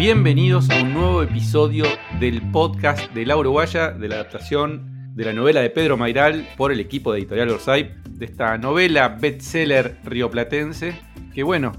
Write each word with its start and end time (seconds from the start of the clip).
Bienvenidos 0.00 0.70
a 0.70 0.80
un 0.80 0.94
nuevo 0.94 1.22
episodio 1.22 1.84
del 2.18 2.40
podcast 2.52 3.12
de 3.12 3.26
La 3.26 3.36
Uruguaya, 3.36 3.90
de 3.90 4.08
la 4.08 4.14
adaptación 4.14 5.14
de 5.14 5.26
la 5.26 5.34
novela 5.34 5.60
de 5.60 5.68
Pedro 5.68 5.98
Mairal 5.98 6.48
por 6.56 6.72
el 6.72 6.80
equipo 6.80 7.12
de 7.12 7.18
Editorial 7.18 7.50
Orsay, 7.50 7.96
de 8.08 8.24
esta 8.24 8.56
novela 8.56 9.10
bestseller 9.10 9.98
rioplatense, 10.04 10.98
que 11.34 11.42
bueno, 11.42 11.72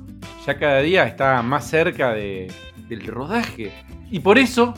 ya 0.45 0.59
cada 0.59 0.81
día 0.81 1.07
está 1.07 1.41
más 1.41 1.67
cerca 1.67 2.13
del 2.13 3.07
rodaje. 3.07 3.71
Y 4.11 4.19
por 4.19 4.37
eso, 4.37 4.75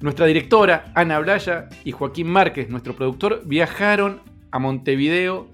nuestra 0.00 0.26
directora, 0.26 0.90
Ana 0.96 1.20
Blaya, 1.20 1.68
y 1.84 1.92
Joaquín 1.92 2.26
Márquez, 2.26 2.70
nuestro 2.70 2.96
productor, 2.96 3.42
viajaron 3.46 4.20
a 4.50 4.58
Montevideo 4.58 5.46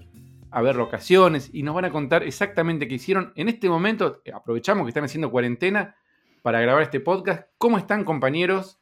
a 0.49 0.63
ver 0.63 0.75
locaciones 0.75 1.51
y 1.53 1.61
nos 1.61 1.75
van 1.75 1.85
a 1.85 1.91
contar 1.91 2.23
exactamente 2.23 2.87
qué 2.87 2.95
hicieron. 2.95 3.31
En 3.35 3.47
este 3.47 3.69
momento, 3.69 4.23
aprovechamos 4.33 4.85
que 4.85 4.89
están 4.89 5.03
haciendo 5.03 5.29
cuarentena 5.29 5.97
para 6.47 6.61
grabar 6.61 6.83
este 6.83 7.01
podcast. 7.01 7.45
¿Cómo 7.57 7.77
están, 7.77 8.05
compañeros? 8.05 8.79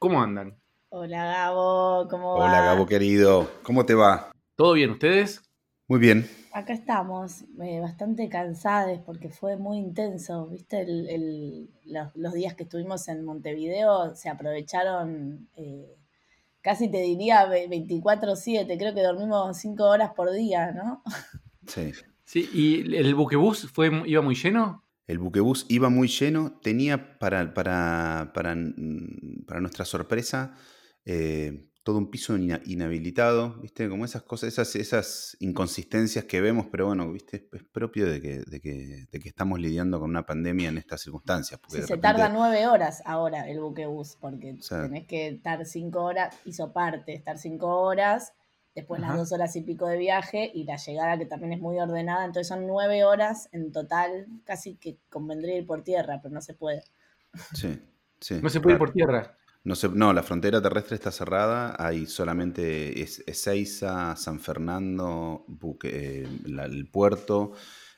¿Cómo 0.00 0.20
andan? 0.20 0.58
Hola, 0.88 1.24
Gabo, 1.24 2.08
¿cómo 2.10 2.36
va? 2.36 2.46
Hola, 2.46 2.62
Gabo, 2.62 2.84
querido. 2.84 3.48
¿Cómo 3.62 3.86
te 3.86 3.94
va? 3.94 4.32
¿Todo 4.56 4.72
bien, 4.72 4.90
ustedes? 4.90 5.40
Muy 5.86 6.00
bien. 6.00 6.28
Acá 6.52 6.72
estamos, 6.72 7.44
eh, 7.62 7.78
bastante 7.78 8.28
cansados 8.28 8.98
porque 9.06 9.28
fue 9.28 9.56
muy 9.56 9.78
intenso. 9.78 10.48
¿Viste? 10.48 10.84
los, 11.84 12.32
días 12.32 12.54
que 12.54 12.64
estuvimos 12.64 13.06
en 13.06 13.24
Montevideo 13.24 14.16
se 14.16 14.28
aprovecharon, 14.28 15.48
eh, 15.54 15.96
casi 16.60 16.90
te 16.90 17.02
diría 17.02 17.48
24-7. 17.48 18.76
Creo 18.76 18.94
que 18.96 19.02
dormimos 19.04 19.56
5 19.58 19.84
horas 19.84 20.10
por 20.16 20.32
día, 20.32 20.72
¿no? 20.72 21.04
Sí. 21.68 21.92
Sí, 22.24 22.50
¿y 22.52 22.96
el 22.96 23.14
buquebús 23.14 23.70
fue, 23.70 23.92
iba 24.06 24.22
muy 24.22 24.34
lleno? 24.34 24.82
El 25.10 25.18
buquebús 25.18 25.66
iba 25.68 25.88
muy 25.88 26.06
lleno, 26.06 26.60
tenía 26.62 27.18
para, 27.18 27.52
para, 27.52 28.30
para, 28.32 28.54
mm, 28.54 29.44
para 29.44 29.60
nuestra 29.60 29.84
sorpresa 29.84 30.54
eh, 31.04 31.68
todo 31.82 31.98
un 31.98 32.10
piso 32.10 32.36
inhabilitado, 32.36 33.58
¿viste? 33.60 33.88
Como 33.88 34.04
esas 34.04 34.22
cosas, 34.22 34.52
esas, 34.52 34.76
esas 34.76 35.36
inconsistencias 35.40 36.26
que 36.26 36.40
vemos, 36.40 36.66
pero 36.70 36.86
bueno, 36.86 37.10
¿viste? 37.10 37.48
Es 37.52 37.64
propio 37.64 38.06
de 38.06 38.20
que, 38.20 38.38
de 38.46 38.60
que, 38.60 39.06
de 39.10 39.18
que 39.18 39.28
estamos 39.28 39.58
lidiando 39.58 39.98
con 39.98 40.10
una 40.10 40.24
pandemia 40.24 40.68
en 40.68 40.78
estas 40.78 41.00
circunstancias. 41.00 41.58
Porque 41.58 41.82
se 41.82 41.96
tarda 41.96 42.28
nueve 42.28 42.68
horas 42.68 43.02
ahora 43.04 43.50
el 43.50 43.58
buquebús, 43.60 44.16
porque 44.20 44.58
tenés 44.68 45.06
que 45.08 45.28
estar 45.28 45.66
cinco 45.66 46.04
horas, 46.04 46.36
hizo 46.44 46.72
parte, 46.72 47.14
estar 47.14 47.36
cinco 47.36 47.80
horas 47.80 48.32
después 48.74 49.00
las 49.00 49.16
dos 49.16 49.32
horas 49.32 49.54
y 49.56 49.62
pico 49.62 49.86
de 49.86 49.98
viaje 49.98 50.50
y 50.54 50.64
la 50.64 50.76
llegada 50.76 51.18
que 51.18 51.26
también 51.26 51.52
es 51.52 51.60
muy 51.60 51.78
ordenada, 51.78 52.24
entonces 52.24 52.48
son 52.48 52.66
nueve 52.66 53.04
horas 53.04 53.48
en 53.52 53.72
total, 53.72 54.26
casi 54.44 54.76
que 54.76 54.98
convendría 55.08 55.58
ir 55.58 55.66
por 55.66 55.82
tierra, 55.82 56.20
pero 56.22 56.34
no 56.34 56.40
se 56.40 56.54
puede. 56.54 56.82
Sí, 57.54 57.80
sí. 58.20 58.40
No 58.42 58.48
se 58.48 58.60
puede 58.60 58.74
ir 58.74 58.78
por 58.78 58.92
tierra. 58.92 59.36
No, 59.62 59.74
se, 59.74 59.88
no, 59.90 60.12
la 60.12 60.22
frontera 60.22 60.62
terrestre 60.62 60.94
está 60.94 61.10
cerrada, 61.10 61.76
hay 61.78 62.06
solamente 62.06 63.02
es, 63.02 63.22
Ezeiza, 63.26 64.16
San 64.16 64.40
Fernando, 64.40 65.44
Buque, 65.48 66.22
eh, 66.22 66.28
el 66.46 66.88
puerto 66.90 67.52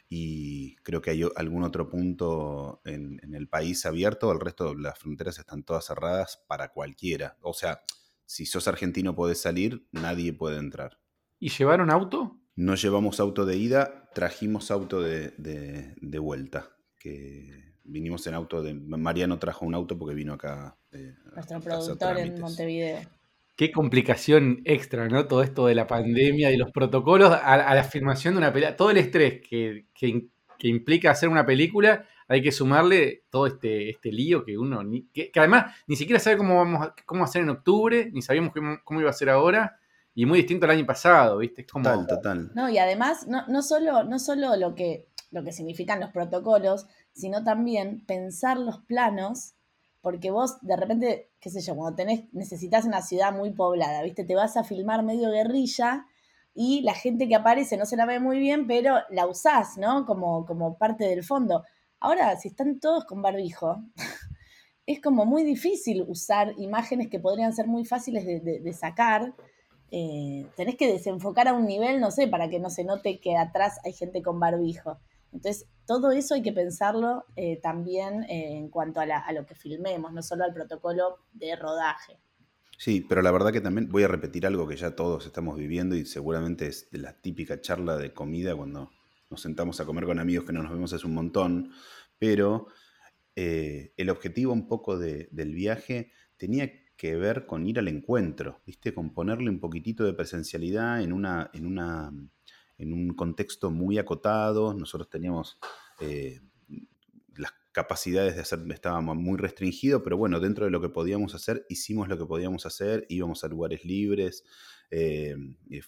y 0.08 0.74
creo 0.76 1.00
que 1.00 1.10
hay 1.10 1.22
algún 1.36 1.62
otro 1.62 1.88
punto 1.88 2.82
en, 2.84 3.20
en 3.22 3.34
el 3.34 3.48
país 3.48 3.86
abierto, 3.86 4.32
el 4.32 4.40
resto 4.40 4.74
de 4.74 4.82
las 4.82 4.98
fronteras 4.98 5.38
están 5.38 5.62
todas 5.62 5.86
cerradas 5.86 6.42
para 6.48 6.68
cualquiera. 6.68 7.38
O 7.42 7.54
sea, 7.54 7.80
si 8.32 8.46
sos 8.46 8.66
argentino 8.66 9.14
podés 9.14 9.42
salir, 9.42 9.86
nadie 9.92 10.32
puede 10.32 10.56
entrar. 10.56 10.98
¿Y 11.38 11.50
llevaron 11.50 11.90
auto? 11.90 12.40
No 12.56 12.76
llevamos 12.76 13.20
auto 13.20 13.44
de 13.44 13.58
ida, 13.58 14.08
trajimos 14.14 14.70
auto 14.70 15.02
de, 15.02 15.92
vuelta. 16.18 16.70
Que 16.98 17.74
vinimos 17.84 18.26
en 18.26 18.32
auto 18.32 18.62
de. 18.62 18.72
Mariano 18.72 19.38
trajo 19.38 19.66
un 19.66 19.74
auto 19.74 19.98
porque 19.98 20.14
vino 20.14 20.32
acá. 20.32 20.78
Eh, 20.92 21.14
Nuestro 21.34 21.60
productor 21.60 22.18
en 22.20 22.40
Montevideo. 22.40 23.00
Qué 23.54 23.70
complicación 23.70 24.62
extra, 24.64 25.08
¿no? 25.08 25.26
Todo 25.26 25.42
esto 25.42 25.66
de 25.66 25.74
la 25.74 25.86
pandemia 25.86 26.50
y 26.52 26.56
los 26.56 26.70
protocolos 26.72 27.30
a, 27.30 27.56
la 27.58 27.80
afirmación 27.80 28.32
de 28.32 28.38
una 28.38 28.52
película. 28.52 28.76
Todo 28.76 28.92
el 28.92 28.96
estrés 28.96 29.42
que, 29.46 29.88
que 29.94 30.68
implica 30.68 31.10
hacer 31.10 31.28
una 31.28 31.44
película 31.44 32.08
hay 32.32 32.42
que 32.42 32.52
sumarle 32.52 33.24
todo 33.30 33.46
este, 33.46 33.90
este 33.90 34.10
lío 34.10 34.44
que 34.44 34.56
uno, 34.56 34.80
que, 35.12 35.30
además 35.36 35.74
ni 35.86 35.96
siquiera 35.96 36.18
sabe 36.18 36.38
cómo 36.38 36.56
vamos 36.56 36.86
a, 36.86 36.94
cómo 37.04 37.24
hacer 37.24 37.42
en 37.42 37.50
octubre, 37.50 38.10
ni 38.12 38.22
sabíamos 38.22 38.52
cómo, 38.84 39.00
iba 39.00 39.10
a 39.10 39.14
ser 39.14 39.28
ahora, 39.28 39.78
y 40.14 40.24
muy 40.24 40.38
distinto 40.38 40.64
al 40.64 40.72
año 40.72 40.86
pasado, 40.86 41.38
¿viste? 41.38 41.64
Total, 41.64 42.06
total. 42.06 42.50
No, 42.54 42.70
y 42.70 42.78
además, 42.78 43.26
no, 43.26 43.46
no, 43.48 43.62
solo, 43.62 44.04
no 44.04 44.18
solo 44.18 44.56
lo 44.56 44.74
que, 44.74 45.08
lo 45.30 45.44
que 45.44 45.52
significan 45.52 46.00
los 46.00 46.10
protocolos, 46.10 46.86
sino 47.12 47.44
también 47.44 48.04
pensar 48.06 48.58
los 48.58 48.78
planos, 48.78 49.54
porque 50.00 50.30
vos 50.30 50.56
de 50.62 50.76
repente, 50.76 51.30
qué 51.38 51.50
sé 51.50 51.60
yo, 51.60 51.76
cuando 51.76 51.96
tenés, 51.96 52.24
necesitas 52.32 52.86
una 52.86 53.02
ciudad 53.02 53.32
muy 53.34 53.52
poblada, 53.52 54.02
¿viste? 54.02 54.24
Te 54.24 54.34
vas 54.34 54.56
a 54.56 54.64
filmar 54.64 55.02
medio 55.02 55.30
guerrilla 55.30 56.06
y 56.54 56.80
la 56.82 56.94
gente 56.94 57.28
que 57.28 57.34
aparece 57.34 57.76
no 57.76 57.84
se 57.84 57.96
la 57.96 58.06
ve 58.06 58.20
muy 58.20 58.38
bien, 58.38 58.66
pero 58.66 59.00
la 59.10 59.26
usás, 59.26 59.76
¿no? 59.76 60.06
Como, 60.06 60.46
como 60.46 60.78
parte 60.78 61.04
del 61.04 61.24
fondo. 61.24 61.64
Ahora, 62.04 62.36
si 62.36 62.48
están 62.48 62.80
todos 62.80 63.04
con 63.04 63.22
barbijo, 63.22 63.80
es 64.86 65.00
como 65.00 65.24
muy 65.24 65.44
difícil 65.44 66.04
usar 66.08 66.52
imágenes 66.58 67.06
que 67.08 67.20
podrían 67.20 67.52
ser 67.52 67.68
muy 67.68 67.84
fáciles 67.84 68.24
de, 68.24 68.72
sacar. 68.72 69.32
Eh, 69.92 70.44
tenés 70.56 70.74
que 70.74 70.92
desenfocar 70.92 71.46
a 71.46 71.52
un 71.52 71.64
nivel, 71.64 72.00
no 72.00 72.10
sé, 72.10 72.26
para 72.26 72.50
que 72.50 72.58
no 72.58 72.70
se 72.70 72.82
note 72.82 73.20
que 73.20 73.36
atrás 73.36 73.78
hay 73.84 73.92
gente 73.92 74.20
con 74.20 74.40
barbijo. 74.40 74.98
Entonces, 75.32 75.68
todo 75.86 76.10
eso 76.10 76.34
hay 76.34 76.42
que 76.42 76.52
pensarlo 76.52 77.24
eh, 77.36 77.60
también 77.62 78.24
eh, 78.24 78.56
en 78.56 78.68
cuanto 78.68 78.98
a, 78.98 79.04
a, 79.04 79.32
lo 79.32 79.46
que 79.46 79.54
filmemos, 79.54 80.12
no 80.12 80.22
solo 80.22 80.42
al 80.42 80.52
protocolo 80.52 81.18
de 81.32 81.54
rodaje. 81.54 82.18
Sí, 82.78 83.06
pero 83.08 83.22
la 83.22 83.30
verdad 83.30 83.52
que 83.52 83.60
también 83.60 83.88
voy 83.88 84.02
a 84.02 84.08
repetir 84.08 84.44
algo 84.44 84.66
que 84.66 84.76
ya 84.76 84.96
todos 84.96 85.24
estamos 85.24 85.56
viviendo 85.56 85.94
y 85.94 86.04
seguramente 86.04 86.66
es 86.66 86.88
la 86.90 87.12
típica 87.12 87.60
charla 87.60 87.96
de 87.96 88.12
comida 88.12 88.56
cuando 88.56 88.90
nos 89.32 89.40
sentamos 89.40 89.80
a 89.80 89.86
comer 89.86 90.04
con 90.04 90.18
amigos 90.18 90.44
que 90.44 90.52
no 90.52 90.62
nos 90.62 90.70
vemos 90.70 90.92
hace 90.92 91.06
un 91.06 91.14
montón, 91.14 91.72
pero 92.18 92.68
eh, 93.34 93.94
el 93.96 94.10
objetivo 94.10 94.52
un 94.52 94.68
poco 94.68 94.98
del 94.98 95.54
viaje 95.54 96.12
tenía 96.36 96.70
que 96.96 97.16
ver 97.16 97.46
con 97.46 97.66
ir 97.66 97.78
al 97.78 97.88
encuentro, 97.88 98.60
¿viste? 98.66 98.92
Con 98.92 99.14
ponerle 99.14 99.48
un 99.48 99.58
poquitito 99.58 100.04
de 100.04 100.12
presencialidad 100.12 101.02
en, 101.02 101.14
una, 101.14 101.50
en, 101.54 101.66
una, 101.66 102.12
en 102.76 102.92
un 102.92 103.14
contexto 103.14 103.70
muy 103.70 103.98
acotado. 103.98 104.74
Nosotros 104.74 105.08
teníamos 105.08 105.58
eh, 105.98 106.42
las 107.34 107.54
capacidades 107.72 108.34
de 108.34 108.42
hacer, 108.42 108.60
estábamos 108.70 109.16
muy 109.16 109.38
restringidos, 109.38 110.02
pero 110.04 110.18
bueno, 110.18 110.40
dentro 110.40 110.66
de 110.66 110.70
lo 110.70 110.82
que 110.82 110.90
podíamos 110.90 111.34
hacer, 111.34 111.64
hicimos 111.70 112.06
lo 112.06 112.18
que 112.18 112.26
podíamos 112.26 112.66
hacer, 112.66 113.06
íbamos 113.08 113.42
a 113.44 113.48
lugares 113.48 113.82
libres, 113.86 114.44
eh, 114.94 115.34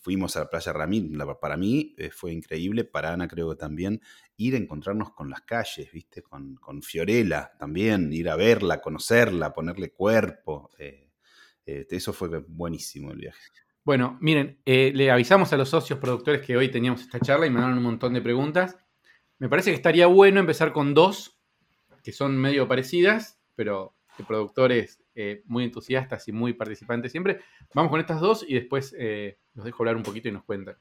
fuimos 0.01 0.35
a 0.35 0.41
la 0.41 0.49
playa 0.49 0.73
Ramín, 0.73 1.19
para 1.39 1.59
mí 1.59 1.95
eh, 1.99 2.09
fue 2.09 2.33
increíble, 2.33 2.85
para 2.85 3.13
Ana 3.13 3.29
creo 3.29 3.51
que 3.51 3.57
también, 3.57 4.01
ir 4.39 4.55
a 4.55 4.57
encontrarnos 4.57 5.13
con 5.13 5.29
las 5.29 5.43
calles, 5.43 5.93
¿viste? 5.93 6.23
Con, 6.23 6.59
Fiorella 6.83 7.53
también, 7.59 8.11
ir 8.15 8.31
a 8.31 8.37
verla, 8.37 8.81
conocerla, 8.81 9.53
ponerle 9.53 9.91
cuerpo. 9.91 10.71
Eh, 10.79 11.11
eso 11.67 12.15
fue 12.15 12.29
buenísimo 12.49 13.11
el 13.11 13.19
viaje. 13.19 13.51
Bueno, 13.85 14.17
miren, 14.23 14.59
le 14.65 15.11
avisamos 15.11 15.53
a 15.53 15.59
los 15.59 15.69
socios 15.69 15.99
productores 15.99 16.41
que 16.41 16.57
hoy 16.57 16.71
teníamos 16.71 17.03
esta 17.03 17.21
charla 17.21 17.47
y 17.47 17.51
me 17.51 17.57
mandaron 17.57 17.77
un 17.77 17.85
montón 17.85 18.15
de 18.15 18.23
preguntas. 18.23 18.79
Me 19.39 19.51
parece 19.51 19.71
que 19.71 19.77
estaría 19.77 20.07
bueno 20.07 20.41
empezar 20.41 20.73
con 20.73 20.95
dos, 20.95 21.39
que 22.03 22.13
son 22.13 22.39
medio 22.39 22.67
parecidas, 22.67 23.39
pero 23.55 23.95
de 24.19 24.25
productores 24.25 25.01
eh, 25.15 25.43
muy 25.47 25.65
entusiastas 25.65 26.27
y 26.29 26.33
muy 26.33 26.53
participantes 26.55 27.13
siempre. 27.13 27.41
Vamos 27.75 27.91
con 27.91 28.01
estas 28.01 28.21
dos 28.21 28.45
y 28.47 28.55
después 28.55 28.95
eh, 28.99 29.39
los 29.55 29.65
dejo 29.65 29.83
hablar 29.83 29.97
un 29.97 30.03
poquito 30.03 30.29
y 30.29 30.33
nos 30.33 30.45
cuentan. 30.45 30.77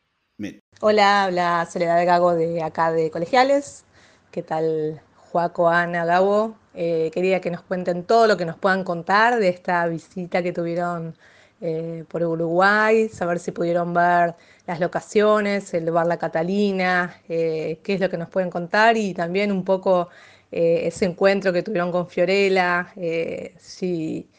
Hola, 0.82 1.26
habla 1.26 1.68
Soledad 1.72 2.04
Gago 2.06 2.34
de 2.34 2.64
acá 2.64 2.92
de 2.92 3.12
Colegiales. 3.12 3.86
¿Qué 4.32 4.42
tal, 4.42 5.02
Joaco, 5.16 5.70
Ana, 5.70 6.06
Gabo? 6.06 6.56
Eh, 6.74 7.12
quería 7.14 7.40
que 7.40 7.52
nos 7.52 7.62
cuenten 7.62 8.04
todo 8.04 8.26
lo 8.26 8.36
que 8.36 8.46
nos 8.46 8.58
puedan 8.58 8.84
contar 8.84 9.40
de 9.40 9.50
esta 9.50 9.86
visita 9.88 10.42
que 10.42 10.52
tuvieron 10.52 11.16
por 12.10 12.22
Uruguay, 12.22 13.08
saber 13.08 13.40
si 13.40 13.52
pudieron 13.52 13.94
ver 13.94 14.36
las 14.68 14.82
locaciones, 14.82 15.74
el 15.74 15.90
bar 15.92 16.06
La 16.08 16.18
Catalina, 16.18 17.22
qué 17.26 17.80
es 17.86 18.02
lo 18.02 18.10
que 18.10 18.18
nos 18.18 18.28
pueden 18.28 18.50
contar 18.50 18.98
y 18.98 19.14
también 19.14 19.50
un 19.50 19.64
poco 19.64 20.10
eh, 20.56 20.86
ese 20.86 21.06
encuentro 21.06 21.52
que 21.52 21.64
tuvieron 21.64 21.92
con 21.92 22.08
Fiorella, 22.08 22.94
eh, 22.96 23.56
si, 23.58 24.30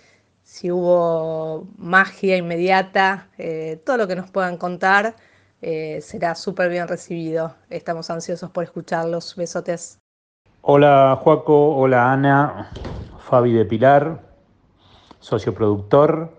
hubo 0.70 1.66
magia 1.76 2.37
inmediata, 2.37 3.26
eh, 3.37 3.82
todo 3.84 3.96
lo 3.96 4.06
que 4.06 4.14
nos 4.14 4.31
puedan 4.31 4.56
contar 4.56 5.16
será 6.00 6.34
súper 6.34 6.69
bien 6.69 6.87
recibido. 6.87 7.55
Estamos 7.70 8.11
ansiosos 8.11 8.50
por 8.50 8.64
escucharlos. 8.64 9.34
Besotes. 9.34 9.99
Hola 10.61 11.19
Juaco, 11.22 11.76
hola 11.76 12.12
Ana, 12.12 12.70
Fabi 13.19 13.55
de 13.55 13.64
Pilar, 13.64 14.20
socio 15.20 15.55
productor. 15.55 16.34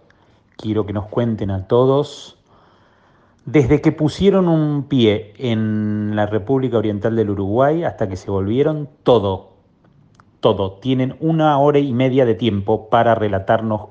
Quiero 0.58 0.86
que 0.86 0.94
nos 0.94 1.08
cuenten 1.08 1.50
a 1.50 1.68
todos 1.68 2.38
desde 3.46 3.82
que 3.82 3.92
pusieron 3.92 4.48
un 4.48 4.84
pie 4.84 5.34
en 5.38 6.16
la 6.16 6.28
República 6.28 6.78
Oriental 6.78 7.16
del 7.16 7.32
Uruguay 7.32 7.84
hasta 7.84 8.08
que 8.08 8.18
se 8.18 8.30
volvieron, 8.30 8.90
todo, 9.02 9.55
todo. 10.46 10.74
Tienen 10.74 11.18
una 11.22 11.58
hora 11.58 11.80
y 11.80 11.92
media 11.92 12.24
de 12.24 12.36
tiempo 12.36 12.88
para 12.88 13.16
relatarnos 13.16 13.90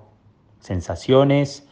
sensaciones, 0.61 1.67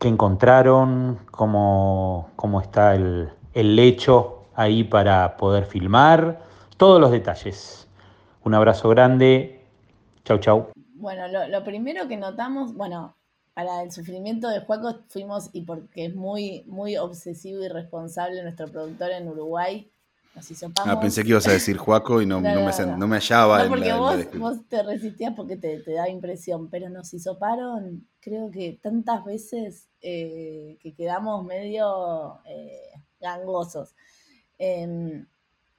qué 0.00 0.08
encontraron, 0.08 1.20
cómo, 1.30 2.30
cómo 2.34 2.60
está 2.60 2.96
el, 2.96 3.28
el 3.52 3.76
lecho 3.76 4.46
ahí 4.56 4.82
para 4.82 5.36
poder 5.36 5.64
filmar, 5.64 6.40
todos 6.76 7.00
los 7.00 7.12
detalles. 7.12 7.88
Un 8.42 8.54
abrazo 8.54 8.88
grande. 8.88 9.64
Chau, 10.24 10.38
chau. 10.38 10.70
Bueno, 10.96 11.28
lo, 11.28 11.46
lo 11.46 11.62
primero 11.62 12.08
que 12.08 12.16
notamos, 12.16 12.74
bueno, 12.74 13.14
para 13.54 13.80
el 13.84 13.92
sufrimiento 13.92 14.48
de 14.48 14.58
Juaco 14.58 15.02
fuimos, 15.06 15.50
y 15.52 15.62
porque 15.62 16.06
es 16.06 16.16
muy, 16.16 16.64
muy 16.66 16.96
obsesivo 16.96 17.62
y 17.62 17.68
responsable 17.68 18.42
nuestro 18.42 18.66
productor 18.66 19.12
en 19.12 19.28
Uruguay, 19.28 19.88
nos 20.34 20.50
hisopamos. 20.50 20.92
Ah, 20.92 21.00
pensé 21.00 21.22
que 21.22 21.30
ibas 21.30 21.46
a 21.46 21.52
decir 21.52 21.76
Juaco 21.76 22.20
y 22.20 22.26
no, 22.26 22.40
No, 22.42 22.48
no, 22.54 22.60
no, 22.60 22.66
me, 22.66 22.86
no. 22.86 22.96
no 22.98 23.08
me 23.08 23.16
hallaba 23.16 23.62
No, 23.62 23.68
porque 23.68 23.84
la- 23.86 23.96
en 23.96 24.02
la 24.02 24.10
vos, 24.16 24.38
vos 24.38 24.68
te 24.68 24.82
resistías 24.82 25.32
porque 25.34 25.56
te, 25.56 25.80
te 25.80 25.92
da 25.92 26.08
impresión, 26.08 26.68
pero 26.68 26.88
nos 26.90 27.12
hisoparon, 27.14 28.06
creo 28.20 28.50
que 28.50 28.78
tantas 28.82 29.24
veces 29.24 29.88
eh, 30.00 30.76
que 30.80 30.94
quedamos 30.94 31.44
medio 31.44 32.40
eh, 32.46 32.90
gangosos. 33.20 33.94
Em, 34.58 35.26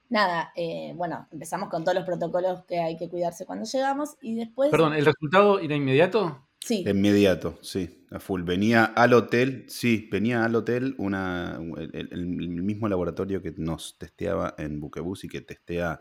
nada, 0.08 0.52
eh, 0.56 0.92
bueno, 0.96 1.26
empezamos 1.32 1.68
con 1.68 1.82
todos 1.84 1.94
los 1.96 2.04
protocolos 2.04 2.64
que 2.64 2.78
hay 2.80 2.96
que 2.96 3.08
cuidarse 3.08 3.44
cuando 3.46 3.64
llegamos 3.64 4.16
y 4.20 4.34
después... 4.36 4.70
Perdón, 4.70 4.94
¿el 4.94 5.04
resultado 5.04 5.58
era 5.58 5.74
inmediato? 5.74 6.45
Sí, 6.66 6.84
Inmediato, 6.88 7.58
sí, 7.62 8.06
a 8.10 8.18
full. 8.18 8.42
Venía 8.42 8.84
al 8.86 9.12
hotel, 9.12 9.66
sí, 9.68 10.08
venía 10.10 10.44
al 10.44 10.54
hotel 10.56 10.94
una, 10.98 11.60
el, 11.78 11.90
el- 11.94 12.08
el 12.12 12.26
mismo 12.26 12.88
laboratorio 12.88 13.40
que 13.40 13.52
nos 13.56 13.98
testeaba 13.98 14.54
en 14.58 14.80
Buquebus 14.80 15.22
y 15.24 15.28
que 15.28 15.40
testea 15.42 16.00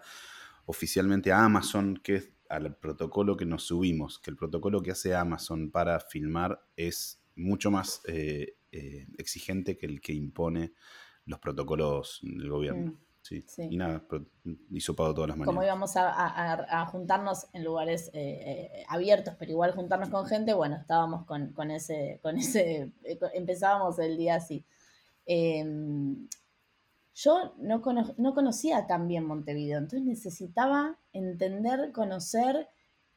oficialmente 0.66 1.32
a 1.32 1.46
Amazon, 1.46 1.98
que 2.04 2.16
es 2.16 2.32
al 2.50 2.76
protocolo 2.78 3.38
que 3.38 3.46
nos 3.46 3.64
subimos, 3.64 4.18
que 4.20 4.32
el 4.32 4.38
protocolo 4.38 4.82
que 4.82 4.92
hace 4.92 5.14
Amazon 5.16 5.70
para 5.72 6.00
filmar 6.00 6.66
es 6.76 7.24
mucho 7.36 7.70
más 7.70 8.02
eh, 8.08 8.56
eh, 8.72 9.08
exigente 9.18 9.78
que 9.78 9.86
el 9.86 10.02
que 10.02 10.14
impone 10.14 10.74
los 11.26 11.40
protocolos 11.40 12.20
del 12.24 12.50
gobierno. 12.50 12.94
Sí. 13.28 13.44
sí. 13.48 13.68
Y 13.72 13.76
nada, 13.78 14.04
pro- 14.08 14.24
hisopado 14.70 15.12
todas 15.16 15.30
las 15.30 15.38
mañanas. 15.38 15.56
como 15.56 15.64
íbamos 15.66 15.98
a, 15.98 16.10
a- 16.12 16.54
a- 16.54 16.82
a 16.82 16.86
juntarnos 16.86 17.48
en 17.54 17.64
lugares 17.64 18.12
eh, 18.14 18.70
eh, 18.72 18.84
abiertos, 18.88 19.34
pero 19.40 19.50
igual 19.52 19.72
juntarnos 19.74 20.10
con 20.10 20.28
gente, 20.28 20.54
bueno, 20.54 20.76
estábamos 20.76 21.26
con, 21.26 21.52
con 21.54 21.72
ese, 21.72 22.20
con 22.22 22.38
ese, 22.38 22.92
eh, 23.04 23.20
empezábamos 23.34 23.98
el 23.98 24.16
día 24.16 24.36
así. 24.36 24.64
Em, 25.26 26.28
yo 27.16 27.54
no, 27.58 27.82
cono- 27.82 28.14
no 28.18 28.34
conocía 28.36 28.86
tan 28.88 29.08
bien 29.08 29.26
Montevideo, 29.26 29.80
entonces 29.80 30.04
necesitaba 30.06 31.00
entender, 31.14 31.92
conocer 31.94 32.68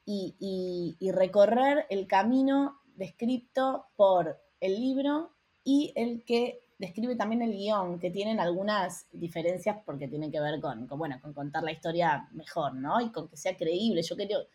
y, 0.06 0.36
y- 0.38 0.96
y 1.00 1.10
recorrer 1.12 1.84
el 1.90 2.06
camino 2.06 2.78
descrito 2.96 3.86
por 3.96 4.40
el 4.60 4.74
libro 4.80 5.32
y 5.64 5.92
el 5.96 6.24
que 6.24 6.60
describe 6.78 7.16
también 7.16 7.42
el 7.42 7.52
guion, 7.52 7.98
que 7.98 8.10
tienen 8.10 8.38
algunas 8.40 9.06
diferencias 9.12 9.78
porque 9.84 10.08
tienen 10.08 10.30
que 10.30 10.40
ver 10.40 10.60
con, 10.60 10.86
bueno, 10.86 11.18
con 11.20 11.32
contar 11.34 11.64
la 11.64 11.72
historia 11.72 12.28
mejor, 12.32 12.74
¿no? 12.74 13.00
Y 13.00 13.10
con 13.10 13.28
que 13.28 13.36
sea 13.36 13.56
creíble. 13.56 14.02
Yo 14.02 14.16
quiero, 14.16 14.46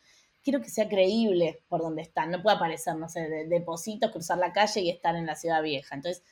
quiero 0.41 0.61
que 0.61 0.69
sea 0.69 0.87
creíble 0.87 1.61
por 1.67 1.81
donde 1.81 2.01
están. 2.01 2.31
No 2.31 2.41
puede 2.41 2.55
aparecer, 2.55 2.95
no 2.95 3.09
sé, 3.09 3.27
de, 3.27 3.65
cruzar 4.11 4.37
la 4.37 4.53
calle 4.53 4.81
y 4.81 4.89
estar 4.89 5.15
en 5.15 5.25
la 5.25 5.35
ciudad 5.35 5.61
vieja. 5.61 5.95
Entonces, 5.95 6.23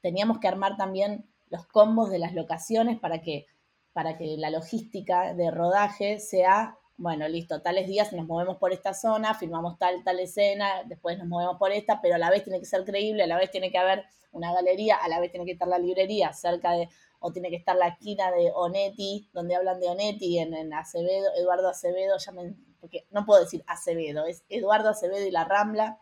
teníamos 0.00 0.38
que 0.38 0.48
armar 0.48 0.76
también 0.76 1.26
los 1.48 1.66
combos 1.66 2.10
de 2.10 2.20
las 2.20 2.32
locaciones 2.32 2.98
para 3.00 3.20
que, 3.20 3.46
para 3.92 4.16
que 4.16 4.36
la 4.36 4.50
logística 4.50 5.34
de 5.34 5.50
rodaje 5.50 6.20
sea, 6.20 6.78
bueno, 7.00 7.26
listo, 7.28 7.62
tales 7.62 7.86
días 7.88 8.12
nos 8.12 8.26
movemos 8.26 8.58
por 8.58 8.74
esta 8.74 8.92
zona, 8.92 9.32
filmamos 9.34 9.78
tal, 9.78 10.04
tal 10.04 10.20
escena, 10.20 10.82
después 10.84 11.16
nos 11.18 11.26
movemos 11.26 11.56
por 11.56 11.72
esta, 11.72 12.00
pero 12.02 12.16
a 12.16 12.18
la 12.18 12.28
vez 12.30 12.44
tiene 12.44 12.58
que 12.60 12.66
ser 12.66 12.84
creíble, 12.84 13.22
a 13.22 13.26
la 13.26 13.38
vez 13.38 13.50
tiene 13.50 13.70
que 13.70 13.78
haber 13.78 14.04
una 14.32 14.52
galería, 14.52 14.96
a 14.96 15.08
la 15.08 15.18
vez 15.18 15.30
tiene 15.30 15.46
que 15.46 15.52
estar 15.52 15.66
la 15.66 15.78
librería 15.78 16.32
cerca 16.34 16.72
de, 16.72 16.90
o 17.18 17.32
tiene 17.32 17.48
que 17.48 17.56
estar 17.56 17.74
la 17.74 17.88
esquina 17.88 18.30
de 18.30 18.52
Onetti, 18.54 19.30
donde 19.32 19.54
hablan 19.56 19.80
de 19.80 19.88
Onetti 19.88 20.38
en, 20.38 20.52
en 20.52 20.74
Acevedo, 20.74 21.30
Eduardo 21.36 21.68
Acevedo, 21.70 22.18
ya 22.18 22.32
me- 22.32 22.54
porque 22.80 23.06
no 23.10 23.24
puedo 23.24 23.40
decir 23.40 23.64
Acevedo, 23.66 24.26
es 24.26 24.44
Eduardo 24.50 24.90
Acevedo 24.90 25.26
y 25.26 25.30
la 25.30 25.44
Rambla. 25.44 25.98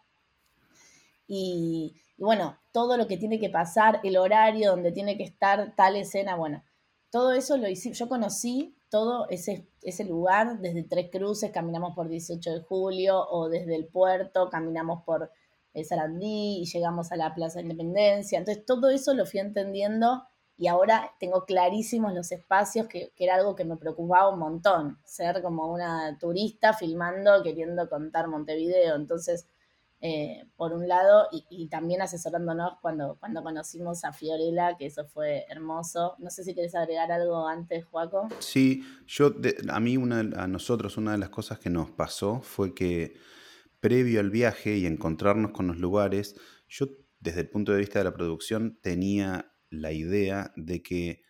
Y, 1.27 1.95
y 2.17 2.23
bueno, 2.25 2.59
todo 2.73 2.97
lo 2.97 3.07
que 3.07 3.17
tiene 3.19 3.39
que 3.39 3.51
pasar, 3.51 4.01
el 4.03 4.17
horario 4.17 4.71
donde 4.71 4.93
tiene 4.93 5.17
que 5.17 5.25
estar 5.25 5.75
tal 5.77 5.97
escena, 5.97 6.37
bueno, 6.37 6.65
todo 7.11 7.33
eso 7.33 7.57
lo 7.57 7.69
hice, 7.69 7.93
yo 7.93 8.09
conocí 8.09 8.75
todo 8.91 9.29
ese, 9.29 9.69
ese 9.83 10.05
lugar 10.05 10.61
desde 10.61 10.85
Tres 10.85 11.09
Cruces, 11.11 11.51
caminamos 11.51 11.95
por 11.95 12.09
18 12.09 12.51
de 12.53 12.61
julio, 12.61 13.27
o 13.29 13.49
desde 13.49 13.77
el 13.77 13.87
puerto, 13.87 14.49
caminamos 14.51 15.03
por 15.05 15.31
eh, 15.75 15.85
Sarandí 15.85 16.61
y 16.63 16.67
llegamos 16.67 17.13
a 17.13 17.17
la 17.17 17.35
Plaza 17.35 17.59
de 17.59 17.65
Independencia. 17.65 18.39
Entonces 18.39 18.65
todo 18.65 18.91
eso 18.91 19.15
lo 19.15 19.27
fui 19.27 19.41
entendiendo 19.41 20.25
y 20.57 20.67
ahora 20.67 21.13
tengo 21.21 21.45
clarísimos 21.45 22.13
los 22.13 22.33
espacios, 22.33 22.89
que, 22.89 23.13
que 23.15 23.25
era 23.25 23.37
algo 23.37 23.55
que 23.55 23.65
me 23.65 23.77
preocupaba 23.77 24.29
un 24.29 24.41
montón, 24.41 24.99
ser 25.05 25.41
como 25.43 25.73
una 25.73 26.19
turista 26.19 26.73
filmando, 26.73 27.43
queriendo 27.45 27.89
contar 27.89 28.27
Montevideo. 28.27 28.97
Entonces, 28.97 29.47
eh, 30.01 30.45
por 30.57 30.73
un 30.73 30.87
lado, 30.87 31.27
y, 31.33 31.69
también 31.69 32.03
asesorándonos 32.03 32.75
cuando, 32.81 33.17
cuando 33.19 33.43
conocimos 33.43 34.05
a 34.05 34.13
Fiorella, 34.13 34.77
que 34.77 34.87
eso 34.87 35.07
fue 35.07 35.45
hermoso. 35.49 36.15
No 36.19 36.31
sé 36.31 36.45
si 36.45 36.55
querés 36.55 36.75
agregar 36.77 37.11
algo 37.11 37.49
antes, 37.49 37.85
Juaco. 37.87 38.29
Sí, 38.39 38.85
yo, 39.07 39.35
a 39.69 39.81
mí, 39.81 39.97
a 39.97 40.47
nosotros, 40.47 40.97
una 40.97 41.13
de 41.13 41.19
las 41.19 41.31
cosas 41.31 41.59
que 41.59 41.71
nos 41.71 41.91
pasó 41.91 42.41
fue 42.43 42.75
que 42.75 43.15
previo 43.81 44.21
al 44.21 44.31
viaje 44.31 44.77
y 44.77 44.87
encontrarnos 44.87 45.51
con 45.51 45.67
los 45.67 45.79
lugares, 45.79 46.37
yo 46.69 46.87
desde 47.21 47.41
el 47.41 47.51
punto 47.51 47.73
de 47.73 47.79
vista 47.79 47.99
de 47.99 48.05
la 48.05 48.15
producción 48.15 48.79
tenía 48.81 49.53
la 49.71 49.93
idea 49.93 50.53
de 50.57 50.83
que, 50.83 51.23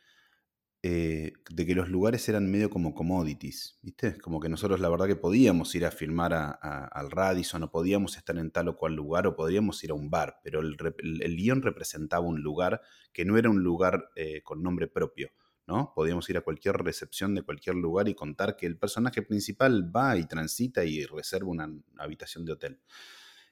eh, 0.91 1.33
de 1.51 1.67
que 1.67 1.75
los 1.75 1.89
lugares 1.89 2.29
eran 2.29 2.51
medio 2.51 2.71
como 2.71 2.95
commodities, 2.95 3.79
¿viste? 3.83 4.17
Como 4.19 4.41
que 4.41 4.49
nosotros 4.49 4.81
la 4.81 4.89
verdad 4.89 5.07
que 5.07 5.17
podíamos 5.17 5.75
ir 5.75 5.85
a 5.85 5.91
filmar 5.91 6.33
a- 6.35 6.59
a- 6.63 6.87
al 6.87 7.11
Radisson 7.11 7.63
o 7.65 7.71
podíamos 7.71 8.17
estar 8.17 8.39
en 8.39 8.51
tal 8.51 8.69
o 8.69 8.77
cual 8.77 8.95
lugar 8.95 9.27
o 9.27 9.35
podríamos 9.37 9.83
ir 9.85 9.91
a 9.91 9.95
un 9.95 10.09
bar, 10.11 10.41
pero 10.43 10.61
el, 10.61 10.77
el- 11.21 11.37
guion 11.37 11.63
representaba 11.63 12.25
un 12.27 12.41
lugar 12.43 12.81
que 13.13 13.25
no 13.25 13.37
era 13.37 13.51
un 13.51 13.63
lugar 13.63 14.11
eh, 14.17 14.43
con 14.43 14.63
nombre 14.63 14.87
propio. 14.89 15.31
¿no? 15.67 15.93
Podíamos 15.95 16.31
ir 16.31 16.39
a 16.39 16.41
cualquier 16.41 16.77
recepción 16.77 17.35
de 17.35 17.43
cualquier 17.43 17.77
lugar 17.77 18.09
y 18.09 18.15
contar 18.15 18.57
que 18.57 18.65
el 18.65 18.79
personaje 18.79 19.21
principal 19.21 19.95
va 19.95 20.17
y 20.17 20.27
transita 20.27 20.83
y 20.85 21.05
reserva 21.05 21.51
una 21.51 21.71
habitación 21.99 22.47
de 22.47 22.53
hotel. 22.53 22.81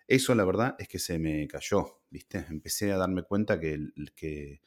Eso 0.06 0.34
la 0.34 0.44
verdad 0.44 0.76
es 0.78 0.88
que 0.88 0.98
se 0.98 1.18
me 1.18 1.46
cayó, 1.48 2.00
¿viste? 2.10 2.46
Empecé 2.48 2.92
a 2.92 2.96
darme 2.96 3.24
cuenta 3.24 3.58
que, 3.58 3.78
que, 4.14 4.60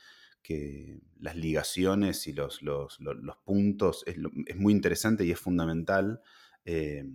que 0.43 0.99
las 1.19 1.35
ligaciones 1.35 2.27
y 2.27 2.33
los, 2.33 2.61
los, 2.61 2.99
los- 2.99 3.17
los 3.17 3.37
puntos 3.37 4.03
es, 4.07 4.15
es 4.47 4.55
muy 4.57 4.73
interesante 4.73 5.25
y 5.25 5.31
es 5.31 5.39
fundamental 5.39 6.21
eh, 6.65 7.05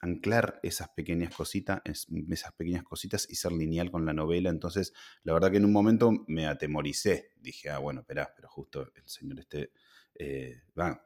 anclar 0.00 0.58
esas 0.64 0.88
pequeñas 0.90 1.34
cositas, 1.34 1.80
es- 1.84 2.06
esas 2.30 2.52
pequeñas 2.54 2.82
cositas 2.82 3.26
y 3.30 3.36
ser 3.36 3.52
lineal 3.52 3.90
con 3.90 4.04
la 4.04 4.12
novela. 4.12 4.50
Entonces, 4.50 4.92
la 5.22 5.32
verdad 5.32 5.50
que 5.50 5.58
en 5.58 5.64
un 5.64 5.72
momento 5.72 6.10
me 6.26 6.46
atemoricé. 6.46 7.30
Dije, 7.36 7.70
ah, 7.70 7.78
bueno, 7.78 8.00
esperá, 8.00 8.32
pero 8.34 8.48
justo 8.48 8.90
el 8.94 9.08
señor 9.08 9.38
este 9.40 9.72
eh, 10.14 10.60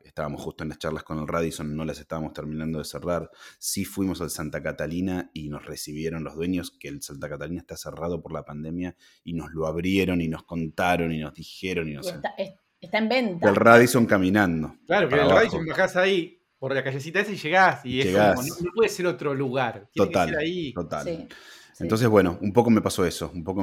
estábamos 0.05 0.43
justo 0.43 0.63
en 0.63 0.71
las 0.71 0.79
charlas 0.79 1.03
con 1.05 1.19
el 1.19 1.29
Radisson, 1.29 1.77
no 1.77 1.85
las 1.85 1.99
estábamos 1.99 2.33
terminando 2.33 2.79
de 2.79 2.85
cerrar. 2.85 3.31
Sí 3.59 3.85
fuimos 3.85 4.21
al 4.21 4.31
Santa 4.31 4.63
Catalina 4.63 5.31
y 5.33 5.49
nos 5.49 5.65
recibieron 5.67 6.25
los 6.25 6.35
dueños, 6.35 6.71
que 6.79 6.89
el 6.89 7.03
Santa 7.03 7.29
Catalina 7.29 7.61
está 7.61 7.77
cerrado 7.77 8.21
por 8.23 8.33
la 8.33 8.45
pandemia, 8.45 8.97
y 9.25 9.33
nos 9.35 9.51
lo 9.53 9.67
abrieron 9.67 10.21
y 10.21 10.29
nos 10.29 10.45
contaron 10.45 11.13
y 11.13 11.19
nos 11.19 11.35
dijeron 11.35 11.89
y 11.89 11.93
Y 11.93 11.95
nos... 11.95 12.07
está, 12.09 12.29
es- 12.39 12.55
está 12.81 12.99
en 12.99 13.09
venta. 13.09 13.49
El 13.49 13.57
Radisson 13.57 14.07
caminando. 14.07 14.77
Claro, 14.87 15.09
que 15.09 15.15
el 15.15 15.21
abajo. 15.23 15.37
Radisson 15.39 15.67
bajás 15.67 15.97
ahí 15.97 16.43
por 16.59 16.75
la 16.75 16.83
callecita 16.85 17.21
esa 17.21 17.33
y 17.33 17.37
llegás. 17.37 17.85
Y 17.85 18.01
es 18.01 18.07
Llegás. 18.07 18.37
como, 18.37 18.49
no, 18.49 18.55
no 18.61 18.71
puede 18.75 18.89
ser 18.89 19.07
otro 19.07 19.35
lugar. 19.35 19.89
Tiene 19.93 20.07
Total, 20.09 20.29
que 20.29 20.35
ser 20.35 20.43
ahí. 20.43 20.73
total. 20.73 21.05
Sí, 21.05 21.27
sí. 21.75 21.83
Entonces, 21.85 22.09
bueno, 22.09 22.39
un 22.41 22.53
poco 22.53 22.71
me 22.71 22.81
pasó 22.81 23.05
eso, 23.05 23.31
un 23.35 23.45
poco 23.45 23.63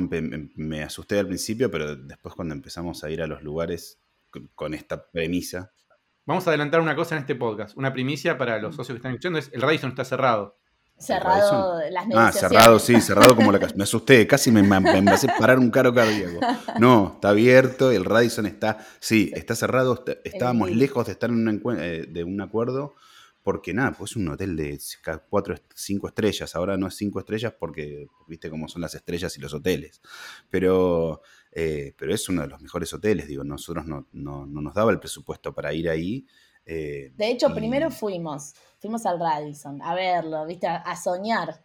me 0.55 0.83
asusté 0.83 1.17
al 1.19 1.27
principio, 1.27 1.71
pero 1.71 1.95
después 1.95 2.35
cuando 2.35 2.53
empezamos 2.53 3.03
a 3.03 3.09
ir 3.09 3.21
a 3.23 3.27
los 3.27 3.41
lugares 3.41 3.99
con- 4.55 4.73
esta 4.73 5.09
premisa, 5.11 5.71
Vamos 6.25 6.47
a 6.47 6.51
adelantar 6.51 6.79
una 6.79 6.95
cosa 6.95 7.15
en 7.15 7.21
este 7.21 7.35
podcast. 7.35 7.75
Una 7.75 7.91
primicia 7.91 8.37
para 8.37 8.57
los 8.57 8.75
socios 8.77 8.95
que 8.95 8.99
están 8.99 9.11
escuchando 9.11 9.39
es 9.39 9.49
el 9.51 9.61
Radisson 9.61 9.89
está 9.89 10.05
cerrado. 10.05 10.57
cerrado 10.97 11.79
las 11.89 12.05
Ah, 12.05 12.07
negociaciones. 12.07 12.39
cerrado, 12.39 12.79
sí, 12.79 13.01
cerrado 13.01 13.35
como 13.35 13.51
la 13.51 13.59
casa. 13.73 13.75
Me 13.75 13.83
asusté, 13.83 14.25
casi 14.25 14.49
me, 14.51 14.63
me, 14.63 14.79
me 14.79 14.97
empecé 14.99 15.29
a 15.29 15.35
parar 15.37 15.59
un 15.59 15.69
caro 15.69 15.93
cardíaco. 15.93 16.39
No, 16.79 17.11
está 17.15 17.29
abierto, 17.29 17.91
el 17.91 18.05
Radisson 18.05 18.45
está, 18.45 18.77
sí, 19.01 19.31
está 19.35 19.53
cerrado. 19.53 19.95
está- 19.95 20.15
estábamos 20.23 20.71
lejos 20.71 21.05
de 21.07 21.11
estar 21.11 21.29
en 21.29 21.45
un, 21.45 21.59
encue- 21.61 21.77
eh, 21.81 22.05
de 22.07 22.23
un 22.23 22.39
acuerdo, 22.39 22.93
porque 23.41 23.73
nada, 23.73 23.91
pues 23.91 24.11
es 24.11 24.15
un 24.15 24.29
hotel 24.29 24.55
de 24.55 24.79
ca- 25.01 25.21
cuatro, 25.29 25.53
est- 25.55 25.65
cinco 25.75 26.07
estrellas. 26.07 26.55
Ahora 26.55 26.77
no 26.77 26.87
es 26.87 26.95
cinco 26.95 27.19
estrellas 27.19 27.53
porque 27.59 28.07
viste 28.29 28.49
cómo 28.49 28.69
son 28.69 28.81
las 28.81 28.95
estrellas 28.95 29.37
y 29.37 29.41
los 29.41 29.53
hoteles. 29.53 30.01
Pero, 30.49 31.21
eh, 31.55 31.93
pero 31.97 32.13
es 32.13 32.27
uno 32.29 32.41
de 32.41 32.47
los 32.47 32.61
mejores 32.61 32.93
hoteles, 32.93 33.27
digo, 33.27 33.43
nosotros 33.43 33.85
no, 33.85 34.07
no, 34.11 34.45
no 34.45 34.61
nos 34.61 34.73
daba 34.73 34.91
el 34.91 34.99
presupuesto 34.99 35.53
para 35.53 35.73
ir 35.73 35.89
ahí. 35.89 36.25
Eh, 36.65 37.11
De 37.15 37.27
hecho, 37.29 37.49
y- 37.49 37.53
primero 37.53 37.91
fuimos, 37.91 38.53
fuimos 38.79 39.05
al 39.05 39.19
Radisson 39.19 39.81
a 39.81 39.93
verlo, 39.95 40.45
¿viste? 40.45 40.67
A, 40.67 40.77
a 40.77 40.95
soñar. 40.95 41.63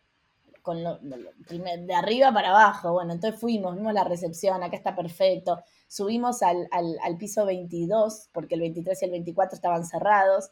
Con 0.63 0.83
lo- 0.85 0.99
lo- 1.03 1.17
lo- 1.17 1.31
primer- 1.47 1.87
de 1.87 1.95
arriba 1.95 2.31
para 2.33 2.51
abajo. 2.51 2.93
Bueno, 2.93 3.15
entonces 3.15 3.41
fuimos, 3.41 3.75
vimos 3.75 3.95
la 3.95 4.05
recepción, 4.05 4.63
acá 4.63 4.77
está 4.77 4.95
perfecto. 4.95 5.63
Subimos 5.87 6.43
al, 6.43 6.69
al- 6.73 6.99
al 7.03 7.17
piso 7.17 7.47
22, 7.47 8.29
porque 8.33 8.55
el 8.57 8.61
23 8.61 9.01
y 9.01 9.05
el 9.07 9.11
24 9.13 9.55
estaban 9.55 9.87
cerrados. 9.87 10.51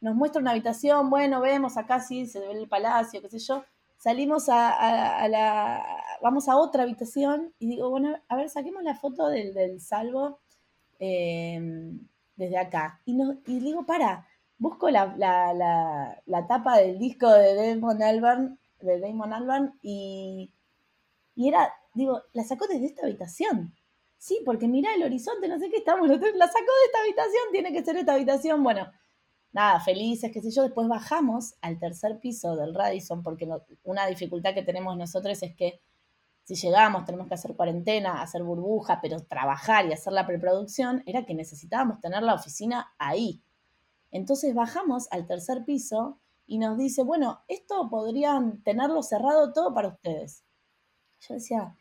Nos 0.00 0.14
muestra 0.14 0.40
una 0.40 0.52
habitación, 0.52 1.10
bueno, 1.10 1.40
vemos 1.40 1.76
acá 1.78 1.98
sí, 2.00 2.26
se 2.26 2.38
ve 2.38 2.52
el 2.52 2.68
palacio, 2.68 3.20
qué 3.22 3.28
sé 3.30 3.38
yo. 3.40 3.64
Salimos 3.98 4.48
a, 4.48 4.70
a- 5.24 5.28
la. 5.28 5.84
Vamos 6.22 6.48
a 6.48 6.56
otra 6.56 6.82
habitación 6.84 7.52
y 7.58 7.68
digo, 7.68 7.90
bueno, 7.90 8.16
a 8.28 8.36
ver, 8.36 8.48
saquemos 8.48 8.82
la 8.82 8.94
foto 8.94 9.28
del, 9.28 9.52
del 9.54 9.80
salvo 9.80 10.40
eh, 10.98 11.60
desde 12.36 12.58
acá. 12.58 13.00
Y, 13.04 13.14
no, 13.14 13.38
y 13.46 13.58
digo, 13.60 13.84
para, 13.86 14.26
busco 14.58 14.90
la, 14.90 15.14
la, 15.16 15.52
la, 15.54 16.22
la 16.26 16.46
tapa 16.46 16.78
del 16.78 16.98
disco 16.98 17.30
de 17.30 17.54
Damon 17.54 18.02
Albarn, 18.02 18.58
de 18.80 19.00
Damon 19.00 19.32
Albarn 19.32 19.78
y, 19.82 20.52
y 21.34 21.48
era, 21.48 21.72
digo, 21.94 22.22
la 22.32 22.44
sacó 22.44 22.66
desde 22.66 22.86
esta 22.86 23.04
habitación. 23.06 23.74
Sí, 24.18 24.40
porque 24.44 24.66
mira 24.68 24.94
el 24.94 25.02
horizonte, 25.04 25.48
no 25.48 25.58
sé 25.58 25.68
qué 25.70 25.76
estamos, 25.78 26.08
la 26.08 26.16
sacó 26.18 26.26
de 26.32 26.86
esta 26.86 27.00
habitación, 27.02 27.42
tiene 27.52 27.72
que 27.72 27.84
ser 27.84 27.96
esta 27.96 28.14
habitación. 28.14 28.62
Bueno, 28.62 28.90
nada, 29.56 29.80
felices, 29.80 30.30
qué 30.32 30.42
sé 30.42 30.50
yo. 30.50 30.62
Después 30.62 30.86
bajamos 30.86 31.54
al 31.62 31.78
tercer 31.78 32.20
piso 32.20 32.54
del 32.56 32.74
Radisson, 32.74 33.22
porque 33.22 33.48
una 33.84 34.06
dificultad 34.06 34.52
que 34.52 34.62
tenemos 34.62 34.96
nosotros 34.98 35.42
es 35.42 35.56
que 35.56 35.80
si 36.44 36.54
llegamos, 36.54 37.06
tenemos 37.06 37.26
que 37.26 37.34
hacer 37.34 37.56
cuarentena, 37.56 38.20
hacer 38.20 38.44
burbuja, 38.44 39.00
pero 39.00 39.18
trabajar 39.20 39.86
y 39.86 39.94
hacer 39.94 40.12
la 40.12 40.26
preproducción, 40.26 41.02
era 41.06 41.24
que 41.24 41.34
necesitábamos 41.34 42.00
tener 42.00 42.22
la 42.22 42.34
oficina 42.34 42.94
ahí. 42.98 43.42
Entonces 44.12 44.54
bajamos 44.54 45.08
al 45.10 45.26
tercer 45.26 45.64
piso 45.64 46.20
y 46.46 46.58
nos 46.58 46.76
dice, 46.76 47.02
bueno, 47.02 47.40
esto 47.48 47.88
podrían 47.88 48.62
tenerlo 48.62 49.02
cerrado 49.02 49.52
todo 49.54 49.72
para 49.74 49.88
ustedes. 49.88 50.44
Yo 51.26 51.34
decía, 51.34 51.74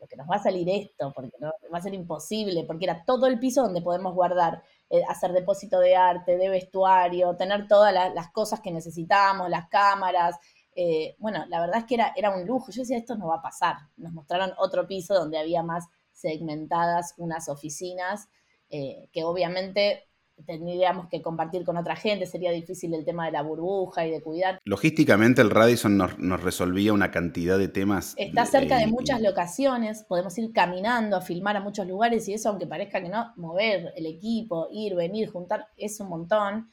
lo 0.00 0.08
que 0.08 0.16
nos 0.16 0.28
va 0.28 0.36
a 0.36 0.42
salir 0.42 0.68
esto, 0.68 1.12
porque 1.14 1.36
no, 1.38 1.52
va 1.72 1.78
a 1.78 1.82
ser 1.82 1.94
imposible, 1.94 2.64
porque 2.64 2.84
era 2.84 3.04
todo 3.04 3.26
el 3.26 3.38
piso 3.38 3.62
donde 3.62 3.80
podemos 3.80 4.12
guardar, 4.12 4.62
eh, 4.90 5.02
hacer 5.08 5.32
depósito 5.32 5.80
de 5.80 5.96
arte, 5.96 6.36
de 6.36 6.48
vestuario, 6.48 7.36
tener 7.36 7.66
todas 7.68 7.92
la- 7.92 8.10
las 8.10 8.30
cosas 8.32 8.60
que 8.60 8.70
necesitamos, 8.72 9.48
las 9.50 9.68
cámaras. 9.68 10.36
eh, 10.78 11.16
bueno, 11.18 11.44
la 11.48 11.60
verdad 11.60 11.78
es 11.78 11.84
que 11.86 11.94
era, 11.94 12.12
era 12.16 12.36
un 12.36 12.46
lujo. 12.46 12.70
Yo 12.70 12.82
decía, 12.82 12.98
esto 12.98 13.16
no 13.16 13.28
va 13.28 13.36
a 13.36 13.42
pasar. 13.42 13.76
Nos 13.96 14.12
mostraron 14.12 14.52
otro 14.58 14.86
piso 14.86 15.14
donde 15.14 15.38
había 15.38 15.62
más 15.62 15.86
segmentadas 16.12 17.14
unas 17.16 17.48
oficinas, 17.48 18.28
eh, 18.70 19.08
que 19.12 19.24
obviamente 19.24 20.08
tendríamos 20.44 21.08
que 21.08 21.22
compartir 21.22 21.64
con 21.64 21.76
otra 21.76 21.96
gente, 21.96 22.26
sería 22.26 22.50
difícil 22.50 22.92
el 22.94 23.04
tema 23.04 23.26
de 23.26 23.32
la 23.32 23.42
burbuja 23.42 24.06
y 24.06 24.10
de 24.10 24.20
cuidar. 24.22 24.58
Logísticamente 24.64 25.40
el 25.42 25.50
Radisson 25.50 25.96
nos, 25.96 26.18
nos 26.18 26.42
resolvía 26.42 26.92
una 26.92 27.10
cantidad 27.10 27.58
de 27.58 27.68
temas. 27.68 28.14
Está 28.16 28.44
cerca 28.46 28.76
eh, 28.76 28.84
de 28.84 28.88
y- 28.88 28.92
muchas 28.92 29.20
locaciones, 29.22 30.04
podemos 30.04 30.36
ir 30.38 30.52
caminando 30.52 31.16
a 31.16 31.20
filmar 31.20 31.56
a 31.56 31.60
muchos 31.60 31.86
lugares 31.86 32.28
y 32.28 32.34
eso, 32.34 32.50
aunque 32.50 32.66
parezca 32.66 33.00
que 33.02 33.08
no, 33.08 33.32
mover 33.36 33.92
el 33.96 34.06
equipo, 34.06 34.68
ir, 34.70 34.94
venir, 34.94 35.30
juntar, 35.30 35.68
es 35.76 35.98
un 36.00 36.08
montón. 36.08 36.70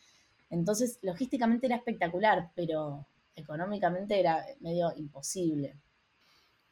Entonces, 0.50 1.00
logísticamente 1.02 1.66
era 1.68 1.78
espectacular, 1.78 2.52
pero 2.56 3.06
económicamente 3.36 4.20
era 4.20 4.46
medio 4.60 4.92
imposible. 4.98 5.76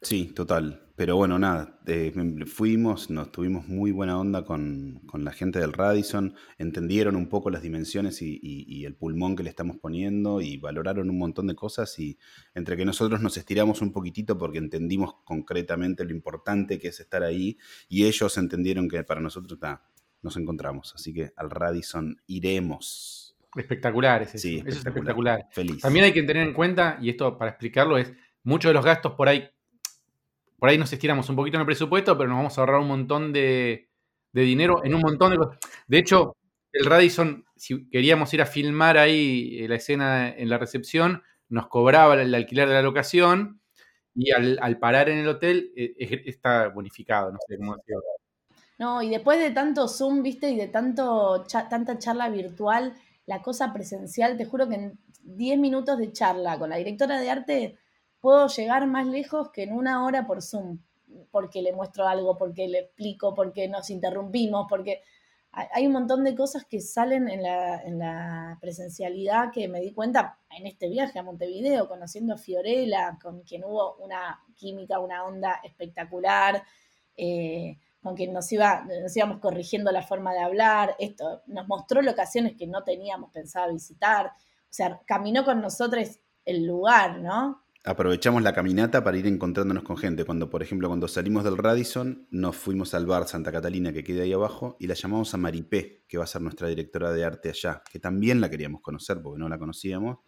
Sí, 0.02 0.26
total. 0.34 0.78
Pero 0.94 1.16
bueno, 1.16 1.38
nada, 1.38 1.80
eh, 1.86 2.12
fuimos, 2.46 3.08
nos 3.08 3.32
tuvimos 3.32 3.66
muy 3.66 3.92
buena 3.92 4.18
onda 4.20 4.44
con, 4.44 5.00
con 5.06 5.24
la 5.24 5.32
gente 5.32 5.58
del 5.58 5.72
Radisson, 5.72 6.34
entendieron 6.58 7.16
un 7.16 7.28
poco 7.28 7.50
las 7.50 7.62
dimensiones 7.62 8.20
y, 8.20 8.34
y- 8.42 8.64
y 8.68 8.84
el 8.84 8.94
pulmón 8.94 9.34
que 9.34 9.42
le 9.42 9.48
estamos 9.48 9.78
poniendo 9.78 10.40
y 10.42 10.58
valoraron 10.58 11.08
un 11.08 11.18
montón 11.18 11.46
de 11.46 11.54
cosas 11.54 11.98
y 11.98 12.18
entre 12.54 12.76
que 12.76 12.84
nosotros 12.84 13.20
nos 13.22 13.36
estiramos 13.36 13.80
un 13.80 13.90
poquitito 13.90 14.36
porque 14.36 14.58
entendimos 14.58 15.14
concretamente 15.24 16.04
lo 16.04 16.10
importante 16.10 16.78
que 16.78 16.88
es 16.88 17.00
estar 17.00 17.22
ahí 17.22 17.56
y 17.88 18.04
ellos 18.04 18.36
entendieron 18.36 18.88
que 18.88 19.02
para 19.02 19.20
nosotros 19.20 19.58
nada, 19.62 19.88
nos 20.20 20.36
encontramos. 20.36 20.92
Así 20.94 21.12
que 21.14 21.32
al 21.36 21.50
Radisson 21.50 22.20
iremos. 22.26 23.34
Espectacular 23.56 24.22
es 24.22 24.34
eso. 24.34 24.42
Sí, 24.42 24.56
Eso 24.58 24.68
es 24.68 24.76
espectacular. 24.76 25.38
espectacular. 25.40 25.48
Feliz. 25.52 25.82
También 25.82 26.04
hay 26.04 26.12
que 26.12 26.22
tener 26.22 26.46
en 26.46 26.54
cuenta, 26.54 26.98
y 27.00 27.08
esto 27.10 27.36
para 27.38 27.52
explicarlo, 27.52 27.96
es 27.98 28.12
muchos 28.44 28.68
de 28.70 28.74
los 28.74 28.84
gastos 28.84 29.12
por 29.14 29.28
ahí, 29.28 29.48
por 30.62 30.68
ahí 30.68 30.78
nos 30.78 30.92
estiramos 30.92 31.28
un 31.28 31.34
poquito 31.34 31.56
en 31.56 31.62
el 31.62 31.66
presupuesto, 31.66 32.16
pero 32.16 32.28
nos 32.28 32.38
vamos 32.38 32.56
a 32.56 32.60
ahorrar 32.60 32.80
un 32.80 32.86
montón 32.86 33.32
de, 33.32 33.88
dinero 34.32 34.84
en 34.84 34.94
un 34.94 35.00
montón 35.00 35.32
de 35.32 35.36
cosas. 35.36 35.58
De 35.88 35.98
hecho, 35.98 36.36
el 36.72 36.86
Radisson, 36.86 37.44
si 37.56 37.90
queríamos 37.90 38.32
ir 38.32 38.42
a 38.42 38.46
filmar 38.46 38.96
ahí 38.96 39.58
eh, 39.58 39.66
la 39.66 39.74
escena 39.74 40.28
en 40.28 40.48
la 40.48 40.58
recepción, 40.58 41.24
nos 41.48 41.66
cobraba 41.66 42.14
el 42.14 42.32
alquiler 42.32 42.68
de 42.68 42.74
la 42.74 42.82
locación 42.82 43.60
y 44.14 44.30
al, 44.30 44.78
parar 44.78 45.08
en 45.08 45.18
el 45.18 45.26
hotel 45.26 45.72
eh, 45.74 45.96
está 46.26 46.68
bonificado, 46.68 47.32
no 47.32 47.38
sé 47.48 47.56
cómo 47.58 47.74
decirlo. 47.74 48.02
No, 48.78 49.02
y 49.02 49.10
después 49.10 49.40
de 49.40 49.50
tanto 49.50 49.88
Zoom, 49.88 50.22
viste, 50.22 50.48
y 50.50 50.56
de 50.56 50.68
tanto 50.68 51.44
tanta 51.70 51.98
charla 51.98 52.28
virtual, 52.28 52.94
la 53.26 53.42
cosa 53.42 53.72
presencial, 53.72 54.36
te 54.36 54.44
juro 54.44 54.68
que 54.68 54.76
en 54.76 54.98
10 55.24 55.58
minutos 55.58 55.98
de 55.98 56.12
charla 56.12 56.56
con 56.56 56.70
la 56.70 56.76
directora 56.76 57.20
de 57.20 57.30
arte 57.30 57.78
puedo 58.22 58.46
llegar 58.46 58.86
más 58.86 59.06
lejos 59.06 59.50
que 59.50 59.64
en 59.64 59.74
una 59.74 60.06
hora 60.06 60.26
por 60.26 60.40
Zoom, 60.40 60.78
porque 61.30 61.60
le 61.60 61.74
muestro 61.74 62.08
algo, 62.08 62.38
porque 62.38 62.68
le 62.68 62.78
explico, 62.78 63.34
porque 63.34 63.68
nos 63.68 63.90
interrumpimos, 63.90 64.66
porque 64.70 65.02
hay 65.52 65.86
un 65.86 65.92
montón 65.92 66.24
de 66.24 66.34
cosas 66.34 66.64
que 66.64 66.80
salen 66.80 67.28
en 67.28 67.42
la, 67.42 67.82
en 67.82 67.98
la 67.98 68.56
presencialidad 68.58 69.50
que 69.52 69.68
me 69.68 69.80
di 69.80 69.92
cuenta 69.92 70.38
en 70.48 70.66
este 70.66 70.88
viaje 70.88 71.18
a 71.18 71.22
Montevideo, 71.22 71.88
conociendo 71.88 72.32
a 72.32 72.38
Fiorella, 72.38 73.18
con 73.22 73.42
quien 73.42 73.64
hubo 73.64 73.96
una 73.96 74.40
química, 74.56 74.98
una 74.98 75.24
onda 75.24 75.60
espectacular. 75.62 76.62
eh, 77.16 77.76
con 78.02 78.16
quien 78.16 78.32
nos, 78.32 78.50
iba, 78.50 78.84
nos 78.84 79.16
íbamos 79.16 79.38
corrigiendo 79.38 79.92
la 79.92 80.02
forma 80.02 80.32
de 80.32 80.40
hablar, 80.40 80.96
esto 80.98 81.42
nos 81.46 81.68
mostró 81.68 82.02
locaciones 82.02 82.56
que 82.56 82.66
no 82.66 82.82
teníamos 82.82 83.30
pensado 83.30 83.72
visitar, 83.72 84.26
o 84.26 84.72
sea, 84.74 85.00
caminó 85.06 85.44
con 85.44 85.60
nosotros 85.60 86.18
el 86.44 86.66
lugar, 86.66 87.20
¿no? 87.20 87.61
Aprovechamos 87.84 88.42
la 88.44 88.52
caminata 88.52 89.02
para 89.02 89.16
ir 89.16 89.26
encontrándonos 89.26 89.82
con 89.82 89.96
gente. 89.96 90.24
Cuando, 90.24 90.48
por 90.48 90.62
ejemplo, 90.62 90.86
cuando 90.86 91.08
salimos 91.08 91.42
del 91.42 91.58
Radisson, 91.58 92.28
nos 92.30 92.54
fuimos 92.56 92.94
al 92.94 93.06
bar 93.06 93.26
Santa 93.26 93.50
Catalina 93.50 93.92
que 93.92 94.04
queda 94.04 94.22
ahí 94.22 94.32
abajo 94.32 94.76
y 94.78 94.86
la 94.86 94.94
llamamos 94.94 95.34
a 95.34 95.36
Maripé, 95.36 96.04
que 96.06 96.16
va 96.16 96.22
a 96.24 96.28
ser 96.28 96.42
nuestra 96.42 96.68
directora 96.68 97.10
de 97.12 97.24
arte 97.24 97.48
allá, 97.48 97.82
que 97.90 97.98
también 97.98 98.40
la 98.40 98.48
queríamos 98.48 98.82
conocer 98.82 99.20
porque 99.20 99.40
no 99.40 99.48
la 99.48 99.58
conocíamos. 99.58 100.18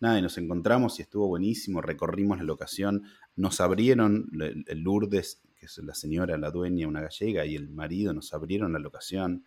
Nada, 0.00 0.18
y 0.18 0.22
nos 0.22 0.38
encontramos 0.38 0.98
y 0.98 1.02
estuvo 1.02 1.28
buenísimo, 1.28 1.80
recorrimos 1.80 2.38
la 2.38 2.44
locación, 2.44 3.04
nos 3.36 3.60
abrieron 3.60 4.28
el, 4.66 4.80
Lourdes, 4.80 5.42
que 5.56 5.66
es 5.66 5.78
la 5.78 5.94
señora, 5.94 6.36
la 6.36 6.50
dueña, 6.50 6.86
una 6.88 7.00
gallega, 7.00 7.44
y 7.46 7.54
el 7.56 7.68
marido 7.70 8.12
nos 8.12 8.32
abrieron 8.32 8.72
la 8.72 8.78
locación. 8.80 9.44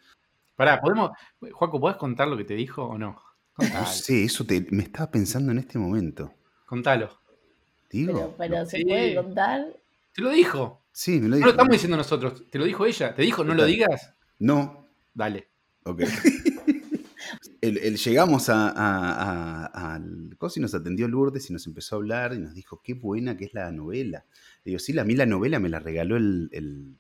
Pará, 0.56 0.80
¿podemos, 0.82 1.12
Juaco, 1.54 1.80
¿podés 1.82 1.98
contar 1.98 2.28
lo 2.30 2.38
que 2.38 2.44
te 2.46 2.54
dijo 2.54 2.84
o 2.84 2.98
no? 2.98 3.12
No 3.12 3.22
Contalo. 3.54 3.86
sé, 3.88 4.24
eso 4.26 4.46
te- 4.46 4.68
me 4.72 4.84
estaba 4.84 5.10
pensando 5.12 5.52
en 5.52 5.60
este 5.60 5.78
momento. 5.80 6.34
Contalo. 6.66 7.21
¿Digo? 7.92 8.14
Pero, 8.14 8.36
pero 8.38 8.58
no. 8.60 8.66
se 8.66 8.78
Sí. 8.78 8.84
puede 8.86 9.16
contar. 9.16 9.66
Te 10.14 10.22
lo 10.22 10.30
dijo. 10.32 10.82
Sí, 10.92 11.20
me 11.20 11.24
lo 11.24 11.28
No 11.30 11.36
dijo. 11.38 11.46
lo 11.46 11.52
estamos 11.52 11.72
diciendo 11.72 11.98
nosotros, 11.98 12.44
te 12.50 12.58
lo 12.60 12.66
dijo 12.66 12.86
ella. 12.86 13.16
¿Te 13.16 13.22
dijo 13.22 13.44
no 13.44 13.54
lo 13.54 13.66
digas? 13.66 14.14
No, 14.40 14.88
Dale. 15.14 15.48
Ok. 15.84 16.02
El- 17.62 17.78
el- 17.78 17.98
llegamos 17.98 18.50
a, 18.50 18.70
a- 18.70 19.66
a- 19.66 19.94
al 19.96 20.36
coso 20.38 20.60
y 20.60 20.62
nos 20.64 20.74
atendió 20.74 21.08
Lourdes 21.08 21.50
y 21.50 21.54
nos 21.54 21.68
empezó 21.68 21.96
a 21.96 22.00
hablar 22.00 22.34
y 22.34 22.40
nos 22.40 22.56
dijo 22.56 22.82
qué 22.84 22.94
buena 22.96 23.38
que 23.38 23.46
es 23.46 23.54
la 23.54 23.72
novela. 23.72 24.26
Le 24.64 24.72
digo, 24.72 24.80
sí, 24.80 24.98
a 24.98 25.04
mí 25.04 25.14
la 25.16 25.28
novela 25.28 25.60
me 25.60 25.70
la 25.70 25.80
regaló 25.80 26.18
el, 26.18 26.50
el- 26.52 26.96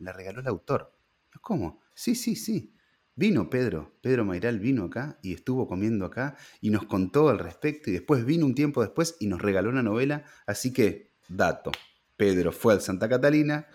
la 0.00 0.12
regaló 0.12 0.40
el 0.40 0.48
autor. 0.48 0.92
¿Cómo? 1.40 1.80
Sí, 1.94 2.14
sí, 2.16 2.34
sí. 2.34 2.72
Vino 3.20 3.50
Pedro, 3.50 3.92
Pedro 4.00 4.24
Mairal 4.24 4.58
vino 4.60 4.84
acá 4.84 5.18
y 5.20 5.34
estuvo 5.34 5.68
comiendo 5.68 6.06
acá 6.06 6.38
y 6.62 6.70
nos 6.70 6.86
contó 6.86 7.28
al 7.28 7.38
respecto 7.38 7.90
y 7.90 7.92
después 7.92 8.24
vino 8.24 8.46
un 8.46 8.54
tiempo 8.54 8.80
después 8.80 9.18
y 9.20 9.26
nos 9.26 9.42
regaló 9.42 9.68
una 9.68 9.82
novela. 9.82 10.24
Así 10.46 10.72
que, 10.72 11.10
dato, 11.28 11.70
Pedro 12.16 12.50
fue 12.50 12.72
al 12.72 12.80
Santa 12.80 13.10
Catalina, 13.10 13.66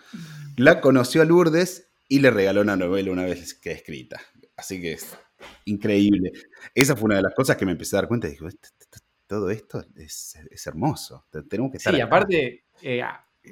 la 0.56 0.80
conoció 0.80 1.22
a 1.22 1.24
Lourdes 1.24 1.92
y 2.08 2.18
le 2.18 2.32
regaló 2.32 2.62
una 2.62 2.74
novela 2.74 3.12
una 3.12 3.24
vez 3.24 3.54
que 3.54 3.70
escrita. 3.70 4.20
Así 4.56 4.80
que 4.82 4.94
es 4.94 5.16
increíble. 5.64 6.32
Esa 6.74 6.96
fue 6.96 7.04
una 7.04 7.14
de 7.16 7.22
las 7.22 7.34
cosas 7.36 7.56
que 7.56 7.66
me 7.66 7.70
empecé 7.70 7.94
a 7.94 8.00
dar 8.00 8.08
cuenta. 8.08 8.26
Digo, 8.26 8.48
"Esto- 8.48 8.68
esto- 8.80 8.98
todo 9.28 9.50
esto 9.50 9.84
es, 9.94 10.34
es 10.50 10.66
hermoso. 10.66 11.24
Te- 11.30 11.44
Tenemos 11.44 11.70
que 11.70 11.76
estar 11.76 11.94
Sí, 11.94 12.00
acá". 12.00 12.06
aparte, 12.08 12.64
eh, 12.82 13.00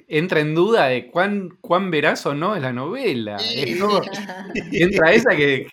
entra 0.09 0.41
en 0.41 0.55
duda 0.55 0.87
de 0.87 1.11
cuán, 1.11 1.51
cuán 1.61 1.91
veraz 1.91 2.25
o 2.27 2.35
no 2.35 2.57
es 2.57 2.63
la 2.63 2.73
novela. 2.73 3.37
Es 3.37 3.81
como- 3.81 4.01
entra 4.73 5.13
esa 5.13 5.35
que, 5.37 5.67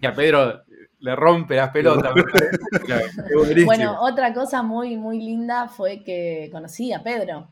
que 0.00 0.06
a 0.06 0.14
Pedro 0.14 0.62
le 0.98 1.14
rompe 1.16 1.56
las 1.56 1.70
pelotas. 1.70 2.12
Bueno, 3.64 3.96
otra 4.00 4.32
cosa 4.34 4.62
muy, 4.62 4.96
muy 4.96 5.18
linda 5.18 5.68
fue 5.68 6.02
que 6.02 6.48
conocí 6.52 6.92
a 6.92 7.02
Pedro. 7.02 7.48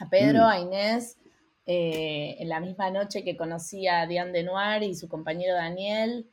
A 0.00 0.08
Pedro, 0.08 0.40
Mm. 0.40 0.48
a 0.48 0.58
Inés, 0.60 1.18
eh, 1.66 2.36
en 2.38 2.48
la 2.48 2.60
misma 2.60 2.90
noche 2.90 3.22
que 3.24 3.36
conocí 3.36 3.86
a 3.86 4.06
Diane 4.06 4.32
Denoir 4.32 4.82
y 4.82 4.94
su 4.94 5.08
compañero 5.08 5.54
Daniel. 5.54 6.26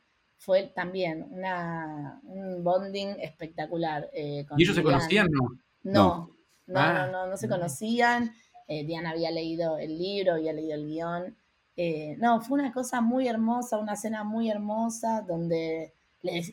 fue 0.44 0.72
también 0.74 1.24
una, 1.30 2.18
un 2.24 2.64
bonding 2.64 3.14
espectacular. 3.20 4.10
Eh, 4.12 4.44
¿Y 4.56 4.62
ellos 4.64 4.74
se 4.74 4.82
conocían, 4.82 5.28
no? 5.30 5.50
No, 5.84 6.30
no, 6.66 6.80
ah. 6.80 7.08
no, 7.12 7.26
no, 7.28 7.36
se 7.36 7.48
conocían. 7.48 8.32
Eh, 8.72 8.84
Diana 8.84 9.10
había 9.10 9.30
leído 9.30 9.76
el 9.76 9.98
libro, 9.98 10.34
había 10.34 10.54
leído 10.54 10.74
el 10.74 10.86
guion. 10.86 11.36
Eh, 11.76 12.16
no, 12.18 12.40
fue 12.40 12.58
una 12.58 12.72
cosa 12.72 13.02
muy 13.02 13.28
hermosa, 13.28 13.78
una 13.78 13.96
cena 13.96 14.24
muy 14.24 14.50
hermosa, 14.50 15.20
donde 15.22 15.92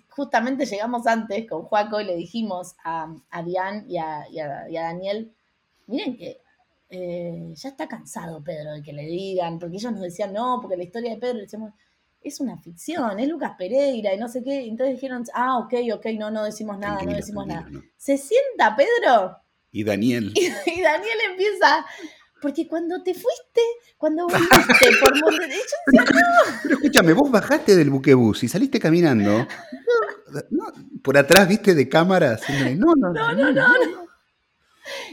justamente 0.09 0.65
llegamos 0.65 1.07
antes 1.07 1.47
con 1.47 1.63
Juaco 1.63 2.01
y 2.01 2.05
le 2.05 2.15
dijimos 2.17 2.75
a, 2.83 3.15
a 3.29 3.43
Diane 3.43 3.85
y 3.87 3.97
a, 3.97 4.25
Daniel, 4.69 5.31
miren 5.87 6.17
que 6.17 6.41
eh, 6.89 7.53
ya 7.53 7.69
está 7.69 7.87
cansado 7.87 8.43
Pedro 8.43 8.73
de 8.73 8.81
que 8.81 8.91
le 8.91 9.03
digan, 9.03 9.59
porque 9.59 9.77
ellos 9.77 9.91
nos 9.93 10.01
decían, 10.01 10.33
no, 10.33 10.59
porque 10.61 10.75
la 10.75 10.83
historia 10.83 11.11
de 11.11 11.17
Pedro, 11.17 11.35
le 11.35 11.41
decíamos, 11.43 11.71
es 12.21 12.41
una 12.41 12.57
ficción, 12.57 13.17
es 13.17 13.29
Lucas 13.29 13.53
Pereira 13.57 14.13
y 14.13 14.17
no 14.17 14.27
sé 14.27 14.43
qué. 14.43 14.65
Entonces 14.67 14.95
dijeron, 14.95 15.23
ah, 15.33 15.59
ok, 15.59 15.73
ok, 15.93 16.05
no, 16.17 16.31
no 16.31 16.43
decimos 16.43 16.77
nada, 16.77 17.01
no 17.03 17.13
decimos 17.13 17.47
nada. 17.47 17.69
Se 17.95 18.17
sienta 18.17 18.75
Pedro. 18.75 19.37
Y 19.71 19.83
Daniel. 19.83 20.33
Y, 20.35 20.81
Daniel 20.81 21.17
empieza, 21.29 21.85
porque 22.41 22.67
cuando 22.67 23.01
te 23.03 23.13
fuiste, 23.13 23.61
cuando 23.97 24.27
volviste 24.27 24.89
por 24.99 25.13
decía, 25.13 25.61
no. 26.13 26.59
Pero 26.63 26.75
escúchame, 26.75 27.13
vos 27.13 27.29
bajaste 27.29 27.75
del 27.75 27.89
buquebús 27.89 28.43
y 28.43 28.47
saliste 28.47 28.79
caminando. 28.79 29.47
por 31.03 31.17
atrás, 31.17 31.47
viste, 31.47 31.75
de 31.75 31.89
cámara, 31.89 32.39
no, 32.77 32.93
no, 32.95 33.13
no, 33.13 33.33
no, 33.33 33.51
no, 33.51 34.07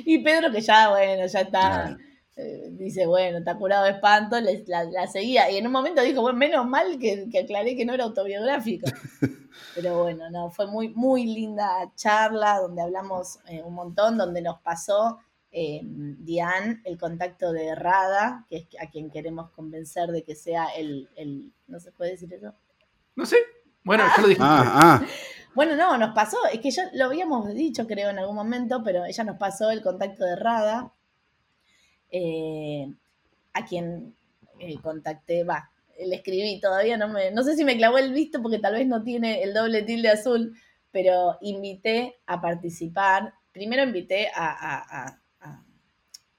Y 0.04 0.22
Pedro, 0.22 0.52
que 0.52 0.60
ya, 0.60 0.90
bueno, 0.90 1.26
ya 1.26 1.40
está. 1.40 1.98
Eh, 2.38 2.68
dice, 2.72 3.06
bueno, 3.06 3.38
está 3.38 3.56
curado 3.56 3.84
de 3.84 3.92
espanto, 3.92 4.36
la, 4.40 5.06
seguía. 5.06 5.50
Y 5.50 5.56
en 5.56 5.66
un 5.66 5.72
momento 5.72 6.02
dijo, 6.02 6.20
bueno, 6.20 6.38
menos 6.38 6.66
mal 6.66 6.98
que, 6.98 7.30
aclaré 7.42 7.74
que 7.76 7.86
no 7.86 7.94
era 7.94 8.04
autobiográfico. 8.04 8.86
Pero 9.74 10.02
bueno, 10.02 10.28
no, 10.30 10.50
fue 10.50 10.66
muy, 10.66 10.90
muy 10.90 11.24
linda 11.24 11.90
charla 11.94 12.58
donde 12.58 12.82
hablamos 12.82 13.38
eh, 13.48 13.62
un 13.62 13.74
montón, 13.74 14.18
donde 14.18 14.42
nos 14.42 14.60
pasó 14.60 15.18
eh, 15.50 15.80
Diane 15.82 16.82
el 16.84 16.98
contacto 16.98 17.52
de 17.52 17.74
Rada, 17.74 18.44
que 18.50 18.56
es 18.58 18.66
a 18.80 18.90
quien 18.90 19.10
queremos 19.10 19.50
convencer 19.52 20.10
de 20.10 20.22
que 20.22 20.34
sea 20.34 20.66
el, 20.76 21.08
¿no 21.66 21.80
se 21.80 21.92
puede 21.92 22.10
decir 22.10 22.32
eso? 22.34 22.52
No 23.14 23.24
sé. 23.24 23.38
Bueno, 23.82 24.04
yo 24.14 24.22
lo 24.22 24.28
dije. 24.28 24.40
Ah, 24.42 25.00
ah. 25.00 25.06
Bueno, 25.54 25.74
no, 25.74 25.96
nos 25.96 26.14
pasó, 26.14 26.36
es 26.52 26.60
que 26.60 26.70
ya 26.70 26.90
lo 26.92 27.06
habíamos 27.06 27.48
dicho 27.54 27.86
creo 27.86 28.10
en 28.10 28.18
algún 28.18 28.36
momento, 28.36 28.82
pero 28.84 29.06
ella 29.06 29.24
nos 29.24 29.38
pasó 29.38 29.70
el 29.70 29.80
contacto 29.80 30.22
de 30.22 30.36
Rada, 30.36 30.92
eh, 32.18 32.90
a 33.52 33.66
quien 33.66 34.14
eh, 34.58 34.78
contacté, 34.80 35.44
va, 35.44 35.70
le 35.98 36.16
escribí, 36.16 36.58
todavía 36.60 36.96
no 36.96 37.08
me, 37.08 37.30
no 37.30 37.42
sé 37.42 37.56
si 37.56 37.64
me 37.64 37.76
clavó 37.76 37.98
el 37.98 38.14
visto 38.14 38.40
porque 38.40 38.58
tal 38.58 38.72
vez 38.72 38.86
no 38.86 39.02
tiene 39.02 39.42
el 39.42 39.52
doble 39.52 39.82
tilde 39.82 40.08
azul, 40.08 40.56
pero 40.90 41.36
invité 41.42 42.16
a 42.24 42.40
participar, 42.40 43.34
primero 43.52 43.82
invité 43.82 44.28
a, 44.34 45.18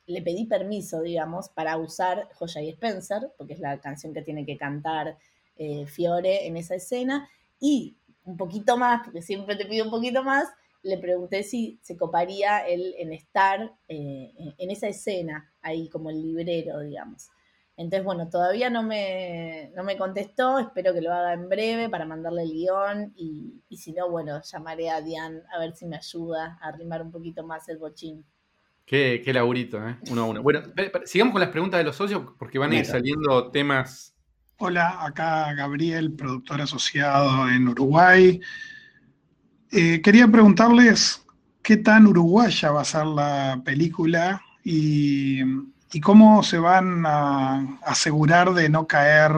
le 0.07 0.21
pedí 0.23 0.45
permiso, 0.45 1.01
digamos, 1.01 1.49
para 1.49 1.77
usar 1.77 2.27
Joya 2.33 2.61
y 2.61 2.69
Spencer, 2.69 3.29
porque 3.37 3.53
es 3.53 3.59
la 3.59 3.79
canción 3.79 4.13
que 4.13 4.21
tiene 4.23 4.45
que 4.45 4.57
cantar 4.57 5.17
eh, 5.57 5.85
Fiore 5.85 6.47
en 6.47 6.57
esa 6.57 6.75
escena, 6.75 7.29
y 7.59 7.97
un 8.23 8.35
poquito 8.35 8.77
más, 8.77 9.01
porque 9.03 9.21
siempre 9.21 9.57
te 9.57 9.65
pido 9.65 9.85
un 9.85 9.91
poquito 9.91 10.23
más, 10.23 10.47
le 10.83 10.97
pregunté 10.97 11.43
si 11.43 11.79
se 11.81 11.97
coparía 11.97 12.59
él 12.59 12.95
en 12.97 13.13
estar 13.13 13.73
eh, 13.87 14.33
en 14.57 14.71
esa 14.71 14.87
escena, 14.87 15.51
ahí 15.61 15.89
como 15.89 16.09
el 16.09 16.21
librero, 16.21 16.79
digamos. 16.79 17.29
Entonces, 17.77 18.03
bueno, 18.03 18.27
todavía 18.27 18.71
no 18.71 18.81
me, 18.81 19.71
no 19.75 19.83
me 19.83 19.97
contestó, 19.97 20.57
espero 20.57 20.95
que 20.95 21.01
lo 21.01 21.13
haga 21.13 21.33
en 21.33 21.47
breve 21.47 21.89
para 21.89 22.05
mandarle 22.05 22.41
el 22.41 22.51
guion 22.51 23.13
y, 23.15 23.61
si 23.77 23.93
no, 23.93 24.09
bueno, 24.09 24.41
llamaré 24.41 24.89
a 24.89 25.01
Diane 25.01 25.41
a 25.53 25.59
ver 25.59 25.75
si 25.75 25.85
me 25.85 25.95
ayuda 25.95 26.57
a 26.59 26.69
arrimar 26.69 27.03
un 27.03 27.11
poquito 27.11 27.45
más 27.45 27.69
el 27.69 27.77
bochín. 27.77 28.25
Qué, 28.83 29.21
qué 29.23 29.31
laburito, 29.31 29.77
¿eh? 29.87 29.97
Uno 30.09 30.21
a 30.23 30.25
uno. 30.25 30.41
Bueno, 30.41 30.61
sigamos 31.05 31.33
con 31.33 31.41
las 31.41 31.51
preguntas 31.51 31.77
de 31.77 31.83
los 31.83 31.95
socios 31.95 32.23
porque 32.39 32.57
van 32.57 32.71
a 32.71 32.77
ir 32.77 32.85
saliendo 32.85 33.51
temas. 33.51 34.15
Hola, 34.57 35.05
acá 35.05 35.53
Gabriel, 35.53 36.13
productor 36.13 36.61
asociado 36.61 37.47
en 37.47 37.67
Uruguay. 37.67 38.41
Eh, 39.71 40.01
quería 40.01 40.27
preguntarles 40.27 41.21
qué 41.61 41.77
tan 41.77 42.07
uruguaya 42.07 42.71
va 42.71 42.81
a 42.81 42.85
ser 42.85 43.05
la 43.05 43.61
película 43.65 44.41
y, 44.63 45.41
cómo 46.01 46.43
se 46.43 46.59
van 46.59 47.05
a 47.07 47.79
asegurar 47.83 48.53
de 48.53 48.69
no 48.69 48.85
caer 48.85 49.31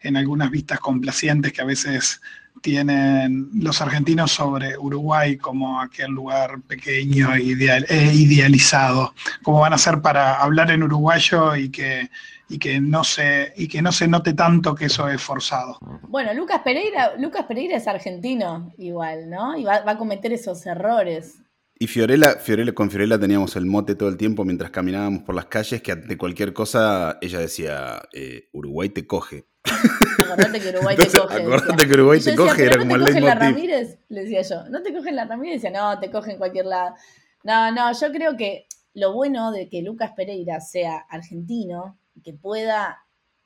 en 0.00 0.16
algunas 0.16 0.50
vistas 0.50 0.80
complacientes 0.80 1.52
que 1.52 1.62
a 1.62 1.64
veces 1.64 2.20
tienen 2.62 3.50
los 3.54 3.80
argentinos 3.80 4.32
sobre 4.32 4.76
Uruguay 4.76 5.36
como 5.36 5.80
aquel 5.80 6.10
lugar 6.10 6.60
pequeño 6.62 7.34
e 7.34 7.42
idealizado. 7.42 9.14
¿Cómo 9.42 9.60
van 9.60 9.72
a 9.72 9.76
hacer 9.76 10.00
para 10.00 10.40
hablar 10.40 10.70
en 10.70 10.82
uruguayo 10.82 11.56
y 11.56 11.70
que 11.70 12.10
y 12.50 12.58
que 12.58 12.80
no 12.80 13.04
se, 13.04 13.52
y 13.56 13.68
que 13.68 13.80
no 13.80 13.92
se 13.92 14.08
note 14.08 14.34
tanto 14.34 14.74
que 14.74 14.86
eso 14.86 15.08
es 15.08 15.22
forzado. 15.22 15.78
Bueno, 16.08 16.34
Lucas 16.34 16.60
Pereira, 16.62 17.14
Lucas 17.16 17.46
Pereira 17.46 17.76
es 17.76 17.86
argentino 17.86 18.74
igual, 18.76 19.30
¿no? 19.30 19.56
Y 19.56 19.62
va, 19.62 19.82
a 19.86 19.96
cometer 19.96 20.32
esos 20.32 20.66
errores. 20.66 21.38
Y 21.78 21.86
Fiorella, 21.86 22.34
Fiorella, 22.34 22.72
con 22.74 22.90
Fiorella 22.90 23.18
teníamos 23.18 23.54
el 23.54 23.66
mote 23.66 23.94
todo 23.94 24.08
el 24.08 24.16
tiempo 24.16 24.44
mientras 24.44 24.70
caminábamos 24.70 25.22
por 25.22 25.36
las 25.36 25.46
calles, 25.46 25.80
que 25.80 25.92
ante 25.92 26.18
cualquier 26.18 26.52
cosa 26.52 27.18
ella 27.22 27.38
decía, 27.38 28.02
eh, 28.12 28.48
Uruguay 28.52 28.88
te 28.88 29.06
coge. 29.06 29.46
Acordate 30.24 30.60
que 30.60 30.68
Uruguay 30.70 30.96
te 30.96 31.18
coge. 31.18 31.42
Acordate 31.42 31.86
que 31.86 31.94
Uruguay 31.94 32.20
te 32.20 32.36
coge, 32.36 32.64
era 32.64 32.78
como 32.78 32.96
el 32.96 33.04
leitmotiv. 33.04 33.28
la 33.28 33.34
Ramírez? 33.34 33.98
Le 34.08 34.22
decía 34.22 34.42
yo, 34.42 34.68
¿no 34.68 34.82
te 34.82 34.92
cogen 34.92 35.16
la 35.16 35.24
Ramírez? 35.24 35.62
Decía, 35.62 35.78
no, 35.78 35.98
te 35.98 36.10
coge 36.10 36.32
en 36.32 36.38
cualquier 36.38 36.66
lado. 36.66 36.94
No, 37.42 37.72
no, 37.72 37.92
yo 37.92 38.12
creo 38.12 38.36
que 38.36 38.66
lo 38.94 39.12
bueno 39.12 39.52
de 39.52 39.68
que 39.68 39.82
Lucas 39.82 40.12
Pereira 40.16 40.60
sea 40.60 40.98
argentino 41.08 41.98
que 42.22 42.34
pueda 42.34 42.98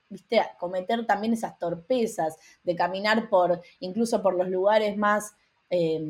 ¿viste? 0.09 0.41
cometer 0.59 1.07
también 1.07 1.33
esas 1.33 1.59
torpezas 1.59 2.37
de 2.63 2.77
caminar 2.77 3.29
por, 3.29 3.61
incluso 3.81 4.23
por 4.23 4.35
los 4.35 4.49
lugares 4.49 4.97
más, 4.97 5.35
eh, 5.71 6.01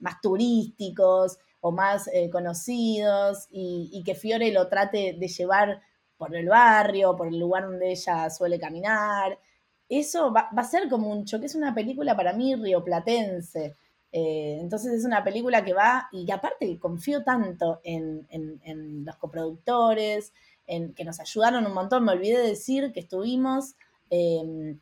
más 0.00 0.20
turísticos 0.20 1.38
o 1.60 1.72
más 1.72 2.08
eh, 2.12 2.30
conocidos 2.30 3.46
y, 3.50 4.02
que 4.04 4.14
Fiore 4.14 4.52
lo 4.52 4.68
trate 4.68 5.16
de 5.18 5.28
llevar 5.28 5.80
por 6.16 6.34
el 6.36 6.48
barrio, 6.48 7.16
por 7.16 7.28
el 7.28 7.38
lugar 7.38 7.64
donde 7.64 7.90
ella 7.90 8.28
suele 8.30 8.58
caminar. 8.58 9.38
Eso 9.98 10.32
va, 10.32 10.48
a 10.54 10.64
ser 10.64 10.88
como 10.88 11.10
un 11.10 11.24
choque, 11.24 11.46
es 11.46 11.54
una 11.54 11.74
película 11.74 12.16
para 12.16 12.32
mí 12.32 12.54
rioplatense. 12.54 13.76
Eh, 14.12 14.58
entonces 14.60 14.92
es 14.92 15.04
una 15.04 15.24
película 15.24 15.64
que 15.64 15.72
va, 15.72 16.08
y 16.12 16.24
que 16.24 16.32
aparte 16.32 16.78
confío 16.78 17.24
tanto 17.24 17.80
en, 17.82 18.26
en 18.30 19.04
los 19.04 19.16
coproductores, 19.16 20.32
que 20.66 21.04
nos 21.04 21.20
ayudaron 21.20 21.66
un 21.66 21.74
montón. 21.74 22.04
Me 22.04 22.12
olvidé 22.12 22.38
de 22.38 22.48
decir 22.48 22.92
que 22.92 23.00
estuvimos 23.00 23.74
em, 24.10 24.78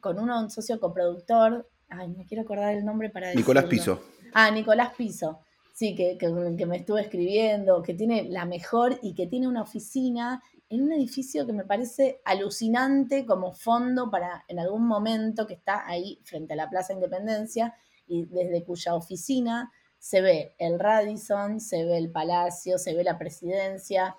con 0.00 0.18
uno, 0.18 0.40
un 0.40 0.50
socio 0.50 0.80
coproductor, 0.80 1.68
ay, 1.88 2.08
me 2.08 2.26
quiero 2.26 2.42
acordar 2.42 2.74
el 2.74 2.84
nombre 2.84 3.10
para 3.10 3.34
Nicolás 3.34 3.64
Piso. 3.64 4.00
Ah, 4.34 4.50
Nicolás 4.50 4.92
Piso. 4.96 5.40
Sí, 5.74 5.94
que, 5.94 6.18
que, 6.18 6.28
me 6.66 6.76
estuvo 6.76 6.98
escribiendo, 6.98 7.82
que 7.82 7.94
tiene 7.94 8.24
la 8.24 8.44
mejor 8.44 8.98
y 9.02 9.14
que 9.14 9.26
tiene 9.26 9.48
una 9.48 9.62
oficina 9.62 10.42
en 10.74 10.82
un 10.82 10.92
edificio 10.92 11.46
que 11.46 11.52
me 11.52 11.64
parece 11.64 12.20
alucinante 12.24 13.24
como 13.26 13.52
fondo 13.52 14.10
para 14.10 14.44
en 14.48 14.58
algún 14.58 14.86
momento 14.86 15.46
que 15.46 15.54
está 15.54 15.86
ahí 15.86 16.20
frente 16.24 16.54
a 16.54 16.56
la 16.56 16.70
Plaza 16.70 16.92
Independencia 16.92 17.74
y 18.06 18.24
desde 18.26 18.64
cuya 18.64 18.94
oficina 18.94 19.72
se 19.98 20.20
ve 20.20 20.54
el 20.58 20.78
Radisson, 20.78 21.60
se 21.60 21.84
ve 21.84 21.98
el 21.98 22.10
Palacio, 22.10 22.78
se 22.78 22.94
ve 22.94 23.04
la 23.04 23.18
presidencia, 23.18 24.16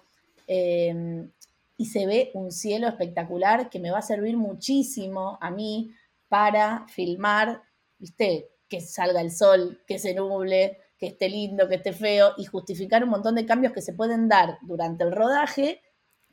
Em, 0.47 1.31
y 1.77 1.85
se 1.85 2.05
ve 2.05 2.31
un 2.33 2.51
cielo 2.51 2.87
espectacular 2.87 3.69
que 3.69 3.79
me 3.79 3.91
va 3.91 3.99
a 3.99 4.03
servir 4.03 4.37
muchísimo 4.37 5.37
a 5.41 5.51
mí 5.51 5.91
para 6.27 6.85
filmar, 6.87 7.63
¿viste? 7.97 8.49
Que 8.69 8.81
salga 8.81 9.21
el 9.21 9.31
sol, 9.31 9.81
que 9.87 9.99
se 9.99 10.13
nuble, 10.13 10.77
que 10.97 11.07
esté 11.07 11.29
lindo, 11.29 11.67
que 11.67 11.75
esté 11.75 11.93
feo 11.93 12.33
y 12.37 12.45
justificar 12.45 13.03
un 13.03 13.09
montón 13.09 13.35
de 13.35 13.45
cambios 13.45 13.73
que 13.73 13.81
se 13.81 13.93
pueden 13.93 14.27
dar 14.27 14.57
durante 14.61 15.03
el 15.03 15.11
rodaje, 15.11 15.81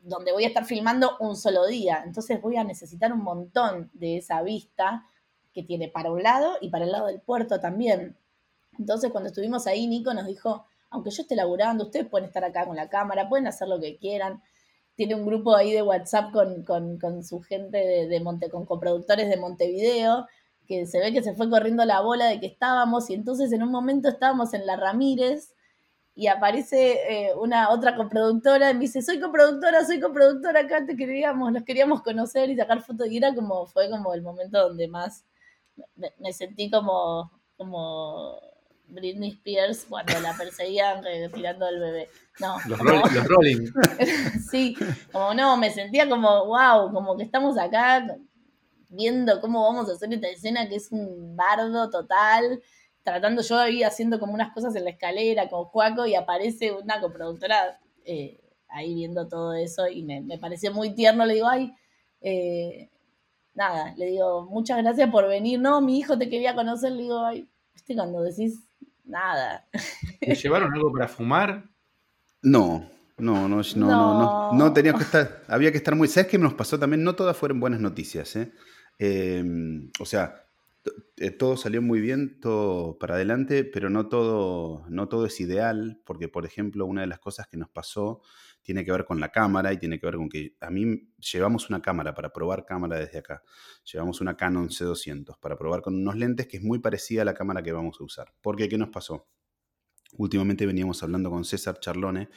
donde 0.00 0.32
voy 0.32 0.44
a 0.44 0.48
estar 0.48 0.64
filmando 0.64 1.16
un 1.20 1.36
solo 1.36 1.66
día. 1.66 2.02
Entonces 2.04 2.40
voy 2.40 2.56
a 2.56 2.64
necesitar 2.64 3.12
un 3.12 3.22
montón 3.22 3.90
de 3.94 4.16
esa 4.16 4.42
vista 4.42 5.04
que 5.52 5.62
tiene 5.62 5.88
para 5.88 6.10
un 6.10 6.22
lado 6.22 6.54
y 6.60 6.70
para 6.70 6.84
el 6.84 6.92
lado 6.92 7.06
del 7.06 7.20
puerto 7.20 7.60
también. 7.60 8.16
Entonces 8.78 9.10
cuando 9.10 9.28
estuvimos 9.28 9.66
ahí, 9.66 9.86
Nico 9.86 10.14
nos 10.14 10.26
dijo, 10.26 10.64
aunque 10.90 11.10
yo 11.10 11.22
esté 11.22 11.36
laburando, 11.36 11.84
ustedes 11.84 12.08
pueden 12.08 12.26
estar 12.26 12.44
acá 12.44 12.66
con 12.66 12.76
la 12.76 12.88
cámara, 12.88 13.28
pueden 13.28 13.46
hacer 13.46 13.68
lo 13.68 13.80
que 13.80 13.96
quieran. 13.96 14.42
Tiene 14.94 15.14
un 15.14 15.26
grupo 15.26 15.54
ahí 15.54 15.72
de 15.72 15.82
WhatsApp 15.82 16.32
con, 16.32 17.22
su 17.22 17.40
gente 17.40 17.78
de, 18.08 18.20
Monte, 18.20 18.50
con 18.50 18.66
coproductores 18.66 19.28
de 19.28 19.36
Montevideo, 19.36 20.26
que 20.66 20.86
se 20.86 20.98
ve 20.98 21.12
que 21.12 21.22
se 21.22 21.34
fue 21.34 21.48
corriendo 21.48 21.84
la 21.84 22.00
bola 22.00 22.26
de 22.26 22.40
que 22.40 22.46
estábamos, 22.46 23.08
y 23.10 23.14
entonces 23.14 23.52
en 23.52 23.62
un 23.62 23.70
momento 23.70 24.08
estábamos 24.08 24.52
en 24.52 24.66
la 24.66 24.76
Ramírez, 24.76 25.54
y 26.20 26.26
aparece 26.26 26.98
eh, 27.08 27.34
una 27.34 27.70
otra 27.70 27.96
coproductora 27.96 28.70
y 28.70 28.74
me 28.74 28.80
dice, 28.80 29.00
soy 29.00 29.18
coproductora, 29.18 29.86
soy 29.86 30.00
coproductora, 30.00 30.60
acá 30.60 30.84
te 30.84 30.94
queríamos, 30.94 31.50
los 31.50 31.62
queríamos 31.62 32.02
conocer 32.02 32.50
y 32.50 32.56
sacar 32.56 32.82
fotos, 32.82 33.06
y 33.10 33.16
era 33.16 33.34
como, 33.34 33.64
fue 33.64 33.88
como 33.88 34.12
el 34.12 34.20
momento 34.20 34.68
donde 34.68 34.86
más 34.86 35.24
me, 35.96 36.12
me 36.18 36.34
sentí 36.34 36.70
como, 36.70 37.32
como 37.56 38.38
Britney 38.88 39.30
Spears 39.30 39.86
cuando 39.88 40.20
la 40.20 40.36
perseguían 40.36 41.02
tirando 41.32 41.66
el 41.66 41.80
bebé. 41.80 42.10
No. 42.38 42.58
Los, 42.68 42.78
los 43.14 43.26
rolling. 43.26 43.72
sí, 44.50 44.76
como 45.10 45.32
no, 45.32 45.56
me 45.56 45.70
sentía 45.70 46.06
como, 46.06 46.44
wow, 46.44 46.92
como 46.92 47.16
que 47.16 47.22
estamos 47.22 47.56
acá 47.56 48.06
viendo 48.90 49.40
cómo 49.40 49.62
vamos 49.62 49.88
a 49.88 49.92
hacer 49.92 50.12
esta 50.12 50.28
escena 50.28 50.68
que 50.68 50.76
es 50.76 50.92
un 50.92 51.34
bardo 51.34 51.88
total, 51.88 52.60
tratando 53.02 53.42
yo 53.42 53.58
ahí 53.58 53.82
haciendo 53.82 54.18
como 54.18 54.34
unas 54.34 54.52
cosas 54.52 54.74
en 54.76 54.84
la 54.84 54.90
escalera 54.90 55.48
con 55.48 55.64
Juaco 55.64 56.06
y 56.06 56.14
aparece 56.14 56.72
una 56.72 57.00
coproductora 57.00 57.80
eh, 58.04 58.40
ahí 58.68 58.94
viendo 58.94 59.26
todo 59.28 59.54
eso 59.54 59.88
y 59.88 60.02
me, 60.02 60.20
me, 60.20 60.38
pareció 60.38 60.72
muy 60.72 60.94
tierno, 60.94 61.26
le 61.26 61.34
digo, 61.34 61.48
ay, 61.48 61.74
eh, 62.20 62.90
nada, 63.54 63.94
le 63.96 64.06
digo, 64.06 64.46
muchas 64.50 64.78
gracias 64.78 65.10
por 65.10 65.28
venir, 65.28 65.60
no, 65.60 65.80
mi 65.80 65.98
hijo 65.98 66.16
te 66.18 66.28
quería 66.28 66.54
conocer, 66.54 66.92
le 66.92 67.02
digo, 67.02 67.24
ay, 67.24 67.48
viste 67.72 67.94
cuando 67.94 68.22
decís 68.22 68.60
nada. 69.04 69.66
¿Te 70.20 70.34
llevaron 70.34 70.72
algo 70.72 70.92
para 70.92 71.08
fumar? 71.08 71.64
No, 72.42 72.88
no, 73.18 73.48
no, 73.48 73.62
no, 73.76 74.52
no, 74.52 74.52
no, 74.52 74.72
que 74.74 75.02
estar, 75.02 75.42
había 75.48 75.70
que 75.70 75.78
estar 75.78 75.94
muy, 75.94 76.08
¿sabes 76.08 76.30
qué 76.30 76.38
nos 76.38 76.54
pasó 76.54 76.78
también? 76.78 77.02
No 77.04 77.14
todas 77.14 77.36
fueron 77.36 77.60
buenas 77.60 77.80
noticias, 77.80 78.34
¿eh? 78.36 78.52
Em, 78.98 79.90
o 79.98 80.04
sea, 80.04 80.44
todo 81.38 81.56
salió 81.56 81.82
muy 81.82 82.00
bien, 82.00 82.40
todo 82.40 82.98
para 82.98 83.14
adelante, 83.14 83.64
pero 83.64 83.90
no 83.90 84.08
todo, 84.08 84.84
no 84.88 85.08
todo 85.08 85.26
es 85.26 85.40
ideal, 85.40 86.00
porque 86.04 86.28
por 86.28 86.46
ejemplo, 86.46 86.86
una 86.86 87.02
de 87.02 87.06
las 87.06 87.18
cosas 87.18 87.46
que 87.46 87.56
nos 87.56 87.68
pasó 87.68 88.22
tiene 88.62 88.84
que 88.84 88.92
ver 88.92 89.04
con 89.04 89.20
la 89.20 89.30
cámara 89.30 89.72
y 89.72 89.78
tiene 89.78 89.98
que 89.98 90.06
ver 90.06 90.16
con 90.16 90.28
que 90.28 90.56
a 90.60 90.70
mí 90.70 91.12
llevamos 91.18 91.68
una 91.70 91.80
cámara 91.82 92.14
para 92.14 92.32
probar 92.32 92.64
cámara 92.64 92.98
desde 92.98 93.18
acá. 93.18 93.42
Llevamos 93.84 94.20
una 94.20 94.36
Canon 94.36 94.68
C200 94.68 95.38
para 95.40 95.56
probar 95.56 95.82
con 95.82 95.94
unos 95.94 96.16
lentes 96.16 96.46
que 96.46 96.58
es 96.58 96.62
muy 96.62 96.78
parecida 96.78 97.22
a 97.22 97.24
la 97.24 97.34
cámara 97.34 97.62
que 97.62 97.72
vamos 97.72 97.98
a 98.00 98.04
usar. 98.04 98.34
Porque, 98.40 98.68
¿qué 98.68 98.78
nos 98.78 98.90
pasó? 98.90 99.28
Últimamente 100.16 100.66
veníamos 100.66 101.02
hablando 101.02 101.30
con 101.30 101.44
César 101.44 101.78
Charlone, 101.80 102.28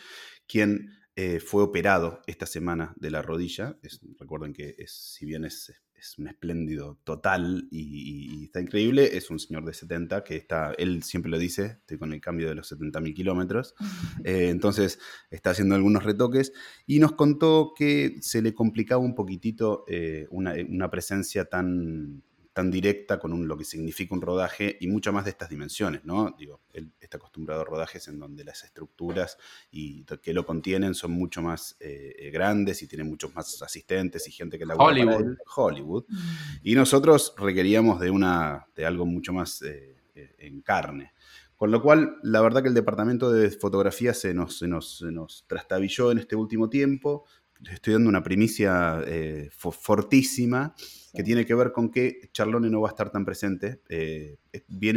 quien 0.48 0.90
eh, 1.16 1.40
fue 1.40 1.64
operado 1.64 2.22
esta 2.28 2.46
semana 2.46 2.94
de 2.98 3.12
la 3.12 3.22
rodilla. 3.22 3.78
recuerden 4.20 4.54
que 4.54 4.76
es, 4.78 4.92
si 4.92 5.26
bien 5.26 5.46
es 5.46 5.74
es 6.04 6.20
un 6.20 6.28
espléndido 6.28 7.00
total 7.06 7.68
y, 7.72 8.44
está 8.46 8.60
increíble. 8.60 9.16
Es 9.18 9.30
un 9.30 9.40
señor 9.40 9.64
de 9.66 9.74
70 9.74 10.24
que 10.24 10.36
está, 10.36 10.74
él 10.78 11.02
siempre 11.04 11.32
lo 11.32 11.40
dice, 11.40 11.78
estoy 11.80 11.98
con 11.98 12.12
el 12.12 12.20
cambio 12.20 12.50
de 12.50 12.56
los 12.56 12.72
70.000 12.72 13.14
kilómetros. 13.14 13.76
Eh, 14.26 14.50
entonces 14.50 15.00
está 15.32 15.50
haciendo 15.50 15.76
algunos 15.76 16.04
retoques 16.04 16.54
y 16.86 17.00
nos 17.00 17.14
contó 17.14 17.74
que 17.76 18.18
se 18.22 18.42
le 18.42 18.54
complicaba 18.54 19.02
un 19.02 19.16
poquitito 19.16 19.84
eh, 19.88 20.28
una, 20.30 20.54
una 20.70 20.90
presencia 20.90 21.46
tan 21.46 22.24
tan 22.54 22.70
directa 22.70 23.20
con 23.20 23.34
un, 23.34 23.48
lo 23.48 23.58
que 23.58 23.66
significa 23.66 24.14
un 24.14 24.22
rodaje 24.22 24.78
y 24.80 24.88
mucho 24.88 25.12
más 25.12 25.26
de 25.26 25.32
estas 25.32 25.50
dimensiones, 25.50 26.06
¿no? 26.06 26.36
Digo, 26.38 26.62
él 26.72 26.94
está 27.00 27.18
acostumbrado 27.18 27.62
a 27.62 27.66
rodajes 27.66 28.08
en 28.08 28.20
donde 28.20 28.44
las 28.44 28.64
estructuras 28.64 29.38
y 29.72 30.06
que 30.22 30.34
lo 30.34 30.46
contienen 30.46 30.94
son 30.94 31.12
mucho 31.12 31.42
más 31.42 31.76
eh, 31.80 32.16
eh, 32.18 32.30
grandes 32.30 32.84
y 32.84 32.88
tienen 32.88 33.08
muchos 33.08 33.34
más 33.34 33.60
asistentes 33.64 34.28
y 34.28 34.32
gente 34.32 34.60
que 34.60 34.68
la 34.68 34.76
Hollywood. 34.76 35.36
Hollywood. 35.56 36.06
Mm. 36.08 36.18
Y 36.62 36.76
nosotros 36.76 37.34
requeríamos 37.38 38.00
de, 38.00 38.12
una, 38.12 38.68
de 38.76 38.86
algo 38.86 39.08
mucho 39.08 39.34
más 39.34 39.64
eh, 39.64 39.96
en 40.14 40.62
carne. 40.62 41.14
Con 41.56 41.72
lo 41.72 41.82
cual, 41.82 42.18
la 42.24 42.42
verdad 42.42 42.62
que 42.62 42.68
el 42.68 42.74
departamento 42.74 43.32
de 43.32 43.50
fotografía 43.50 44.14
se 44.14 44.34
nos, 44.34 44.60
se 44.60 44.68
nos, 44.68 44.98
se 44.98 45.12
nos 45.12 45.46
trastabilló 45.48 46.12
en 46.12 46.20
este 46.20 46.36
último 46.36 46.70
tiempo. 46.70 47.26
Estoy 47.72 47.94
dando 47.94 48.10
una 48.10 48.24
primicia 48.24 49.02
fortísima 49.50 50.76
que 51.14 51.24
tiene 51.24 51.46
que 51.46 51.54
ver 51.54 51.72
con 51.72 51.92
que 51.92 52.30
Charlone 52.32 52.70
no 52.70 52.82
va 52.82 52.90
a 52.90 52.92
estar 52.92 53.12
tan 53.12 53.24
presente. 53.24 53.82
Eh, 53.88 54.38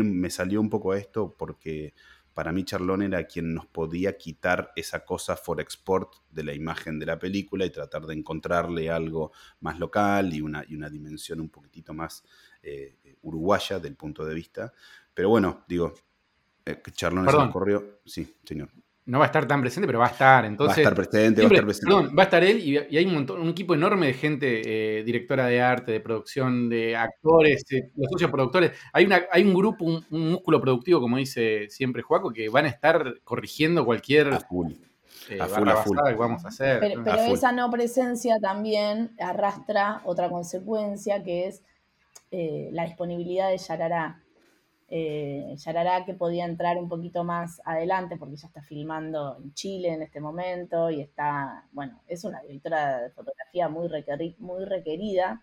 me 0.02 0.30
salió 0.30 0.60
un 0.60 0.70
poco 0.70 0.94
esto 0.94 1.34
porque 1.36 1.94
para 2.32 2.52
mí 2.52 2.64
Charlone 2.64 3.06
era 3.06 3.24
quien 3.24 3.54
nos 3.54 3.66
podía 3.66 4.16
quitar 4.16 4.72
esa 4.76 5.04
cosa 5.04 5.36
for 5.36 5.60
export 5.60 6.14
de 6.30 6.44
la 6.44 6.54
imagen 6.54 6.98
de 6.98 7.06
la 7.06 7.18
película 7.18 7.66
y 7.66 7.70
tratar 7.70 8.06
de 8.06 8.14
encontrarle 8.14 8.90
algo 8.90 9.32
más 9.60 9.78
local 9.78 10.32
y 10.32 10.40
una, 10.40 10.64
y 10.66 10.74
una 10.74 10.88
dimensión 10.88 11.40
un 11.40 11.50
poquitito 11.50 11.92
más 11.92 12.24
eh, 12.62 13.16
uruguaya 13.22 13.78
del 13.78 13.96
punto 13.96 14.24
de 14.24 14.34
vista. 14.34 14.72
Pero 15.12 15.28
bueno, 15.28 15.64
digo, 15.68 15.92
eh, 16.64 16.82
Charlone 16.92 17.30
se 17.30 17.50
corrió. 17.52 18.00
Sí, 18.04 18.36
señor 18.44 18.70
no 19.06 19.20
va 19.20 19.24
a 19.24 19.26
estar 19.26 19.46
tan 19.46 19.60
presente, 19.60 19.86
pero 19.86 20.00
va 20.00 20.06
a 20.06 20.10
estar. 20.10 20.44
Entonces, 20.44 20.78
va 20.78 20.88
a 20.88 20.92
estar 20.92 20.94
presente, 20.94 21.40
va 21.42 21.48
a 21.48 21.52
estar 21.52 21.64
presente. 21.64 21.86
Perdón, 21.86 22.16
va 22.18 22.22
a 22.22 22.24
estar 22.24 22.42
él 22.44 22.58
y, 22.58 22.76
hay 22.76 23.06
un 23.06 23.14
montón, 23.14 23.40
un 23.40 23.48
equipo 23.50 23.74
enorme 23.74 24.06
de 24.08 24.14
gente, 24.14 24.98
eh, 24.98 25.04
directora 25.04 25.46
de 25.46 25.62
arte, 25.62 25.92
de 25.92 26.00
producción, 26.00 26.68
de 26.68 26.96
actores, 26.96 27.64
eh, 27.70 27.90
los 27.94 28.10
socios 28.10 28.30
productores. 28.30 28.72
Hay, 28.92 29.04
una, 29.04 29.22
hay 29.30 29.44
un 29.44 29.54
grupo, 29.54 29.84
un, 29.84 30.04
músculo 30.10 30.60
productivo, 30.60 31.00
como 31.00 31.18
dice 31.18 31.68
siempre 31.70 32.02
Juaco, 32.02 32.32
que 32.32 32.48
van 32.48 32.64
a 32.64 32.68
estar 32.68 33.20
corrigiendo 33.22 33.84
cualquier 33.84 34.34
a 34.34 34.40
full. 34.40 34.72
Eh, 35.30 35.40
a 35.40 35.46
full, 35.46 35.96
que 36.04 36.14
vamos 36.14 36.44
a 36.44 36.48
hacer. 36.48 36.80
Pero, 36.80 37.04
pero 37.04 37.22
esa 37.22 37.52
no 37.52 37.70
presencia 37.70 38.40
también 38.40 39.12
arrastra 39.20 40.02
otra 40.04 40.28
consecuencia 40.28 41.22
que 41.22 41.46
es 41.46 41.62
la 42.32 42.84
disponibilidad 42.84 43.48
de 43.48 43.56
Yarará 43.56 44.20
eh, 44.88 45.54
Yarará 45.56 46.04
que 46.04 46.14
podía 46.14 46.44
entrar 46.44 46.78
un 46.78 46.88
poquito 46.88 47.24
más 47.24 47.60
adelante 47.64 48.16
porque 48.16 48.36
ya 48.36 48.46
está 48.46 48.62
filmando 48.62 49.36
en 49.38 49.52
Chile 49.54 49.92
en 49.92 50.02
este 50.02 50.20
momento 50.20 50.90
y 50.90 51.00
está, 51.00 51.66
bueno, 51.72 52.00
es 52.06 52.24
una 52.24 52.40
directora 52.40 53.00
de 53.02 53.10
fotografía 53.10 53.68
muy, 53.68 53.88
muy 54.38 54.64
requerida. 54.64 55.42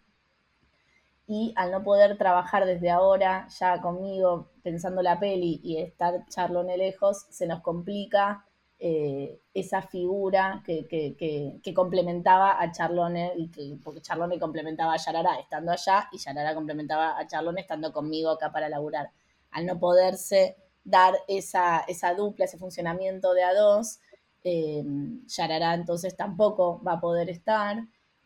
Y 1.26 1.54
al 1.56 1.72
no 1.72 1.84
poder 1.84 2.18
trabajar 2.18 2.66
desde 2.66 2.90
ahora 2.90 3.48
ya 3.48 3.80
conmigo 3.82 4.50
pensando 4.62 5.02
la 5.02 5.20
peli 5.20 5.60
y 5.64 5.78
estar 5.78 6.26
Charlone 6.28 6.78
lejos, 6.78 7.26
se 7.30 7.48
nos 7.48 7.62
complica 7.62 8.46
eh, 8.80 9.40
esa 9.54 9.82
figura 9.82 10.62
que, 10.66 10.86
que, 10.88 11.74
complementaba 11.74 12.62
a 12.62 12.72
Charlone, 12.72 13.32
y 13.38 13.48
que, 13.50 13.78
porque 13.82 14.02
Charlone 14.02 14.40
complementaba 14.40 14.94
a 14.94 14.98
Yarará 14.98 15.40
estando 15.40 15.72
allá 15.72 16.10
y 16.12 16.18
Yarará 16.18 16.54
complementaba 16.54 17.18
a 17.18 17.26
Charlone 17.26 17.62
estando 17.62 17.94
conmigo 17.94 18.30
acá 18.32 18.52
para 18.52 18.68
laburar 18.68 19.10
al 19.54 19.66
no 19.66 19.80
poderse 19.80 20.58
dar 20.84 21.14
esa, 21.28 21.82
esa 21.88 22.14
dupla, 22.14 22.46
ese 22.46 22.58
funcionamiento 22.58 23.34
de 23.34 23.44
a 23.44 23.54
dos, 23.54 24.00
eh, 24.44 24.84
Yarará 25.28 25.74
entonces 25.74 26.18
tampoco 26.18 26.82
va 26.86 26.94
a 26.94 27.00
poder 27.00 27.30
estar 27.30 27.78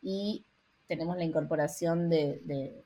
y 0.02 0.44
tenemos 0.88 1.16
la 1.16 1.24
incorporación 1.24 2.10
de, 2.10 2.84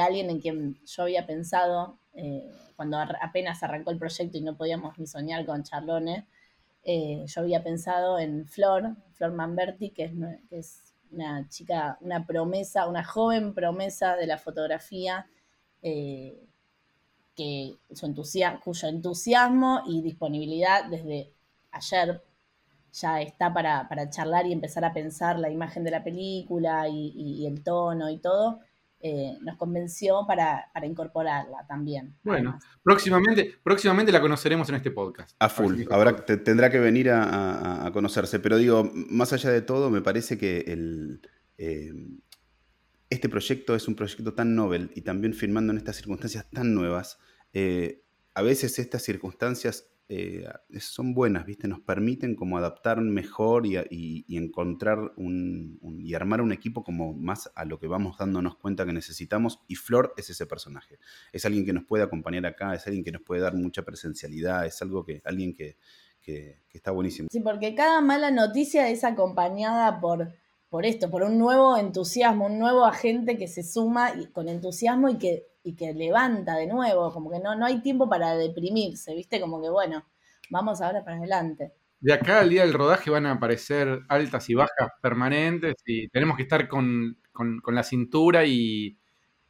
alguien 0.00 0.30
en 0.30 0.40
quien 0.40 0.78
yo 0.84 1.02
había 1.02 1.26
pensado 1.26 1.98
eh, 2.14 2.48
cuando 2.76 2.98
apenas 2.98 3.62
arrancó 3.62 3.90
el 3.90 3.98
proyecto 3.98 4.38
y 4.38 4.42
no 4.42 4.56
podíamos 4.56 4.98
ni 4.98 5.06
soñar 5.06 5.44
con 5.46 5.62
Charlone, 5.62 6.26
eh, 6.84 7.24
yo 7.26 7.40
había 7.40 7.62
pensado 7.62 8.18
en 8.18 8.46
Flor, 8.46 8.96
Flor 9.12 9.32
Manberti, 9.32 9.90
que 9.90 10.04
es, 10.04 10.12
que 10.48 10.58
es, 10.58 10.94
una 11.12 11.46
chica, 11.48 11.98
una 12.00 12.26
promesa, 12.26 12.88
una 12.88 13.04
joven 13.04 13.52
promesa 13.52 14.16
de 14.16 14.26
la 14.26 14.38
fotografía, 14.38 15.26
eh, 15.82 16.48
que 17.34 17.74
su 17.92 18.06
entusiasmo, 18.06 18.60
cuyo 18.60 18.88
entusiasmo 18.88 19.82
y 19.86 20.02
disponibilidad 20.02 20.84
desde 20.84 21.32
ayer 21.70 22.22
ya 22.92 23.22
está 23.22 23.52
para, 23.52 23.88
charlar 24.10 24.46
y 24.46 24.52
empezar 24.52 24.84
a 24.84 24.92
pensar 24.92 25.38
la 25.38 25.50
imagen 25.50 25.82
de 25.82 25.90
la 25.90 26.04
película 26.04 26.86
y, 26.88 27.46
el 27.46 27.62
tono 27.62 28.10
y 28.10 28.18
todo, 28.18 28.60
eh, 29.00 29.38
nos 29.40 29.56
convenció 29.56 30.26
para, 30.26 30.70
incorporarla 30.82 31.66
también. 31.66 32.14
Bueno, 32.22 32.58
próximamente, 32.82 33.54
próximamente 33.62 34.12
la 34.12 34.20
conoceremos 34.20 34.68
en 34.68 34.74
este 34.74 34.90
podcast. 34.90 35.34
A 35.38 35.48
full, 35.48 35.84
ahora 35.90 36.16
tendrá 36.16 36.70
que 36.70 36.78
venir 36.78 37.10
a, 37.10 37.90
conocerse, 37.94 38.40
pero 38.40 38.58
digo, 38.58 38.90
más 38.92 39.32
allá 39.32 39.50
de 39.50 39.62
todo, 39.62 39.90
me 39.90 40.02
parece 40.02 40.36
que 40.36 40.58
el... 40.66 41.20
Eh, 41.58 41.92
este 43.12 43.28
proyecto 43.28 43.74
es 43.74 43.88
un 43.88 43.94
proyecto 43.94 44.32
tan 44.32 44.54
novel 44.54 44.90
y 44.94 45.02
también 45.02 45.34
filmando 45.34 45.72
en 45.72 45.78
estas 45.78 45.96
circunstancias 45.96 46.46
tan 46.50 46.74
nuevas, 46.74 47.18
eh, 47.52 48.02
a 48.34 48.40
veces 48.40 48.78
estas 48.78 49.02
circunstancias 49.02 49.90
eh, 50.08 50.46
son 50.80 51.12
buenas, 51.12 51.44
¿viste? 51.44 51.68
Nos 51.68 51.80
permiten 51.80 52.34
como 52.34 52.56
adaptar 52.56 53.02
mejor 53.02 53.66
y, 53.66 54.24
encontrar 54.34 55.12
un, 55.16 55.78
y 56.00 56.14
armar 56.14 56.40
un 56.40 56.52
equipo 56.52 56.84
como 56.84 57.12
más 57.12 57.52
a 57.54 57.66
lo 57.66 57.78
que 57.78 57.86
vamos 57.86 58.16
dándonos 58.18 58.56
cuenta 58.56 58.86
que 58.86 58.94
necesitamos. 58.94 59.60
Y 59.68 59.74
Flor 59.74 60.14
es 60.16 60.30
ese 60.30 60.46
personaje. 60.46 60.98
Es 61.32 61.44
alguien 61.44 61.66
que 61.66 61.72
nos 61.74 61.84
puede 61.84 62.04
acompañar 62.04 62.46
acá, 62.46 62.74
es 62.74 62.86
alguien 62.86 63.04
que 63.04 63.12
nos 63.12 63.22
puede 63.22 63.42
dar 63.42 63.54
mucha 63.54 63.82
presencialidad, 63.82 64.64
es 64.64 64.80
algo 64.80 65.04
que, 65.04 65.20
alguien 65.24 65.54
que, 65.54 65.76
que 66.22 66.62
está 66.72 66.90
buenísimo. 66.90 67.28
Sí, 67.30 67.40
porque 67.40 67.74
cada 67.74 68.00
mala 68.00 68.30
noticia 68.30 68.88
es 68.88 69.04
acompañada 69.04 70.00
por 70.00 70.32
por 70.72 70.86
esto, 70.86 71.10
por 71.10 71.22
un 71.22 71.36
nuevo 71.38 71.76
entusiasmo, 71.76 72.46
un 72.46 72.58
nuevo 72.58 72.86
agente 72.86 73.36
que 73.36 73.46
se 73.46 73.62
suma 73.62 74.14
y, 74.18 74.28
con 74.28 74.48
entusiasmo 74.48 75.10
y 75.10 75.18
que, 75.18 75.44
y 75.62 75.76
que 75.76 75.92
levanta 75.92 76.56
de 76.56 76.66
nuevo, 76.66 77.12
como 77.12 77.30
que 77.30 77.40
no, 77.40 77.54
no 77.54 77.66
hay 77.66 77.82
tiempo 77.82 78.08
para 78.08 78.34
deprimirse, 78.36 79.14
¿viste? 79.14 79.38
Como 79.38 79.60
que 79.60 79.68
bueno, 79.68 80.06
vamos 80.48 80.80
ahora 80.80 81.04
para 81.04 81.18
adelante. 81.18 81.74
De 82.00 82.14
acá 82.14 82.40
al 82.40 82.48
día 82.48 82.62
del 82.62 82.72
rodaje 82.72 83.10
van 83.10 83.26
a 83.26 83.32
aparecer 83.32 84.00
altas 84.08 84.48
y 84.48 84.54
bajas 84.54 84.92
permanentes 85.02 85.74
y 85.84 86.08
tenemos 86.08 86.38
que 86.38 86.44
estar 86.44 86.66
con, 86.68 87.18
la 87.66 87.82
cintura 87.82 88.46
y, 88.46 88.96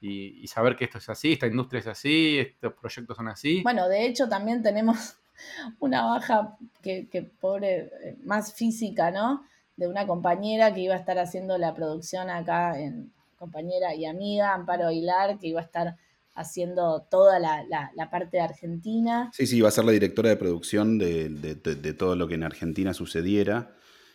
y, 0.00 0.44
saber 0.48 0.74
que 0.74 0.86
esto 0.86 0.98
es 0.98 1.08
así, 1.08 1.34
esta 1.34 1.46
industria 1.46 1.78
es 1.78 1.86
así, 1.86 2.40
estos 2.40 2.72
proyectos 2.72 3.16
son 3.16 3.28
así. 3.28 3.62
Bueno, 3.62 3.88
de 3.88 4.06
hecho 4.06 4.28
también 4.28 4.60
tenemos 4.60 5.18
una 5.78 6.02
baja 6.02 6.56
que, 6.82 7.08
que 7.08 7.22
pobre, 7.22 7.92
eh, 8.02 8.18
más 8.24 8.54
física, 8.54 9.12
¿no? 9.12 9.44
De 9.76 9.88
una 9.88 10.06
compañera 10.06 10.72
que 10.74 10.80
iba 10.80 10.94
a 10.94 10.98
estar 10.98 11.18
haciendo 11.18 11.58
la 11.58 11.74
producción 11.74 12.30
acá 12.30 12.78
en 12.78 13.12
compañera 13.36 13.94
y 13.94 14.04
amiga, 14.04 14.54
Amparo 14.54 14.86
Aguilar, 14.86 15.38
que 15.38 15.48
iba 15.48 15.60
a 15.60 15.64
estar 15.64 15.96
haciendo 16.34 17.02
toda 17.10 17.38
la, 17.38 18.10
parte 18.10 18.36
de 18.36 18.42
Argentina. 18.42 19.30
Sí, 19.32 19.46
sí, 19.46 19.58
iba 19.58 19.68
a 19.68 19.72
ser 19.72 19.84
la 19.84 19.92
directora 19.92 20.30
de 20.30 20.36
producción 20.36 20.98
de, 20.98 21.94
todo 21.98 22.16
lo 22.16 22.28
que 22.28 22.34
en 22.34 22.44
Argentina 22.44 22.94
sucediera. 22.94 23.74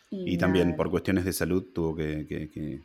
Y, 0.09 0.37
también 0.37 0.77
por 0.77 0.89
cuestiones 0.89 1.25
de 1.25 1.33
salud 1.33 1.65
tuvo 1.73 1.95
que, 1.95 2.81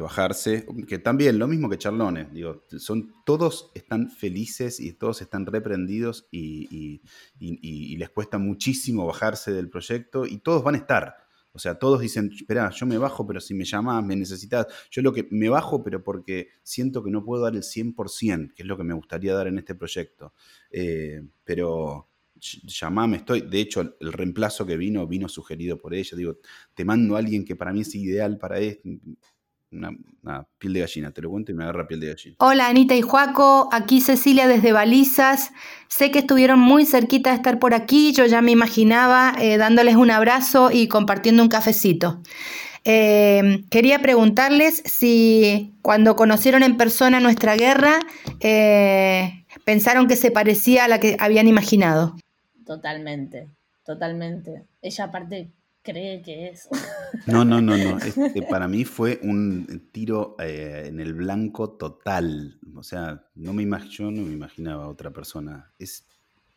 bajarse. 0.00 0.66
Que 0.88 0.98
también, 0.98 1.38
lo 1.38 1.46
mismo 1.46 1.70
que 1.70 1.78
Charlones, 1.78 2.32
digo, 2.32 2.64
son, 2.78 3.12
todos 3.24 3.70
están 3.74 4.10
felices 4.10 4.80
y 4.80 4.92
todos 4.94 5.22
están 5.22 5.46
reprendidos 5.46 6.26
y, 6.32 7.00
y 7.38 7.96
les 7.96 8.10
cuesta 8.10 8.38
muchísimo 8.38 9.06
bajarse 9.06 9.52
del 9.52 9.70
proyecto 9.70 10.26
y 10.26 10.38
todos 10.38 10.64
van 10.64 10.74
a 10.74 10.78
estar. 10.78 11.21
O 11.52 11.58
sea, 11.58 11.78
todos 11.78 12.00
dicen, 12.00 12.30
espera, 12.34 12.70
yo 12.70 12.86
me 12.86 12.98
bajo, 12.98 13.26
pero 13.26 13.40
si 13.40 13.54
me 13.54 13.64
llamás, 13.64 14.04
me 14.04 14.16
necesitas. 14.16 14.66
Yo 14.90 15.02
lo 15.02 15.12
que 15.12 15.28
me 15.30 15.48
bajo, 15.48 15.82
pero 15.82 16.02
porque 16.02 16.48
siento 16.62 17.02
que 17.02 17.10
no 17.10 17.24
puedo 17.24 17.42
dar 17.42 17.54
el 17.54 17.62
100%, 17.62 18.54
que 18.54 18.62
es 18.62 18.66
lo 18.66 18.76
que 18.76 18.84
me 18.84 18.94
gustaría 18.94 19.34
dar 19.34 19.46
en 19.46 19.58
este 19.58 19.74
proyecto. 19.74 20.32
Eh, 20.70 21.22
pero 21.44 22.08
llamame, 22.40 23.18
estoy. 23.18 23.42
De 23.42 23.60
hecho, 23.60 23.96
el 24.00 24.12
reemplazo 24.12 24.66
que 24.66 24.76
vino, 24.76 25.06
vino 25.06 25.28
sugerido 25.28 25.78
por 25.78 25.94
ella. 25.94 26.16
Digo, 26.16 26.38
te 26.74 26.84
mando 26.84 27.16
a 27.16 27.18
alguien 27.18 27.44
que 27.44 27.56
para 27.56 27.72
mí 27.72 27.82
es 27.82 27.94
ideal 27.94 28.38
para 28.38 28.58
esto 28.58 28.88
una, 29.72 30.46
piel 30.58 30.72
de 30.74 30.80
gallina, 30.80 31.10
te 31.10 31.22
lo 31.22 31.30
cuento 31.30 31.52
y 31.52 31.54
me 31.54 31.64
agarra 31.64 31.86
piel 31.86 32.00
de 32.00 32.08
gallina. 32.08 32.36
Hola 32.38 32.68
Anita 32.68 32.94
y 32.94 33.02
Juaco, 33.02 33.68
aquí 33.72 34.00
Cecilia 34.00 34.46
desde 34.46 34.72
Balizas. 34.72 35.52
Sé 35.88 36.10
que 36.10 36.20
estuvieron 36.20 36.58
muy 36.58 36.86
cerquita 36.86 37.30
de 37.30 37.36
estar 37.36 37.58
por 37.58 37.74
aquí, 37.74 38.12
yo 38.12 38.26
ya 38.26 38.42
me 38.42 38.50
imaginaba 38.50 39.34
eh, 39.40 39.56
dándoles 39.56 39.96
un 39.96 40.10
abrazo 40.10 40.70
y 40.72 40.88
compartiendo 40.88 41.42
un 41.42 41.48
cafecito. 41.48 42.22
Eh, 42.84 43.64
quería 43.70 44.00
preguntarles 44.00 44.82
si 44.84 45.72
cuando 45.82 46.16
conocieron 46.16 46.62
en 46.62 46.76
persona 46.76 47.20
nuestra 47.20 47.56
guerra, 47.56 48.00
eh, 48.40 49.44
pensaron 49.64 50.08
que 50.08 50.16
se 50.16 50.30
parecía 50.30 50.84
a 50.84 50.88
la 50.88 50.98
que 50.98 51.16
habían 51.18 51.46
imaginado. 51.46 52.16
Totalmente, 52.66 53.48
totalmente. 53.84 54.64
Ella 54.80 55.04
aparte 55.04 55.50
cree 55.82 56.22
que 56.22 56.48
es. 56.48 56.68
No, 57.26 57.44
no, 57.44 57.60
no, 57.60 57.76
no. 57.76 57.98
Este, 57.98 58.42
para 58.42 58.66
mí 58.66 58.84
fue 58.84 59.20
un 59.22 59.90
tiro 59.92 60.36
eh, 60.38 60.84
en 60.86 61.00
el 61.00 61.14
blanco 61.14 61.70
total. 61.70 62.58
O 62.74 62.82
sea, 62.82 63.26
no 63.34 63.52
me 63.52 63.64
yo 63.88 64.10
no 64.10 64.22
me 64.22 64.32
imaginaba 64.32 64.88
otra 64.88 65.10
persona. 65.10 65.72
Es, 65.78 66.06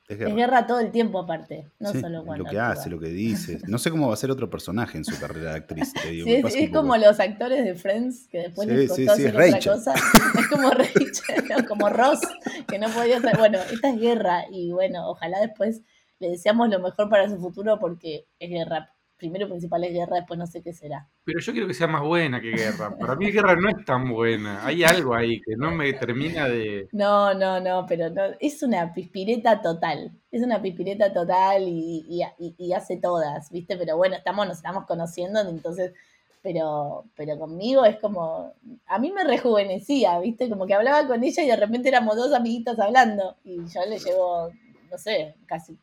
es, 0.08 0.18
guerra. 0.18 0.66
todo 0.66 0.80
el 0.80 0.92
tiempo 0.92 1.20
aparte, 1.20 1.72
no 1.80 1.92
solo 1.92 2.24
cuando. 2.26 2.46
Lo 2.46 2.50
que 2.50 2.60
hace, 2.60 2.90
lo 2.90 3.00
que 3.00 3.10
dice. 3.10 3.60
No 3.68 3.78
sé 3.78 3.92
cómo 3.92 4.08
va 4.08 4.14
a 4.14 4.18
ser 4.18 4.32
otro 4.32 4.50
personaje 4.50 4.98
en 4.98 5.06
su 5.06 5.20
carrera 5.20 5.52
de 5.52 5.58
actriz. 5.58 5.94
es, 6.06 6.70
como 6.72 6.96
los 6.98 7.20
actores 7.20 7.64
de 7.64 7.76
Friends 7.76 8.28
que 8.28 8.40
después 8.40 8.68
les 8.68 8.90
costó 8.90 9.12
hacer 9.12 9.36
otra 9.36 9.60
cosa. 9.60 9.94
Es 10.40 10.48
como 10.48 10.70
Rachel, 10.72 11.68
como 11.68 11.90
Ross, 11.90 12.22
que 12.68 12.80
no 12.80 12.90
podía 12.90 13.20
ser. 13.22 13.38
Bueno, 13.38 13.60
esta 13.72 13.90
es 13.90 14.00
guerra 14.00 14.46
y 14.52 14.72
bueno, 14.72 15.10
ojalá 15.10 15.40
después 15.42 15.82
le 16.20 16.30
deseamos 16.30 16.70
lo 16.70 16.80
mejor 16.80 17.10
para 17.10 17.30
su 17.30 17.38
futuro 17.38 17.78
porque 17.80 18.28
es 18.40 18.50
guerra 18.50 18.95
primero 19.18 19.48
principal 19.48 19.84
es 19.84 19.94
guerra, 19.94 20.18
después 20.18 20.38
no 20.38 20.48
sé 20.48 20.62
qué 20.62 20.74
será. 20.74 21.08
Pero 21.24 21.40
yo 21.40 21.52
quiero 21.52 21.68
que 21.68 21.74
sea 21.74 21.88
más 21.88 22.02
buena 22.02 22.42
que 22.42 22.52
guerra. 22.52 22.96
Para 22.98 23.16
mí 23.16 23.32
guerra 23.32 23.56
no 23.56 23.70
es 23.70 23.86
tan 23.86 24.10
buena. 24.10 24.66
Hay 24.66 24.84
algo 24.84 25.16
ahí 25.16 25.42
que 25.42 25.56
no 25.56 25.72
me 25.72 25.94
termina 25.94 26.48
de... 26.48 26.88
No, 26.92 27.34
no, 27.34 27.60
no, 27.60 27.86
pero 27.88 28.10
no, 28.10 28.24
es 28.40 28.62
una 28.64 28.94
pispireta 28.94 29.62
total. 29.62 30.12
Es 30.32 30.44
una 30.44 30.62
pispireta 30.62 31.14
total 31.14 31.64
y, 31.68 32.22
hace 32.76 32.98
todas, 32.98 33.50
¿viste? 33.52 33.78
Pero 33.78 33.98
bueno, 33.98 34.16
estamos, 34.16 34.48
nos 34.48 34.58
estamos 34.58 34.86
conociendo, 34.86 35.42
entonces... 35.42 35.94
Pero, 36.42 37.06
pero 37.16 37.40
conmigo 37.40 37.86
es 37.86 37.98
como, 37.98 38.54
a 38.86 39.00
mí 39.00 39.12
me 39.12 39.24
rejuvenecía, 39.24 40.20
¿viste? 40.20 40.48
Como 40.48 40.68
que 40.68 40.76
hablaba 40.76 41.08
con 41.08 41.24
ella 41.24 41.42
y 41.42 41.48
de 41.48 41.56
repente 41.56 41.90
éramos 41.90 42.16
dos 42.16 42.32
amiguitas 42.34 42.78
hablando 42.78 43.36
y 43.44 43.66
yo 43.66 43.84
le 43.90 43.98
llevo, 43.98 44.52
no 44.92 44.98
sé, 45.00 45.34
casi 45.48 45.76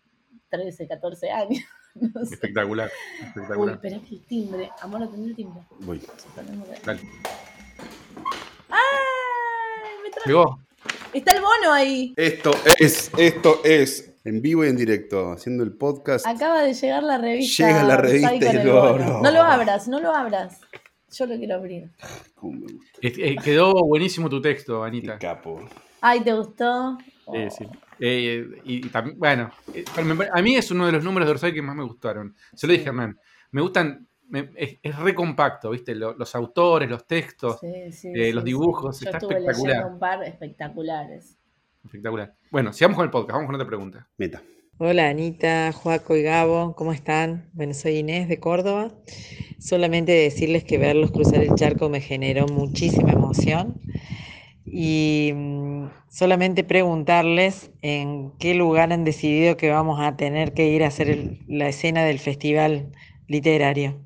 13, 0.51 0.87
14 0.87 1.31
años. 1.33 1.65
Espectacular, 2.23 2.91
espectacular. 3.21 3.59
Uy, 3.59 3.89
espera 3.89 4.09
que 4.09 4.15
el 4.15 4.21
timbre. 4.23 4.71
Amor, 4.81 5.03
atendí 5.03 5.31
el 5.31 5.37
timbre. 5.37 5.63
Voy. 5.81 6.01
Dale. 6.85 7.01
¡Ay! 8.71 8.79
Me. 10.03 10.11
Llegó. 10.27 10.59
Está 11.13 11.33
el 11.33 11.43
bono 11.43 11.73
ahí. 11.73 12.15
Esto 12.17 12.53
es, 12.79 13.11
esto 13.17 13.61
es. 13.65 14.09
En 14.25 14.41
vivo 14.41 14.65
y 14.65 14.69
en 14.69 14.77
directo, 14.77 15.33
haciendo 15.33 15.65
el 15.65 15.73
podcast. 15.73 16.25
Acaba 16.27 16.63
de 16.63 16.75
llegar 16.75 17.03
la 17.03 17.19
revista. 17.19 17.67
Llega 17.67 17.83
la 17.83 17.97
revista 17.97 18.35
y 18.35 18.65
lo 18.65 18.97
No 19.21 19.31
lo 19.31 19.43
abras, 19.43 19.89
no 19.89 19.99
lo 19.99 20.15
abras. 20.15 20.61
Yo 21.11 21.27
lo 21.27 21.37
quiero 21.37 21.57
abrir. 21.57 21.91
Eh, 23.03 23.37
quedó 23.43 23.73
buenísimo 23.85 24.31
tu 24.31 24.41
texto, 24.41 24.83
Anita. 24.83 25.19
capo. 25.19 25.61
Ay, 26.01 26.21
¿te 26.21 26.33
gustó? 26.33 26.99
Sí, 27.33 27.51
sí. 27.59 27.67
Eh, 28.05 28.45
y, 28.65 28.89
también, 28.89 29.17
bueno, 29.17 29.53
eh, 29.73 29.85
a 30.33 30.43
mí 30.43 30.57
es 30.57 30.73
uno 30.73 30.87
de 30.87 30.91
los 30.91 31.05
números 31.05 31.29
de 31.29 31.31
Orsay 31.35 31.55
que 31.55 31.63
más 31.63 31.77
me 31.77 31.85
gustaron. 31.85 32.35
Se 32.53 32.67
lo 32.67 32.73
dije 32.73 32.87
a 32.87 32.89
Hernán. 32.89 33.17
Me 33.53 33.63
gustan, 33.63 34.09
es, 34.57 34.77
es, 34.83 34.99
re 34.99 35.15
compacto, 35.15 35.71
¿viste? 35.71 35.95
Los, 35.95 36.35
autores, 36.35 36.91
los 36.91 37.07
textos, 37.07 37.61
eh, 37.63 38.33
los 38.35 38.43
dibujos. 38.43 38.99
Yo 38.99 39.09
está 39.09 39.19
espectacular. 39.19 39.87
un 39.87 40.01
par 40.01 40.25
espectaculares. 40.25 41.39
Espectacular. 41.85 42.35
Bueno, 42.51 42.73
sigamos 42.73 42.97
con 42.97 43.05
el 43.05 43.11
podcast, 43.13 43.35
vamos 43.35 43.47
con 43.47 43.55
otra 43.55 43.69
pregunta. 43.69 44.09
Meta. 44.19 44.43
Hola 44.79 45.09
Anita, 45.09 45.71
Joaco 45.71 46.17
y 46.17 46.25
Gabo, 46.25 46.75
¿cómo 46.75 46.93
están? 46.93 47.51
Bueno, 47.53 47.73
soy 47.73 47.99
Inés 47.99 48.29
de 48.29 48.41
Córdoba. 48.41 48.91
Solamente 49.61 50.11
decirles 50.11 50.65
que 50.65 50.77
verlos 50.77 51.13
cruzar 51.13 51.41
el 51.41 51.55
charco 51.55 51.89
me 51.89 52.01
generó 52.01 52.49
muchísima 52.49 53.13
emoción 53.13 53.81
y 54.75 55.33
mm, 55.35 55.91
solamente 56.09 56.65
preguntarles 56.65 57.71
en 57.83 58.33
qué 58.39 58.55
lugar 58.55 58.91
han 58.91 59.05
decidido 59.05 59.59
que 59.59 59.69
vamos 59.69 60.01
a 60.01 60.17
tener 60.17 60.55
que 60.55 60.71
ir 60.71 60.83
a 60.83 60.87
hacer 60.87 61.37
la 61.47 61.69
escena 61.69 62.05
del 62.05 62.19
festival 62.19 62.91
literario. 63.29 64.03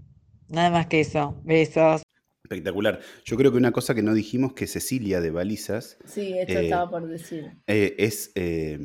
Nada 0.48 0.70
más 0.70 0.88
que 0.88 1.00
eso. 1.00 1.40
Besos. 1.44 2.02
Espectacular. 2.42 2.98
Yo 3.24 3.36
creo 3.36 3.52
que 3.52 3.58
una 3.58 3.70
cosa 3.70 3.94
que 3.94 4.02
no 4.02 4.12
dijimos 4.12 4.54
que 4.54 4.66
Cecilia 4.66 5.20
de 5.20 5.30
Balizas. 5.30 5.98
Sí, 6.04 6.36
esto 6.36 6.58
estaba 6.58 6.90
por 6.90 7.06
decir. 7.06 7.52
Eh, 7.68 7.94
es 7.98 8.32
eh, 8.34 8.78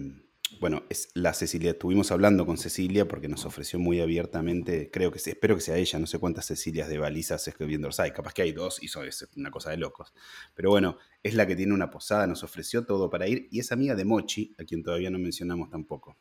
bueno, 0.62 0.84
es 0.90 1.10
la 1.16 1.34
Cecilia. 1.34 1.72
Estuvimos 1.72 2.12
hablando 2.12 2.46
con 2.46 2.56
Cecilia 2.56 3.08
porque 3.08 3.28
nos 3.28 3.46
ofreció 3.48 3.80
muy 3.80 4.00
abiertamente, 4.00 4.92
creo 4.92 5.12
que 5.12 5.18
espero 5.18 5.56
que 5.56 5.62
sea 5.62 5.76
ella, 5.76 5.98
no 5.98 6.06
sé 6.06 6.20
cuántas 6.20 6.46
Cecilias 6.46 6.88
de 6.88 7.00
balizas 7.00 7.48
escribiendo 7.48 7.88
Orsay, 7.88 8.14
capaz 8.14 8.36
que 8.36 8.44
hay 8.44 8.52
dos 8.52 8.82
y 8.84 8.86
eso 8.86 9.04
es 9.04 9.28
una 9.36 9.50
cosa 9.50 9.72
de 9.72 9.78
locos. 9.78 10.14
Pero 10.54 10.70
bueno, 10.70 10.98
es 11.24 11.34
la 11.34 11.48
que 11.48 11.56
tiene 11.56 11.74
una 11.74 11.90
posada, 11.90 12.28
nos 12.28 12.44
ofreció 12.44 12.86
todo 12.86 13.10
para 13.10 13.28
ir 13.28 13.48
y 13.50 13.60
es 13.60 13.72
amiga 13.72 13.96
de 13.96 14.06
Mochi, 14.06 14.54
a 14.60 14.64
quien 14.64 14.84
todavía 14.84 15.10
no 15.10 15.18
mencionamos 15.18 15.68
tampoco. 15.72 16.16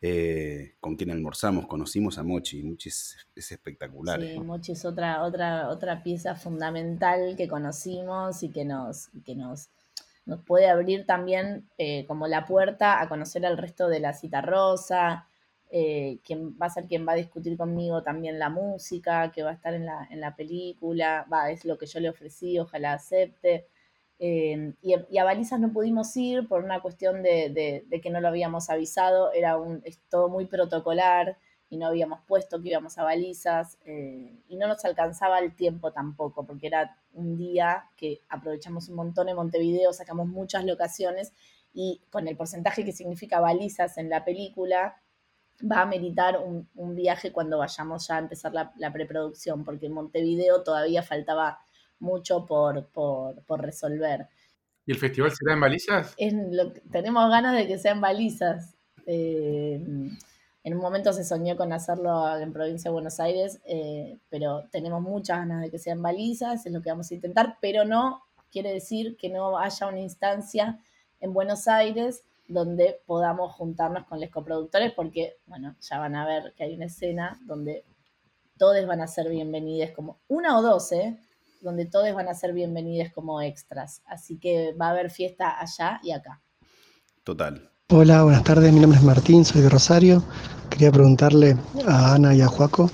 Eh, 0.00 0.76
con 0.78 0.94
quien 0.94 1.10
almorzamos, 1.10 1.66
conocimos 1.66 2.16
a 2.18 2.22
Mochi, 2.22 2.62
Mochi 2.62 2.90
es, 2.90 3.16
espectacular. 3.34 4.20
Sí, 4.20 4.38
Mochi 4.38 4.70
es 4.70 4.84
otra, 4.84 5.24
otra, 5.24 5.68
otra 5.68 6.04
pieza 6.04 6.36
fundamental 6.36 7.34
que 7.36 7.48
conocimos 7.48 8.40
y 8.44 8.50
que 8.50 8.64
nos, 8.64 9.08
que 9.24 9.34
nos 9.34 9.68
nos 10.28 10.44
puede 10.44 10.68
abrir 10.68 11.06
también 11.06 11.68
eh, 11.78 12.04
como 12.06 12.28
la 12.28 12.44
puerta 12.44 13.00
a 13.00 13.08
conocer 13.08 13.46
al 13.46 13.56
resto 13.56 13.88
de 13.88 13.98
la 13.98 14.12
cita 14.12 14.42
rosa, 14.42 15.26
eh, 15.70 16.20
quien 16.22 16.54
va 16.60 16.66
a 16.66 16.70
ser 16.70 16.86
quien 16.86 17.08
va 17.08 17.12
a 17.12 17.16
discutir 17.16 17.56
conmigo 17.56 18.02
también 18.02 18.38
la 18.38 18.50
música, 18.50 19.32
que 19.32 19.42
va 19.42 19.50
a 19.50 19.54
estar 19.54 19.72
en 19.72 19.86
la, 19.86 20.06
en 20.10 20.20
la 20.20 20.36
película, 20.36 21.26
va, 21.32 21.50
es 21.50 21.64
lo 21.64 21.78
que 21.78 21.86
yo 21.86 21.98
le 22.00 22.10
ofrecí, 22.10 22.58
ojalá 22.58 22.92
acepte. 22.92 23.68
Eh, 24.18 24.74
y, 24.82 25.18
a 25.18 25.24
Balizas 25.24 25.60
no 25.60 25.72
pudimos 25.72 26.14
ir 26.16 26.46
por 26.46 26.62
una 26.62 26.82
cuestión 26.82 27.22
de, 27.22 27.84
de, 27.88 28.00
que 28.02 28.10
no 28.10 28.20
lo 28.20 28.28
habíamos 28.28 28.68
avisado, 28.68 29.32
era 29.32 29.56
un, 29.56 29.80
es 29.84 29.98
todo 30.10 30.28
muy 30.28 30.44
protocolar 30.44 31.38
y 31.70 31.76
no 31.76 31.86
habíamos 31.86 32.20
puesto 32.26 32.60
que 32.62 32.70
íbamos 32.70 32.96
a 32.98 33.04
balizas 33.04 33.78
eh, 33.84 34.42
y 34.48 34.56
no 34.56 34.68
nos 34.68 34.84
alcanzaba 34.84 35.38
el 35.38 35.54
tiempo 35.54 35.92
tampoco, 35.92 36.46
porque 36.46 36.68
era 36.68 36.96
un 37.12 37.36
día 37.36 37.84
que 37.96 38.22
aprovechamos 38.28 38.88
un 38.88 38.96
montón 38.96 39.28
en 39.28 39.36
Montevideo, 39.36 39.92
sacamos 39.92 40.26
muchas 40.28 40.64
locaciones 40.64 41.32
y 41.74 42.00
con 42.10 42.26
el 42.26 42.36
porcentaje 42.36 42.84
que 42.84 42.92
significa 42.92 43.40
balizas 43.40 43.98
en 43.98 44.08
la 44.08 44.24
película, 44.24 44.96
va 45.60 45.82
a 45.82 45.86
meritar 45.86 46.38
un, 46.38 46.94
viaje 46.94 47.32
cuando 47.32 47.58
vayamos 47.58 48.06
ya 48.08 48.16
a 48.16 48.20
empezar 48.20 48.52
la, 48.52 48.92
preproducción, 48.92 49.64
porque 49.64 49.86
en 49.86 49.92
Montevideo 49.92 50.62
todavía 50.62 51.02
faltaba 51.02 51.58
mucho 51.98 52.46
por, 52.46 52.86
por, 52.88 53.60
resolver. 53.60 54.28
¿Y 54.86 54.92
el 54.92 54.98
festival 54.98 55.32
será 55.32 55.54
en 55.54 55.60
balizas? 55.60 56.16
tenemos 56.90 57.30
ganas 57.30 57.54
de 57.54 57.66
que 57.66 57.78
sean 57.78 58.00
balizas. 58.00 58.74
Eh, 59.04 59.84
en 60.68 60.74
un 60.74 60.82
momento 60.82 61.14
se 61.14 61.24
soñó 61.24 61.56
con 61.56 61.72
hacerlo 61.72 62.36
en 62.36 62.52
provincia 62.52 62.90
de 62.90 62.92
Buenos 62.92 63.18
Aires, 63.20 63.58
eh, 63.64 64.18
pero 64.28 64.64
tenemos 64.70 65.00
muchas 65.00 65.38
ganas 65.38 65.62
de 65.62 65.70
que 65.70 65.78
sean 65.78 66.02
balizas, 66.02 66.66
es 66.66 66.70
lo 66.70 66.82
que 66.82 66.90
vamos 66.90 67.10
a 67.10 67.14
intentar, 67.14 67.56
pero 67.62 67.86
no 67.86 68.22
quiere 68.52 68.74
decir 68.74 69.16
que 69.16 69.30
no 69.30 69.58
haya 69.58 69.86
una 69.86 70.00
instancia 70.00 70.78
en 71.20 71.32
Buenos 71.32 71.68
Aires 71.68 72.22
donde 72.48 73.00
podamos 73.06 73.54
juntarnos 73.54 74.04
con 74.04 74.20
los 74.20 74.28
coproductores, 74.28 74.92
porque, 74.92 75.38
bueno, 75.46 75.74
ya 75.80 75.98
van 75.98 76.14
a 76.14 76.26
ver 76.26 76.52
que 76.54 76.64
hay 76.64 76.74
una 76.74 76.84
escena 76.84 77.40
donde 77.46 77.86
todos 78.58 78.86
van 78.86 79.00
a 79.00 79.06
ser 79.06 79.30
bienvenidos 79.30 79.92
como, 79.92 80.18
una 80.28 80.58
o 80.58 80.60
dos, 80.60 80.92
¿eh? 80.92 81.18
donde 81.62 81.86
todos 81.86 82.12
van 82.12 82.28
a 82.28 82.34
ser 82.34 82.52
bienvenidos 82.52 83.10
como 83.14 83.40
extras. 83.40 84.02
Así 84.04 84.38
que 84.38 84.74
va 84.74 84.88
a 84.88 84.90
haber 84.90 85.10
fiesta 85.10 85.58
allá 85.58 85.98
y 86.02 86.12
acá. 86.12 86.42
Total. 87.24 87.70
Hola, 87.90 88.22
buenas 88.22 88.44
tardes. 88.44 88.72
Mi 88.72 88.80
nombre 88.80 88.98
es 88.98 89.04
Martín, 89.04 89.44
soy 89.44 89.62
de 89.62 89.68
Rosario. 89.68 90.22
Quería 90.68 90.92
preguntarle 90.92 91.56
a 91.86 92.14
Ana 92.14 92.34
y 92.34 92.42
a 92.42 92.46
Juaco 92.46 92.90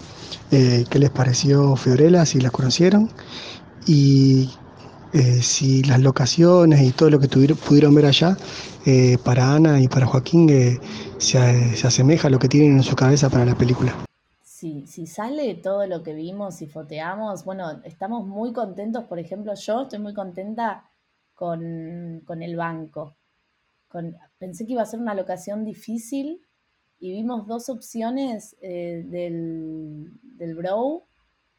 eh, 0.50 0.84
qué 0.88 0.98
les 0.98 1.10
pareció 1.10 1.74
Fiorella, 1.76 2.24
si 2.24 2.40
las 2.40 2.52
conocieron 2.52 3.10
y 3.86 4.50
eh, 5.12 5.42
si 5.42 5.82
las 5.82 6.00
locaciones 6.00 6.80
y 6.82 6.92
todo 6.92 7.10
lo 7.10 7.18
que 7.18 7.28
pudieron 7.28 7.94
ver 7.94 8.06
allá 8.06 8.36
eh, 8.86 9.18
para 9.24 9.54
Ana 9.54 9.80
y 9.80 9.88
para 9.88 10.06
Joaquín 10.06 10.48
se, 11.18 11.76
se 11.76 11.86
asemeja 11.86 12.28
a 12.28 12.30
lo 12.30 12.38
que 12.38 12.48
tienen 12.48 12.76
en 12.76 12.82
su 12.82 12.94
cabeza 12.94 13.28
para 13.30 13.44
la 13.44 13.56
película 13.56 13.94
si, 14.86 15.06
sale 15.06 15.54
todo 15.56 15.86
lo 15.86 16.02
que 16.02 16.14
vimos 16.14 16.62
y 16.62 16.66
foteamos, 16.66 17.44
bueno, 17.44 17.82
estamos 17.84 18.26
muy 18.26 18.52
contentos, 18.52 19.04
por 19.04 19.18
ejemplo, 19.18 19.54
yo 19.54 19.82
estoy 19.82 19.98
muy 19.98 20.14
contenta 20.14 20.90
con, 21.34 22.22
el 22.40 22.56
banco. 22.56 23.16
Pensé 24.38 24.66
que 24.66 24.72
iba 24.72 24.82
a 24.82 24.86
ser 24.86 25.00
una 25.00 25.14
locación 25.14 25.64
difícil 25.64 26.40
y 26.98 27.12
vimos 27.12 27.46
dos 27.46 27.68
opciones 27.68 28.56
eh, 28.60 29.02
del, 29.06 30.12
del 30.22 30.54
Bro, 30.54 31.04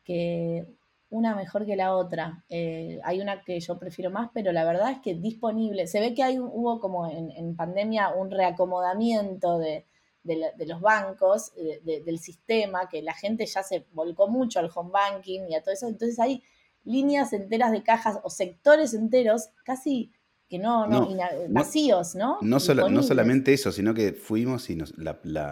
que 0.03 0.65
una 1.09 1.35
mejor 1.35 1.65
que 1.65 1.75
la 1.75 1.95
otra. 1.95 2.43
Eh, 2.49 2.99
hay 3.03 3.21
una 3.21 3.43
que 3.43 3.59
yo 3.59 3.77
prefiero 3.77 4.11
más, 4.11 4.29
pero 4.33 4.51
la 4.51 4.65
verdad 4.65 4.91
es 4.91 4.99
que 4.99 5.15
disponible. 5.15 5.87
Se 5.87 5.99
ve 5.99 6.13
que 6.13 6.23
hay, 6.23 6.39
hubo 6.39 6.79
como 6.79 7.07
en 7.07 7.55
pandemia 7.55 8.09
un 8.09 8.31
reacomodamiento 8.31 9.57
de, 9.57 9.85
de, 10.25 10.65
los 10.65 10.81
bancos, 10.81 11.53
del 11.83 12.19
sistema, 12.19 12.89
que 12.89 13.01
la 13.01 13.13
gente 13.13 13.45
ya 13.45 13.61
se 13.63 13.85
volcó 13.93 14.27
mucho 14.27 14.59
al 14.59 14.71
home 14.73 14.89
banking 14.91 15.41
y 15.49 15.55
a 15.55 15.61
todo 15.61 15.73
eso. 15.73 15.87
Entonces 15.87 16.19
hay 16.19 16.43
líneas 16.83 17.31
enteras 17.33 17.71
de 17.71 17.83
cajas 17.83 18.19
o 18.23 18.29
sectores 18.29 18.93
enteros 18.93 19.49
casi 19.63 20.11
que 20.47 20.59
no, 20.59 20.85
no, 20.87 21.09
vacíos, 21.49 22.15
¿no? 22.15 22.37
No, 22.41 22.59
no, 22.89 23.03
solamente 23.03 23.53
eso, 23.53 23.71
sino 23.71 23.93
que 23.95 24.13
fuimos 24.13 24.69
y 24.69 24.75
nos, 24.75 24.93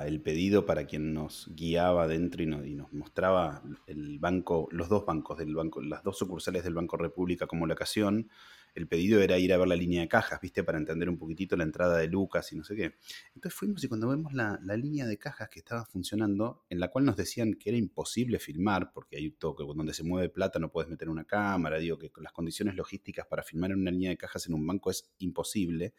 el 0.06 0.22
pedido 0.22 0.66
para 0.66 0.86
quien 0.86 1.14
nos 1.14 1.50
guiaba 1.56 2.04
adentro 2.04 2.44
y, 2.44 2.46
y, 2.46 2.76
nos 2.76 2.94
mostraba 2.94 3.64
el 3.88 4.20
banco, 4.20 4.68
los 4.72 4.90
dos 4.90 5.06
bancos 5.06 5.40
del 5.40 5.56
banco, 5.56 5.82
las 5.82 6.04
dos 6.04 6.18
sucursales 6.18 6.64
del 6.64 6.76
Banco 6.76 6.98
República 6.98 7.48
como 7.48 7.66
locación, 7.66 8.30
el 8.74 8.88
pedido 8.88 9.22
era 9.22 9.38
ir 9.38 9.54
a 9.54 9.58
ver 9.58 9.68
la 9.68 9.76
línea 9.76 10.02
de 10.02 10.08
cajas, 10.08 10.40
¿viste? 10.42 10.64
Para 10.64 10.78
entender 10.78 11.10
un 11.10 11.18
poquitito 11.18 11.56
la 11.56 11.64
entrada 11.64 11.98
de 11.98 12.08
Lucas 12.08 12.52
y 12.52 12.56
no 12.56 12.64
sé 12.64 12.76
qué. 12.76 12.96
Entonces 13.36 13.58
fuimos 13.58 13.84
y 13.84 13.88
cuando 13.88 14.08
vemos 14.08 14.34
la, 14.34 14.60
línea 14.76 15.06
de 15.06 15.18
cajas 15.18 15.50
que 15.50 15.60
estaba 15.60 15.86
funcionando, 15.86 16.66
en 16.70 16.80
la 16.80 16.90
cual 16.90 17.06
nos 17.06 17.16
decían 17.16 17.54
que 17.54 17.70
era 17.70 17.78
imposible 17.78 18.40
filmar, 18.40 18.92
porque 18.92 19.18
hay 19.18 19.28
un 19.28 19.36
toque, 19.36 19.64
donde 19.64 19.94
se 19.94 20.04
mueve 20.04 20.30
plata 20.30 20.60
no 20.60 20.72
puedes 20.72 20.90
meter 20.90 21.10
una 21.10 21.26
cámara, 21.26 21.78
digo 21.78 21.98
que 21.98 22.12
las 22.18 22.34
condiciones 22.34 22.76
logísticas 22.76 23.28
para 23.28 23.44
filmar 23.44 23.72
en 23.72 23.80
una 23.82 23.92
línea 23.92 24.10
de 24.10 24.18
cajas 24.18 24.48
en 24.48 24.56
un 24.56 24.66
banco 24.66 24.90
es 24.90 25.12
imposible, 25.20 25.94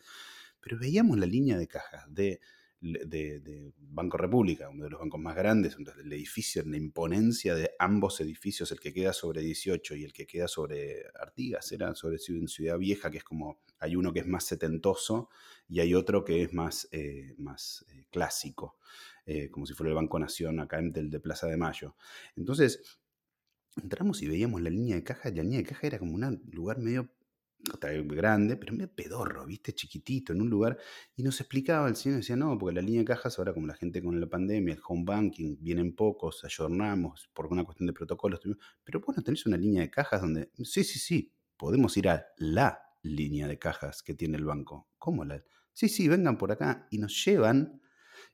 pero 0.60 0.78
veíamos 0.78 1.18
la 1.18 1.26
línea 1.26 1.56
de 1.56 1.68
cajas 1.68 2.04
de 2.08 2.40
de, 2.84 3.72
Banco 3.78 4.16
República, 4.16 4.68
uno 4.68 4.84
de 4.84 4.90
los 4.90 5.00
bancos 5.00 5.20
más 5.20 5.36
grandes, 5.36 5.76
el 5.76 6.12
edificio, 6.12 6.62
la 6.66 6.76
imponencia 6.76 7.54
de 7.54 7.70
ambos 7.78 8.20
edificios, 8.20 8.70
el 8.72 8.80
que 8.80 8.92
queda 8.92 9.12
sobre 9.12 9.40
18 9.40 9.94
y 9.94 10.04
el 10.04 10.12
que 10.12 10.26
queda 10.26 10.48
sobre 10.48 11.04
Artigas, 11.14 11.70
era 11.72 11.94
sobre 11.94 12.18
Ciudad 12.18 12.78
Vieja, 12.78 13.10
que 13.10 13.18
es 13.18 13.24
como, 13.24 13.60
hay 13.78 13.96
uno 13.96 14.12
que 14.12 14.20
es 14.20 14.26
más 14.26 14.44
setentoso 14.44 15.30
y 15.68 15.80
hay 15.80 15.94
otro 15.94 16.24
que 16.24 16.42
es 16.42 16.52
más, 16.52 16.88
eh, 16.90 17.34
más 17.38 17.84
eh, 17.88 18.06
clásico, 18.10 18.78
eh, 19.26 19.48
como 19.50 19.64
si 19.64 19.74
fuera 19.74 19.90
el 19.90 19.96
Banco 19.96 20.18
Nación 20.18 20.60
acá 20.60 20.80
del 20.82 21.10
de 21.10 21.20
Plaza 21.20 21.46
de 21.46 21.56
Mayo. 21.56 21.96
Entonces, 22.36 22.98
entramos 23.82 24.20
y 24.22 24.28
veíamos 24.28 24.60
la 24.60 24.70
línea 24.70 24.96
de 24.96 25.04
caja, 25.04 25.30
y 25.30 25.34
la 25.34 25.42
línea 25.42 25.58
de 25.58 25.66
caja 25.66 25.86
era 25.86 25.98
como 25.98 26.14
un 26.14 26.42
lugar 26.52 26.78
medio 26.78 27.13
grande, 28.06 28.56
pero 28.56 28.72
medio 28.72 28.92
pedorro, 28.94 29.46
¿viste? 29.46 29.74
Chiquitito, 29.74 30.32
en 30.32 30.42
un 30.42 30.50
lugar. 30.50 30.78
Y 31.16 31.22
nos 31.22 31.40
explicaba 31.40 31.88
el 31.88 31.96
señor, 31.96 32.18
decía, 32.18 32.36
no, 32.36 32.56
porque 32.58 32.74
la 32.74 32.82
línea 32.82 33.00
de 33.00 33.06
cajas, 33.06 33.38
ahora 33.38 33.52
como 33.52 33.66
la 33.66 33.74
gente 33.74 34.02
con 34.02 34.20
la 34.20 34.28
pandemia, 34.28 34.74
el 34.74 34.80
home 34.86 35.04
banking, 35.04 35.56
vienen 35.60 35.94
pocos, 35.94 36.44
ayornamos 36.44 37.30
por 37.32 37.46
una 37.46 37.64
cuestión 37.64 37.86
de 37.86 37.92
protocolos. 37.92 38.40
Pero 38.84 39.00
bueno, 39.00 39.22
tenés 39.22 39.46
una 39.46 39.56
línea 39.56 39.82
de 39.82 39.90
cajas 39.90 40.20
donde, 40.20 40.50
sí, 40.62 40.84
sí, 40.84 40.98
sí, 40.98 41.32
podemos 41.56 41.96
ir 41.96 42.08
a 42.08 42.26
la 42.38 42.80
línea 43.02 43.46
de 43.46 43.58
cajas 43.58 44.02
que 44.02 44.14
tiene 44.14 44.36
el 44.36 44.44
banco. 44.44 44.88
¿Cómo 44.98 45.24
la? 45.24 45.42
Sí, 45.72 45.88
sí, 45.88 46.08
vengan 46.08 46.38
por 46.38 46.52
acá 46.52 46.86
y 46.90 46.98
nos 46.98 47.24
llevan 47.24 47.80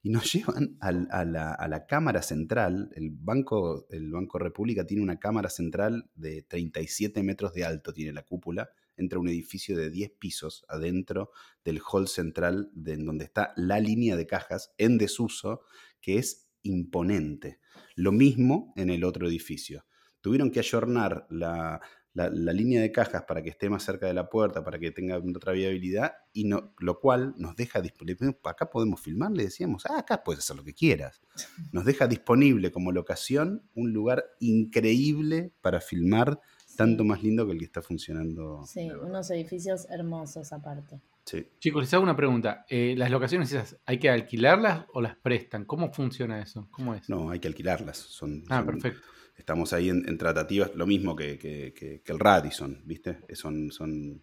y 0.02 0.10
nos 0.10 0.32
llevan 0.32 0.76
a, 0.80 0.92
la, 1.24 1.52
a, 1.52 1.68
la, 1.68 1.86
cámara 1.86 2.22
central. 2.22 2.90
El 2.94 3.10
banco, 3.10 3.86
el 3.90 4.10
banco 4.12 4.38
República 4.38 4.86
tiene 4.86 5.02
una 5.02 5.18
cámara 5.18 5.48
central 5.48 6.10
de 6.14 6.42
37 6.42 7.22
metros 7.22 7.52
de 7.54 7.64
alto, 7.64 7.92
tiene 7.92 8.12
la 8.12 8.22
cúpula, 8.22 8.70
entra 9.00 9.18
un 9.18 9.28
edificio 9.28 9.76
de 9.76 9.90
10 9.90 10.12
pisos 10.18 10.64
adentro 10.68 11.32
del 11.64 11.80
hall 11.80 12.08
central 12.08 12.70
de, 12.72 12.94
en 12.94 13.06
donde 13.06 13.24
está 13.24 13.52
la 13.56 13.80
línea 13.80 14.16
de 14.16 14.26
cajas 14.26 14.72
en 14.78 14.98
desuso, 14.98 15.62
que 16.00 16.18
es 16.18 16.50
imponente. 16.62 17.60
Lo 17.96 18.12
mismo 18.12 18.72
en 18.76 18.90
el 18.90 19.04
otro 19.04 19.28
edificio. 19.28 19.84
Tuvieron 20.20 20.50
que 20.50 20.60
ayornar 20.60 21.26
la, 21.30 21.80
línea 22.14 22.82
de 22.82 22.92
cajas 22.92 23.22
para 23.22 23.42
que 23.42 23.50
esté 23.50 23.70
más 23.70 23.84
cerca 23.84 24.06
de 24.06 24.12
la 24.12 24.28
puerta, 24.28 24.62
para 24.62 24.78
que 24.78 24.90
tenga 24.90 25.16
otra 25.18 25.52
viabilidad, 25.52 26.12
y 26.32 26.44
no, 26.44 26.74
lo 26.78 27.00
cual 27.00 27.34
nos 27.38 27.56
deja 27.56 27.80
disponible. 27.80 28.38
Acá 28.44 28.68
podemos 28.68 29.00
filmar, 29.00 29.30
le 29.32 29.44
decíamos, 29.44 29.86
ah, 29.86 29.98
acá 29.98 30.22
puedes 30.22 30.40
hacer 30.40 30.56
lo 30.56 30.64
que 30.64 30.74
quieras. 30.74 31.22
Nos 31.72 31.84
deja 31.84 32.06
disponible 32.06 32.70
como 32.70 32.92
locación 32.92 33.68
un 33.74 33.92
lugar 33.92 34.24
increíble 34.40 35.54
para 35.62 35.80
filmar 35.80 36.40
tanto 36.80 37.04
más 37.04 37.22
lindo 37.22 37.44
que 37.44 37.52
el 37.52 37.58
que 37.58 37.66
está 37.66 37.82
funcionando. 37.82 38.64
Sí, 38.64 38.90
unos 38.90 39.30
edificios 39.30 39.86
hermosos 39.90 40.50
aparte. 40.50 40.98
Sí. 41.26 41.46
Chicos, 41.58 41.82
les 41.82 41.92
hago 41.92 42.02
una 42.02 42.16
pregunta. 42.16 42.64
Eh, 42.70 42.94
¿Las 42.96 43.10
locaciones 43.10 43.52
esas 43.52 43.76
hay 43.84 43.98
que 43.98 44.08
alquilarlas 44.08 44.86
o 44.94 45.02
las 45.02 45.14
prestan? 45.14 45.66
¿Cómo 45.66 45.92
funciona 45.92 46.40
eso? 46.40 46.68
¿Cómo 46.70 46.94
es? 46.94 47.06
No, 47.10 47.28
hay 47.28 47.38
que 47.38 47.48
alquilarlas. 47.48 47.98
Son, 47.98 48.44
ah, 48.48 48.64
perfecto. 48.64 48.98
Estamos 49.36 49.74
ahí 49.74 49.90
en, 49.90 50.16
tratativas, 50.16 50.74
lo 50.74 50.86
mismo 50.86 51.14
que, 51.14 51.38
que, 51.38 52.02
el 52.06 52.18
Radisson, 52.18 52.80
¿viste? 52.86 53.18
Son, 53.34 53.70
son 53.70 54.22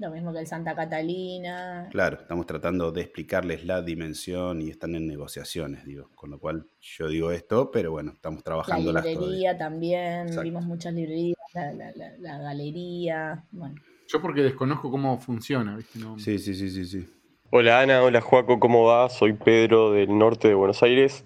lo 0.00 0.10
mismo 0.10 0.32
que 0.32 0.40
el 0.40 0.46
Santa 0.46 0.74
Catalina. 0.74 1.88
Claro, 1.90 2.20
estamos 2.22 2.46
tratando 2.46 2.90
de 2.90 3.02
explicarles 3.02 3.66
la 3.66 3.82
dimensión 3.82 4.62
y 4.62 4.70
están 4.70 4.94
en 4.94 5.06
negociaciones, 5.06 5.84
digo. 5.84 6.10
Con 6.14 6.30
lo 6.30 6.38
cual 6.38 6.66
yo 6.80 7.06
digo 7.08 7.30
esto, 7.32 7.70
pero 7.70 7.90
bueno, 7.90 8.12
estamos 8.14 8.42
trabajando 8.42 8.92
La 8.92 9.02
librería 9.02 9.58
también, 9.58 10.28
vimos 10.42 10.64
muchas 10.64 10.94
librerías, 10.94 11.36
la, 11.54 12.38
galería, 12.38 13.44
bueno. 13.50 13.74
Yo 14.08 14.20
porque 14.20 14.42
desconozco 14.42 14.90
cómo 14.90 15.18
funciona, 15.18 15.76
¿viste? 15.76 16.00
Sí, 16.18 16.38
sí, 16.38 16.54
sí, 16.54 16.70
sí, 16.70 16.84
sí. 16.84 17.08
Hola 17.50 17.80
Ana, 17.80 18.02
hola 18.02 18.20
Juaco, 18.20 18.60
¿cómo 18.60 18.84
va? 18.84 19.08
Soy 19.08 19.32
Pedro 19.32 19.92
del 19.92 20.16
norte 20.16 20.48
de 20.48 20.54
Buenos 20.54 20.82
Aires. 20.82 21.24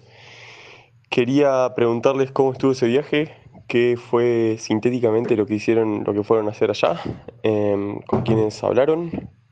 Quería 1.09 1.73
preguntarles 1.75 2.31
cómo 2.31 2.51
estuvo 2.51 2.71
ese 2.71 2.87
viaje, 2.87 3.35
qué 3.67 3.95
fue 3.97 4.57
sintéticamente 4.59 5.35
lo 5.35 5.45
que 5.45 5.55
hicieron, 5.55 6.03
lo 6.03 6.13
que 6.13 6.23
fueron 6.23 6.47
a 6.47 6.51
hacer 6.51 6.71
allá, 6.71 6.99
em, 7.43 8.01
con 8.01 8.23
quiénes 8.23 8.63
hablaron 8.63 9.11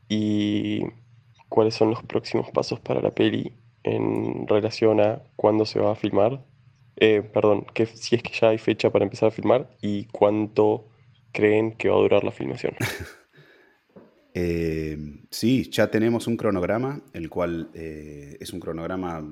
y 0.10 0.82
cuáles 1.48 1.76
son 1.76 1.92
los 1.92 2.02
próximos 2.04 2.50
pasos 2.52 2.80
para 2.80 3.02
la 3.02 3.12
peli 3.12 3.54
en 3.84 4.48
relación 4.48 5.00
a 5.00 5.22
cuándo 5.36 5.66
se 5.66 5.80
va 5.80 5.92
a 5.92 5.96
filmar. 5.96 6.44
Eh, 6.96 7.22
perdón, 7.22 7.66
que, 7.74 7.86
si 7.86 8.16
es 8.16 8.24
que 8.24 8.32
ya 8.34 8.50
hay 8.50 8.58
fecha 8.58 8.92
para 8.92 9.04
empezar 9.04 9.30
a 9.30 9.32
filmar 9.32 9.70
y 9.82 10.06
cuánto 10.06 10.88
creen 11.32 11.74
que 11.74 11.90
va 11.90 11.96
a 11.96 12.00
durar 12.00 12.24
la 12.24 12.32
filmación. 12.32 12.76
Eh, 14.36 14.98
sí, 15.30 15.70
ya 15.70 15.92
tenemos 15.92 16.26
un 16.26 16.38
cronograma, 16.38 17.04
el 17.14 17.30
cual 17.30 17.70
eh, 17.76 18.36
es 18.40 18.52
un 18.52 18.60
cronograma 18.60 19.24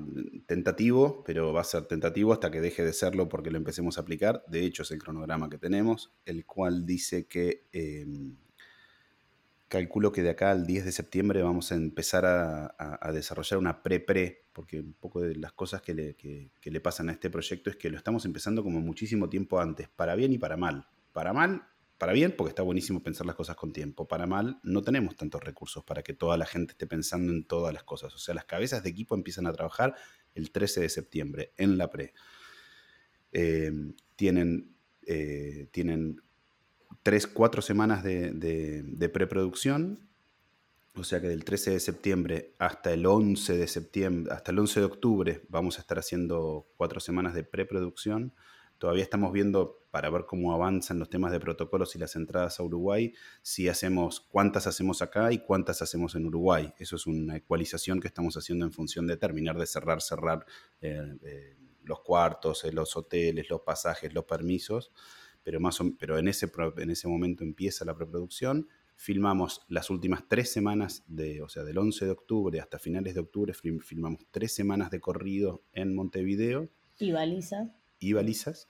tentativo, 0.46 1.24
pero 1.26 1.52
va 1.52 1.62
a 1.62 1.64
ser 1.64 1.86
tentativo 1.86 2.32
hasta 2.32 2.52
que 2.52 2.60
deje 2.60 2.84
de 2.84 2.92
serlo 2.92 3.28
porque 3.28 3.50
lo 3.50 3.58
empecemos 3.58 3.98
a 3.98 4.02
aplicar. 4.02 4.44
De 4.46 4.64
hecho, 4.64 4.84
es 4.84 4.92
el 4.92 5.02
cronograma 5.02 5.50
que 5.50 5.58
tenemos, 5.58 6.12
el 6.24 6.46
cual 6.46 6.86
dice 6.86 7.26
que 7.26 7.64
calculo 9.72 10.12
que 10.12 10.22
de 10.22 10.28
acá 10.28 10.50
al 10.50 10.66
10 10.66 10.84
de 10.84 10.92
septiembre 10.92 11.42
vamos 11.42 11.72
a 11.72 11.76
empezar 11.76 12.26
a, 12.26 13.10
desarrollar 13.10 13.58
una 13.58 13.82
pre-pre, 13.82 14.44
porque 14.52 14.78
un 14.78 14.92
poco 14.92 15.22
de 15.22 15.34
las 15.34 15.54
cosas 15.54 15.80
que 15.80 15.94
le, 15.94 16.80
pasan 16.80 17.08
a 17.08 17.12
este 17.12 17.30
proyecto 17.30 17.70
es 17.70 17.76
que 17.76 17.88
lo 17.88 17.96
estamos 17.96 18.26
empezando 18.26 18.62
como 18.62 18.82
muchísimo 18.82 19.30
tiempo 19.30 19.60
antes, 19.60 19.88
para 19.88 20.14
bien 20.14 20.30
y 20.30 20.36
para 20.36 20.58
mal. 20.58 20.88
Para 21.14 21.32
mal 21.32 21.66
para 21.96 22.12
bien, 22.12 22.34
porque 22.36 22.48
está 22.48 22.62
buenísimo 22.62 23.00
pensar 23.00 23.26
las 23.26 23.36
cosas 23.36 23.54
con 23.54 23.72
tiempo. 23.72 24.08
Para 24.08 24.26
mal, 24.26 24.58
no 24.64 24.82
tenemos 24.82 25.14
tantos 25.14 25.40
recursos 25.40 25.84
para 25.84 26.02
que 26.02 26.12
toda 26.12 26.36
la 26.36 26.46
gente 26.46 26.72
esté 26.72 26.88
pensando 26.88 27.32
en 27.32 27.44
todas 27.44 27.72
las 27.72 27.84
cosas. 27.84 28.12
O 28.12 28.18
sea, 28.18 28.34
las 28.34 28.44
cabezas 28.44 28.82
de 28.82 28.90
equipo 28.90 29.14
empiezan 29.14 29.46
a 29.46 29.52
trabajar 29.52 29.94
el 30.34 30.50
13 30.50 30.80
de 30.80 30.88
septiembre 30.88 31.52
en 31.56 31.78
la 31.78 31.88
pre. 31.88 32.12
Em, 33.30 33.94
tienen, 34.16 34.74
eh, 35.06 35.68
tienen 35.70 36.20
tres, 37.02 37.26
cuatro 37.26 37.62
semanas 37.62 38.02
de, 38.02 38.32
de, 38.32 39.08
preproducción. 39.08 40.08
O 40.94 41.04
sea 41.04 41.20
que 41.20 41.28
del 41.28 41.44
13 41.44 41.72
de 41.72 41.80
septiembre 41.80 42.54
hasta 42.58 42.92
el 42.92 43.06
11 43.06 43.56
de 43.56 43.66
septiembre, 43.66 44.32
hasta 44.32 44.50
el 44.50 44.58
11 44.58 44.80
de 44.80 44.86
octubre, 44.86 45.42
vamos 45.48 45.78
a 45.78 45.80
estar 45.80 45.98
haciendo 45.98 46.66
cuatro 46.76 47.00
semanas 47.00 47.34
de 47.34 47.44
preproducción. 47.44 48.34
Todavía 48.76 49.02
estamos 49.02 49.32
viendo 49.32 49.86
para 49.90 50.10
ver 50.10 50.26
cómo 50.26 50.52
avanzan 50.52 50.98
los 50.98 51.08
temas 51.08 51.32
de 51.32 51.40
protocolos 51.40 51.94
y 51.94 51.98
las 51.98 52.16
entradas 52.16 52.58
a 52.58 52.62
Uruguay, 52.62 53.14
si 53.42 53.68
hacemos 53.68 54.20
cuántas 54.20 54.66
hacemos 54.66 55.02
acá 55.02 55.32
y 55.32 55.38
cuántas 55.38 55.80
hacemos 55.82 56.14
en 56.14 56.26
Uruguay. 56.26 56.74
Eso 56.78 56.96
es 56.96 57.06
una 57.06 57.36
ecualización 57.36 58.00
que 58.00 58.08
estamos 58.08 58.36
haciendo 58.36 58.66
en 58.66 58.72
función 58.72 59.06
de 59.06 59.16
terminar 59.16 59.56
de 59.56 59.66
cerrar, 59.66 60.02
cerrar 60.02 60.44
eh, 60.80 61.16
eh, 61.22 61.56
los 61.84 62.00
cuartos, 62.00 62.64
eh, 62.64 62.72
los 62.72 62.96
hoteles, 62.96 63.48
los 63.48 63.60
pasajes, 63.62 64.12
los 64.12 64.24
permisos 64.24 64.92
pero, 65.42 65.60
más 65.60 65.78
pero 65.98 66.18
en, 66.18 66.28
ese, 66.28 66.50
en 66.76 66.90
ese 66.90 67.08
momento 67.08 67.44
empieza 67.44 67.84
la 67.84 67.96
preproducción. 67.96 68.68
Filmamos 68.96 69.62
las 69.68 69.90
últimas 69.90 70.28
tres 70.28 70.52
semanas, 70.52 71.04
de, 71.06 71.42
o 71.42 71.48
sea, 71.48 71.64
del 71.64 71.78
11 71.78 72.04
de 72.04 72.10
octubre 72.10 72.60
hasta 72.60 72.78
finales 72.78 73.14
de 73.14 73.20
octubre, 73.20 73.52
filmamos 73.54 74.26
tres 74.30 74.52
semanas 74.52 74.90
de 74.90 75.00
corrido 75.00 75.64
en 75.72 75.94
Montevideo. 75.94 76.70
Y 76.98 77.10
balizas. 77.10 77.68
Y 77.98 78.12
balizas. 78.12 78.68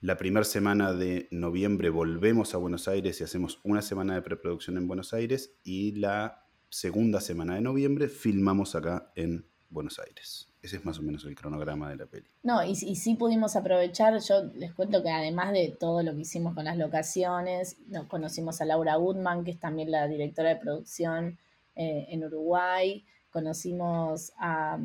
La 0.00 0.18
primera 0.18 0.44
semana 0.44 0.92
de 0.92 1.28
noviembre 1.30 1.88
volvemos 1.88 2.54
a 2.54 2.58
Buenos 2.58 2.88
Aires 2.88 3.20
y 3.20 3.24
hacemos 3.24 3.60
una 3.64 3.80
semana 3.80 4.14
de 4.14 4.22
preproducción 4.22 4.76
en 4.76 4.86
Buenos 4.86 5.14
Aires. 5.14 5.56
Y 5.64 5.92
la 5.92 6.46
segunda 6.68 7.20
semana 7.20 7.54
de 7.54 7.62
noviembre 7.62 8.08
filmamos 8.08 8.74
acá 8.74 9.12
en 9.16 9.46
Buenos 9.70 9.98
Aires. 9.98 10.53
Ese 10.64 10.78
es 10.78 10.84
más 10.86 10.98
o 10.98 11.02
menos 11.02 11.22
el 11.26 11.34
cronograma 11.34 11.90
de 11.90 11.96
la 11.96 12.06
peli. 12.06 12.24
No, 12.42 12.64
y, 12.64 12.74
sí 12.74 13.14
pudimos 13.16 13.54
aprovechar, 13.54 14.18
yo 14.18 14.44
les 14.54 14.72
cuento 14.72 15.02
que 15.02 15.10
además 15.10 15.52
de 15.52 15.76
todo 15.78 16.02
lo 16.02 16.14
que 16.14 16.22
hicimos 16.22 16.54
con 16.54 16.64
las 16.64 16.78
locaciones, 16.78 17.76
nos 17.88 18.06
conocimos 18.06 18.62
a 18.62 18.64
Laura 18.64 18.96
Goodman, 18.96 19.44
que 19.44 19.50
es 19.50 19.60
también 19.60 19.90
la 19.90 20.08
directora 20.08 20.48
de 20.48 20.56
producción 20.56 21.38
eh, 21.76 22.06
en 22.08 22.24
Uruguay, 22.24 23.04
conocimos 23.30 24.32
a, 24.38 24.78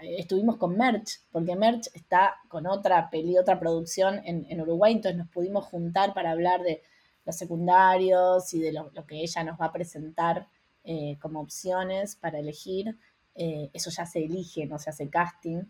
estuvimos 0.00 0.56
con 0.56 0.78
Merch, 0.78 1.20
porque 1.30 1.56
Merch 1.56 1.88
está 1.92 2.36
con 2.48 2.66
otra 2.66 3.10
peli, 3.10 3.36
otra 3.36 3.60
producción 3.60 4.22
en, 4.24 4.58
Uruguay, 4.62 4.94
entonces 4.94 5.18
nos 5.18 5.28
pudimos 5.28 5.66
juntar 5.66 6.14
para 6.14 6.30
hablar 6.30 6.62
de 6.62 6.80
los 7.26 7.36
secundarios 7.36 8.54
y 8.54 8.60
de 8.60 8.72
lo, 8.72 8.90
que 9.06 9.20
ella 9.20 9.44
nos 9.44 9.60
va 9.60 9.66
a 9.66 9.72
presentar 9.72 10.46
eh, 10.84 11.18
como 11.20 11.42
opciones 11.42 12.16
para 12.16 12.38
elegir. 12.38 12.96
Eh, 13.40 13.70
eso 13.72 13.90
ya 13.90 14.04
se 14.04 14.24
elige, 14.24 14.66
no 14.66 14.80
se 14.80 14.90
hace 14.90 15.08
casting, 15.08 15.62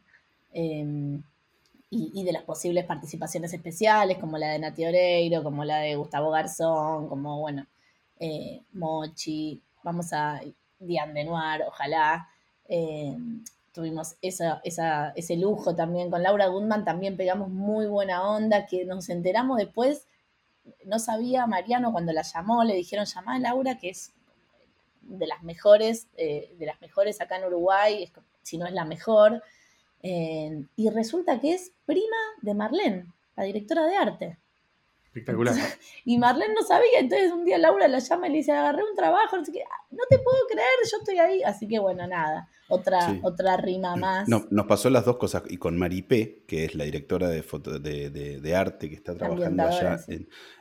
em, 0.55 1.23
y, 1.91 2.23
de 2.25 2.33
las 2.33 2.43
posibles 2.45 2.85
participaciones 2.87 3.53
especiales, 3.53 4.19
como 4.19 4.39
la 4.39 4.51
de 4.53 4.59
Nati 4.59 4.87
Oreiro, 4.87 5.43
como 5.43 5.65
la 5.65 5.79
de 5.81 5.97
Gustavo 5.97 6.31
Garzón, 6.31 7.09
como, 7.09 7.41
bueno, 7.41 7.67
eh, 8.21 8.63
Mochi, 8.73 9.61
vamos 9.83 10.13
a 10.13 10.41
Diane 10.79 11.13
de 11.15 11.25
Noir, 11.25 11.63
ojalá. 11.67 12.29
Em, 12.69 13.45
tuvimos 13.73 14.17
ese 14.23 15.37
lujo 15.37 15.75
también 15.75 16.11
con 16.11 16.23
Laura 16.23 16.47
Goodman, 16.49 16.85
también 16.85 17.17
pegamos 17.17 17.51
muy 17.51 17.87
buena 17.87 18.29
onda, 18.29 18.67
que 18.67 18.85
nos 18.87 19.09
enteramos 19.11 19.59
después, 19.59 20.07
no 20.85 20.99
sabía 20.99 21.47
Mariano 21.47 21.93
cuando 21.93 22.13
la 22.13 22.23
llamó, 22.23 22.65
le 22.65 22.75
dijeron, 22.75 23.07
llamá 23.07 23.37
a 23.37 23.39
Laura, 23.39 23.79
que 23.79 23.91
es 23.91 24.13
de 25.09 25.27
las 25.27 25.43
mejores, 25.43 26.09
eh, 26.17 26.55
de 26.59 26.67
las 26.67 26.81
mejores 26.81 27.21
acá 27.21 27.39
en 27.39 27.47
Uruguay, 27.47 28.11
si 28.43 28.59
no 28.59 28.67
es 28.67 28.73
la 28.73 28.85
mejor. 28.85 29.43
Eh, 30.03 30.63
y 30.77 30.91
resulta 30.91 31.41
que 31.41 31.55
es 31.55 31.73
prima 31.85 32.17
de 32.43 32.55
Marlene, 32.55 33.07
la 33.37 33.45
directora 33.45 33.87
de 33.87 33.97
arte. 33.97 34.39
Espectacular. 35.09 35.55
y 36.05 36.19
Marlene 36.19 36.55
no 36.55 36.63
sabía, 36.63 37.01
entonces 37.01 37.33
un 37.33 37.45
día 37.45 37.57
Laura 37.57 37.89
la 37.89 37.99
llama 37.99 38.29
y 38.29 38.31
le 38.31 38.37
dice, 38.39 38.53
agarré 38.53 38.83
un 38.83 38.95
trabajo, 38.95 39.37
no, 39.37 39.43
ah, 39.43 39.87
no 39.91 40.05
te 40.11 40.19
puedo 40.19 40.39
creer, 40.49 40.69
yo 40.91 40.99
estoy 40.99 41.19
ahí. 41.19 41.43
Así 41.43 41.67
que 41.67 41.79
bueno, 41.79 42.07
nada, 42.07 42.49
otra, 42.69 43.19
otra 43.23 43.57
rima 43.57 43.97
más. 43.97 44.29
No, 44.29 44.47
nos 44.51 44.67
pasó 44.67 44.91
las 44.91 45.07
dos 45.07 45.17
cosas, 45.17 45.45
y 45.49 45.57
con 45.57 45.79
Maripé, 45.79 46.45
que 46.47 46.67
es 46.67 46.75
la 46.75 46.85
directora 46.85 47.29
de, 47.29 47.43
foto, 47.43 47.79
de, 47.79 48.11
de, 48.11 48.57
arte 48.57 48.91
que 48.91 48.97
está 48.97 49.15
trabajando 49.15 49.63
allá, 49.63 49.99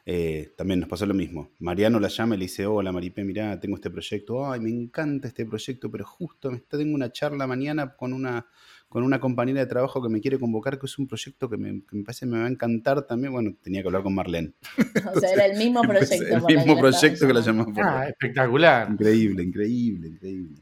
eh, 0.06 0.54
también 0.58 0.80
nos 0.80 0.88
pasó 0.88 1.06
lo 1.06 1.14
mismo. 1.14 1.52
Mariano 1.60 2.00
la 2.00 2.08
llama 2.08 2.36
y 2.36 2.38
le 2.38 2.46
dice, 2.46 2.66
hola 2.66 2.94
Maripé, 2.94 3.26
mirá, 3.26 3.60
tengo 3.60 3.76
este 3.76 3.90
proyecto, 3.90 4.50
ay, 4.50 4.62
me 4.62 4.70
encanta 4.70 5.28
este 5.28 5.46
proyecto, 5.46 5.92
pero 5.92 6.06
justo 6.06 6.50
me 6.52 6.60
tengo 6.60 6.96
una 6.96 7.12
charla 7.12 7.46
mañana 7.48 7.96
con 7.98 8.14
una 8.14 8.48
con 8.90 9.04
una 9.04 9.20
compañera 9.20 9.60
de 9.60 9.66
trabajo 9.66 10.02
que 10.02 10.10
me 10.10 10.22
quiere 10.22 10.40
convocar, 10.40 10.80
que 10.80 10.86
es 10.86 10.98
un 10.98 11.08
proyecto 11.08 11.50
que 11.50 11.58
me, 11.58 11.84
que 11.86 11.98
me 11.98 12.04
parece 12.04 12.26
me 12.26 12.40
va 12.40 12.46
a 12.46 12.50
encantar 12.50 13.06
también. 13.06 13.34
Bueno, 13.34 13.54
tenía 13.62 13.82
que 13.82 13.88
hablar 13.88 14.04
con 14.04 14.16
Marlene. 14.16 14.54
o 15.16 15.20
sea, 15.20 15.32
era 15.32 15.46
el 15.46 15.58
mismo 15.58 15.82
proyecto. 15.88 16.48
el 16.48 16.56
mismo 16.56 16.80
proyecto 16.80 17.28
que 17.28 17.34
la 17.34 17.42
llamamos. 17.42 17.78
Ah, 17.82 18.08
espectacular. 18.08 18.90
Increíble, 18.90 19.44
increíble, 19.44 20.08
increíble. 20.08 20.62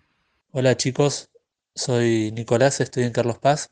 Hola 0.51 0.77
chicos, 0.77 1.29
soy 1.75 2.31
Nicolás, 2.31 2.79
estoy 2.79 3.03
en 3.03 3.11
Carlos 3.11 3.37
Paz. 3.37 3.71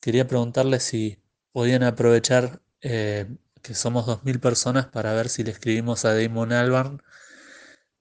Quería 0.00 0.26
preguntarles 0.26 0.82
si 0.82 1.18
podían 1.52 1.82
aprovechar 1.82 2.60
eh, 2.80 3.26
que 3.62 3.74
somos 3.74 4.06
2.000 4.06 4.40
personas 4.40 4.86
para 4.86 5.14
ver 5.14 5.28
si 5.28 5.44
le 5.44 5.52
escribimos 5.52 6.04
a 6.04 6.14
Damon 6.14 6.52
Albarn, 6.52 7.02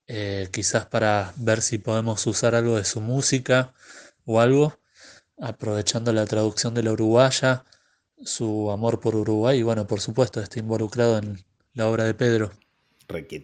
eh, 0.08 0.50
quizás 0.52 0.88
para 0.88 1.34
ver 1.38 1.62
si 1.62 1.78
podemos 1.78 2.26
usar 2.26 2.56
algo 2.56 2.78
de 2.78 2.86
su 2.86 3.00
música 3.00 3.74
o 4.26 4.42
algo 4.42 4.79
aprovechando 5.40 6.12
la 6.14 6.26
traducción 6.26 6.74
de 6.74 6.84
la 6.84 6.92
uruguaya, 6.92 7.64
su 8.24 8.70
amor 8.72 9.00
por 9.00 9.16
Uruguay 9.16 9.60
y 9.60 9.64
bueno, 9.64 9.88
por 9.88 10.02
supuesto, 10.02 10.42
está 10.42 10.60
involucrado 10.60 11.18
en 11.20 11.38
la 11.74 11.88
obra 11.88 12.04
de 12.04 12.14
Pedro. 12.14 12.52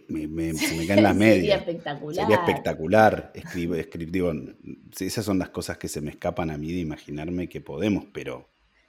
Me, 0.08 0.28
me, 0.28 0.54
se 0.54 0.76
me 0.76 0.86
caen 0.86 1.02
las 1.02 1.16
medias. 1.16 1.36
Sería 1.36 1.56
espectacular. 1.56 2.14
Sería 2.14 2.36
espectacular. 2.36 3.32
Escribo, 3.34 3.74
escribo, 3.74 4.32
esas 5.00 5.24
son 5.24 5.38
las 5.38 5.48
cosas 5.48 5.76
que 5.78 5.88
se 5.88 6.00
me 6.00 6.10
escapan 6.10 6.50
a 6.50 6.58
mí 6.58 6.72
de 6.72 6.80
imaginarme 6.80 7.48
que 7.48 7.60
podemos, 7.60 8.04
pero... 8.12 8.48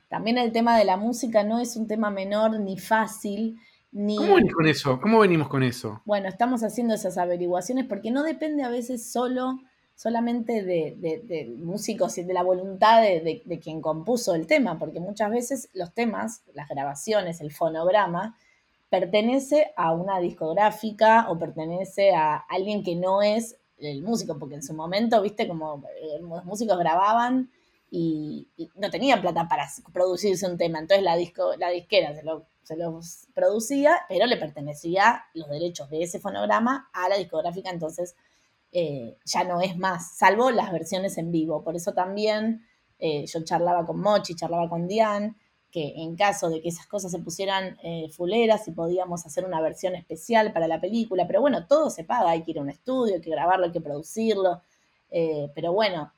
También 0.09 0.37
el 0.37 0.51
tema 0.51 0.77
de 0.77 0.85
la 0.85 0.95
música 0.95 1.43
no 1.43 1.59
es 1.59 1.75
un 1.75 1.87
tema 1.87 2.09
menor 2.11 2.59
ni 2.59 2.77
fácil. 2.77 3.59
Ni... 3.91 4.15
¿Cómo 4.15 4.35
venís 4.35 4.53
con 4.53 4.67
eso? 4.67 5.01
¿Cómo 5.01 5.19
venimos 5.19 5.49
con 5.49 5.63
eso? 5.63 6.01
Bueno, 6.05 6.29
estamos 6.29 6.63
haciendo 6.63 6.93
esas 6.93 7.17
averiguaciones 7.17 7.85
porque 7.85 8.11
no 8.11 8.23
depende 8.23 8.63
a 8.63 8.69
veces 8.69 9.11
solo 9.11 9.59
solamente 9.97 10.63
de, 10.63 11.55
músicos 11.57 12.19
y 12.19 12.23
de 12.23 12.33
la 12.33 12.43
voluntad 12.43 13.01
de, 13.01 13.59
quien 13.61 13.81
compuso 13.81 14.35
el 14.35 14.45
tema, 14.45 14.77
porque 14.77 14.99
muchas 14.99 15.31
veces 15.31 15.69
los 15.73 15.91
temas, 15.91 16.43
las 16.53 16.69
grabaciones, 16.69 17.41
el 17.41 17.51
fonograma, 17.51 18.37
pertenece 18.89 19.73
a 19.75 19.91
una 19.93 20.19
discográfica 20.19 21.25
o 21.29 21.39
pertenece 21.39 22.13
a 22.15 22.37
alguien 22.37 22.83
que 22.83 22.95
no 22.95 23.23
es 23.23 23.57
el 23.79 24.03
músico, 24.03 24.37
porque 24.37 24.55
en 24.55 24.63
su 24.63 24.75
momento, 24.75 25.19
viste, 25.21 25.47
como 25.47 25.83
eh, 25.99 26.19
los 26.21 26.45
músicos 26.45 26.77
grababan 26.77 27.49
y, 27.89 28.47
no 28.75 28.91
tenían 28.91 29.19
plata 29.19 29.47
para 29.47 29.67
producirse 29.91 30.45
un 30.45 30.59
tema, 30.59 30.77
entonces 30.77 31.03
la, 31.03 31.15
disco, 31.15 31.55
la 31.57 31.69
disquera 31.69 32.13
se, 32.13 32.23
lo, 32.23 32.45
se 32.61 32.77
los 32.77 33.27
producía, 33.33 33.95
pero 34.07 34.27
le 34.27 34.37
pertenecía 34.37 35.23
los 35.33 35.49
derechos 35.49 35.89
de 35.89 36.03
ese 36.03 36.19
fonograma 36.19 36.87
a 36.93 37.09
la 37.09 37.17
discográfica, 37.17 37.71
entonces 37.71 38.15
eh, 38.71 39.17
ya 39.25 39.43
no 39.43 39.61
es 39.61 39.77
más, 39.77 40.17
salvo 40.17 40.51
las 40.51 40.71
versiones 40.71 41.17
en 41.17 41.31
vivo. 41.31 41.63
Por 41.63 41.75
eso 41.75 41.93
también 41.93 42.65
eh, 42.99 43.25
yo 43.25 43.43
charlaba 43.43 43.85
con 43.85 43.99
Mochi, 43.99 44.35
charlaba 44.35 44.69
con 44.69 44.87
Diane, 44.87 45.35
que 45.71 45.93
en 45.97 46.15
caso 46.15 46.49
de 46.49 46.61
que 46.61 46.69
esas 46.69 46.87
cosas 46.87 47.11
se 47.11 47.19
pusieran 47.19 47.77
eh, 47.83 48.09
fuleras 48.09 48.67
y 48.67 48.71
podíamos 48.71 49.25
hacer 49.25 49.45
una 49.45 49.61
versión 49.61 49.95
especial 49.95 50.53
para 50.53 50.67
la 50.67 50.79
película, 50.79 51.27
pero 51.27 51.41
bueno, 51.41 51.67
todo 51.67 51.89
se 51.89 52.03
paga, 52.03 52.31
hay 52.31 52.43
que 52.43 52.51
ir 52.51 52.59
a 52.59 52.61
un 52.61 52.69
estudio, 52.69 53.15
hay 53.15 53.21
que 53.21 53.29
grabarlo, 53.29 53.65
hay 53.65 53.71
que 53.71 53.81
producirlo, 53.81 54.61
pero 55.09 55.73
bueno, 55.73 56.11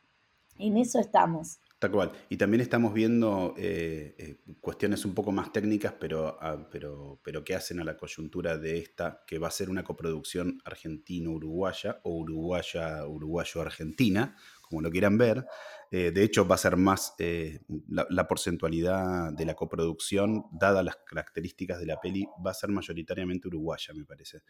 en 0.58 0.78
eso 0.78 1.00
estamos. 1.00 1.60
Tal 1.80 1.92
cual. 1.92 2.12
Y 2.28 2.36
también 2.36 2.60
estamos 2.60 2.94
viendo 2.94 3.54
eh, 3.58 4.14
eh, 4.18 4.42
cuestiones 4.60 5.06
un 5.06 5.16
poco 5.16 5.32
más 5.32 5.54
técnicas, 5.54 5.94
pero, 5.98 6.38
ah, 6.42 6.68
pero, 6.70 7.22
pero 7.24 7.46
que 7.46 7.56
hacen 7.56 7.80
a 7.80 7.86
la 7.86 7.96
coyuntura 7.96 8.58
de 8.58 8.80
esta, 8.80 9.24
que 9.26 9.40
va 9.40 9.48
a 9.48 9.52
ser 9.52 9.70
una 9.70 9.86
coproducción 9.86 10.60
argentino-uruguaya 10.66 12.02
o 12.04 12.18
uruguaya-uruguayo-argentina, 12.18 14.36
como 14.62 14.82
lo 14.82 14.92
quieran 14.92 15.18
ver. 15.18 15.46
Eh, 15.90 16.12
de 16.12 16.22
hecho, 16.22 16.46
va 16.46 16.56
a 16.56 16.58
ser 16.58 16.76
más 16.76 17.14
la, 17.88 18.06
la, 18.10 18.28
porcentualidad 18.28 19.32
de 19.32 19.46
la 19.46 19.56
coproducción, 19.56 20.48
dada 20.52 20.84
las 20.84 20.98
características 20.98 21.80
de 21.80 21.86
la 21.86 22.02
peli, 22.02 22.28
va 22.46 22.52
a 22.52 22.56
ser 22.56 22.72
mayoritariamente 22.72 23.48
uruguaya, 23.48 23.94
me 23.94 24.04
parece. 24.04 24.42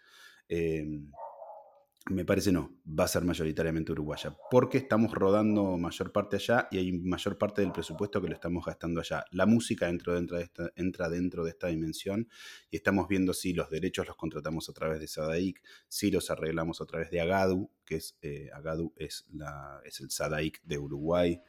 Me 2.08 2.26
parece 2.26 2.52
no, 2.52 2.76
va 2.88 3.04
a 3.04 3.08
ser 3.08 3.24
mayoritariamente 3.24 3.92
uruguaya, 3.92 4.36
porque 4.50 4.80
estamos 4.80 5.12
rodando 5.14 5.78
mayor 5.78 6.12
parte 6.12 6.38
allá 6.38 6.68
y 6.72 6.80
hay 6.80 6.92
mayor 6.92 7.38
parte 7.38 7.62
del 7.62 7.72
presupuesto 7.72 8.20
que 8.20 8.30
lo 8.30 8.34
estamos 8.34 8.66
gastando 8.66 9.00
allá. 9.00 9.26
La 9.32 9.46
música 9.46 9.86
dentro, 9.86 10.16
dentro 10.16 10.38
de 10.38 10.44
esta, 10.44 10.72
entra 10.76 11.08
dentro 11.08 11.44
de 11.44 11.52
esta 11.52 11.68
dimensión 11.68 12.28
y 12.72 12.78
estamos 12.78 13.08
viendo 13.08 13.34
si 13.34 13.54
los 13.54 13.70
derechos 13.70 14.08
los 14.08 14.16
contratamos 14.16 14.70
a 14.70 14.74
través 14.74 15.00
de 15.00 15.08
Sadaic, 15.08 15.62
si 15.88 16.10
los 16.10 16.32
arreglamos 16.32 16.82
a 16.82 16.86
través 16.86 17.12
de 17.12 17.22
Agadu, 17.22 17.70
que 17.86 17.98
es 17.98 18.18
eh, 18.24 18.50
Agadu 18.54 18.92
es, 18.96 19.28
la, 19.32 19.80
es 19.86 20.00
el 20.00 20.10
Sadaic 20.10 20.64
de 20.64 20.80
Uruguay. 20.80 21.40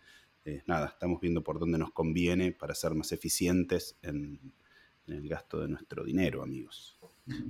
Eh, 0.45 0.63
nada, 0.67 0.89
estamos 0.89 1.21
viendo 1.23 1.43
por 1.43 1.59
dónde 1.59 1.79
nos 1.79 1.93
conviene 1.93 2.53
para 2.53 2.75
ser 2.75 2.95
más 2.95 3.13
eficientes 3.13 3.97
en, 4.03 4.53
en 5.07 5.15
el 5.15 5.29
gasto 5.29 5.61
de 5.61 5.69
nuestro 5.69 6.05
dinero, 6.05 6.43
amigos. 6.43 6.99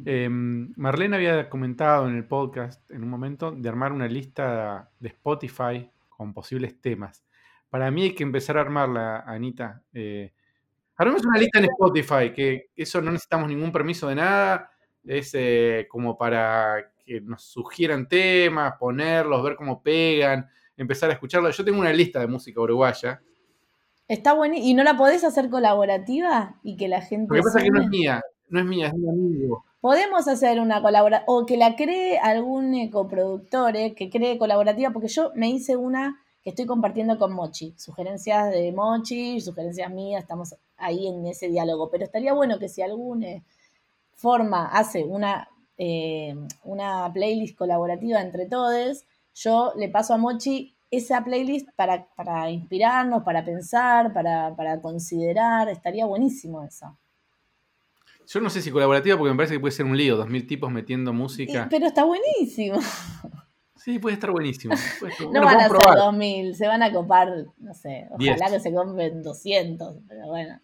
Em, 0.05 0.73
Marlene 0.77 1.17
había 1.17 1.49
comentado 1.49 2.09
en 2.09 2.17
el 2.17 2.25
podcast 2.25 2.91
en 2.91 3.03
un 3.03 3.11
momento 3.11 3.53
de 3.53 3.69
armar 3.69 3.93
una 3.93 4.09
lista 4.09 4.91
de 4.99 5.09
Spotify 5.09 5.91
con 6.09 6.33
posibles 6.33 6.81
temas. 6.81 7.25
Para 7.69 7.91
mí 7.91 8.03
hay 8.03 8.15
que 8.15 8.23
empezar 8.23 8.59
a 8.59 8.63
armarla, 8.63 9.21
Anita. 9.21 9.83
Eh, 9.93 10.33
armemos 10.97 11.25
una 11.25 11.39
lista 11.39 11.61
en 11.61 11.67
Spotify, 11.67 12.33
que 12.35 12.71
eso 12.75 13.01
no 13.01 13.13
necesitamos 13.13 13.49
ningún 13.49 13.73
permiso 13.73 14.09
de 14.09 14.17
nada. 14.17 14.71
Es 15.05 15.31
eh, 15.35 15.87
como 15.89 16.19
para 16.19 16.93
que 17.05 17.21
nos 17.21 17.45
sugieran 17.45 18.09
temas, 18.09 18.75
ponerlos, 18.79 19.43
ver 19.43 19.57
cómo 19.57 19.83
pegan, 19.83 20.49
empezar 20.77 21.11
a 21.11 21.15
escucharlo. 21.15 21.51
Yo 21.51 21.65
tengo 21.65 21.79
una 21.79 21.93
lista 21.93 22.21
de 22.21 22.27
música 22.27 22.61
uruguaya. 22.61 23.23
Está 24.09 24.33
bueno. 24.33 24.57
¿Y 24.57 24.75
no 24.75 24.83
la 24.83 24.97
podés 24.97 25.23
hacer 25.23 25.49
colaborativa? 25.49 26.57
Y 26.65 26.77
que 26.77 26.89
la 26.89 27.01
gente. 27.01 27.29
Lo 27.29 27.37
que 27.37 27.43
pasa 27.43 27.59
es 27.59 27.65
que 27.65 27.71
no 27.71 27.83
es 27.83 27.89
mía, 27.89 28.21
no 28.49 28.59
es 28.59 28.67
mía, 28.67 28.87
es 28.89 28.93
de 28.93 28.99
un 28.99 29.11
amigo. 29.11 29.65
Podemos 29.81 30.29
hacer 30.29 30.61
una 30.61 30.83
colaboración, 30.83 31.25
o 31.27 31.47
que 31.47 31.57
la 31.57 31.75
cree 31.75 32.19
algún 32.19 32.91
coproductor, 32.91 33.75
eh, 33.77 33.95
que 33.95 34.11
cree 34.11 34.37
colaborativa, 34.37 34.91
porque 34.91 35.09
yo 35.09 35.33
me 35.35 35.49
hice 35.49 35.77
una 35.77 36.21
que 36.43 36.51
estoy 36.51 36.67
compartiendo 36.67 37.19
con 37.19 37.33
Mochi. 37.33 37.75
Sugerencias 37.79 38.51
de 38.51 38.73
Mochi, 38.73 39.41
sugerencias 39.41 39.91
mías, 39.91 40.23
estamos 40.23 40.55
ahí 40.77 41.07
en 41.07 41.27
ese 41.27 41.49
diálogo. 41.49 41.91
Pero 41.91 42.05
estaría 42.05 42.35
bueno 42.35 42.59
que 42.59 42.69
si 42.69 42.83
alguna 42.83 43.43
forma 44.15 44.67
hace 44.67 45.05
una, 45.05 45.49
eh, 45.79 46.35
una 46.65 47.11
playlist 47.13 47.57
colaborativa 47.57 48.21
entre 48.21 48.47
todos, 48.47 49.07
yo 49.35 49.73
le 49.77 49.89
paso 49.89 50.13
a 50.13 50.19
Mochi 50.19 50.77
esa 50.91 51.25
playlist 51.25 51.69
para, 51.77 52.07
para 52.17 52.51
inspirarnos, 52.51 53.23
para 53.23 53.45
pensar, 53.45 54.13
para, 54.13 54.55
para 54.57 54.81
considerar. 54.83 55.71
Estaría 55.71 56.05
buenísimo 56.05 56.63
eso. 56.65 56.99
Yo 58.33 58.41
no 58.41 58.49
sé 58.49 58.63
si 58.63 58.71
colaborativa 58.71 59.17
porque 59.19 59.33
me 59.33 59.37
parece 59.37 59.55
que 59.55 59.61
puede 59.61 59.73
ser 59.73 59.87
un 59.87 59.97
lío, 59.97 60.17
dos 60.17 60.29
mil 60.29 60.47
tipos 60.47 60.71
metiendo 60.71 61.13
música. 61.13 61.67
pero 61.69 61.87
está 61.87 62.05
buenísimo. 62.05 62.79
Sí, 63.75 63.99
puede 63.99 64.15
estar 64.15 64.31
buenísimo. 64.31 64.73
no 65.33 65.41
van 65.41 65.57
a 65.57 65.69
ser 65.69 65.79
dos 65.97 66.15
mil, 66.15 66.55
se 66.55 66.69
van 66.69 66.81
a 66.85 66.93
copar, 66.93 67.29
no 67.59 67.75
sé, 67.75 68.07
ojalá 68.11 68.49
que 68.51 68.61
se 68.61 68.73
compren 68.73 69.25
200, 69.25 69.97
pero 70.07 70.29
bueno, 70.29 70.61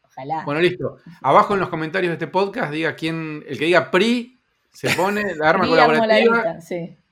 ojalá. 0.00 0.42
Bueno, 0.46 0.62
listo. 0.62 0.96
Abajo 1.20 1.52
en 1.52 1.60
los 1.60 1.68
comentarios 1.68 2.10
de 2.10 2.14
este 2.14 2.28
podcast 2.28 2.72
diga 2.72 2.94
quién, 2.94 3.44
el 3.46 3.58
que 3.58 3.66
diga 3.66 3.90
PRI 3.90 4.38
se 4.70 4.88
pone 4.90 5.22
la 5.36 5.50
arma 5.50 5.66
colaborativa. 5.66 6.56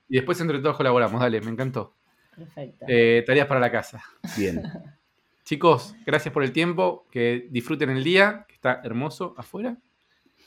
Y 0.09 0.15
después 0.15 0.41
entre 0.41 0.61
todos 0.61 0.79
colaboramos, 0.79 1.21
dale, 1.21 1.43
me 1.43 1.51
encantó. 1.51 1.95
Perfecto. 2.35 2.87
Eh, 2.89 3.23
tareas 3.27 3.47
para 3.47 3.61
la 3.61 3.71
casa. 3.71 4.03
Bien. 4.39 4.63
Chicos, 5.45 5.95
gracias 6.07 6.33
por 6.33 6.43
el 6.43 6.53
tiempo, 6.53 7.07
que 7.11 7.49
disfruten 7.51 7.91
el 7.91 8.03
día, 8.03 8.47
que 8.49 8.55
está 8.55 8.81
hermoso 8.83 9.35
afuera. 9.37 9.77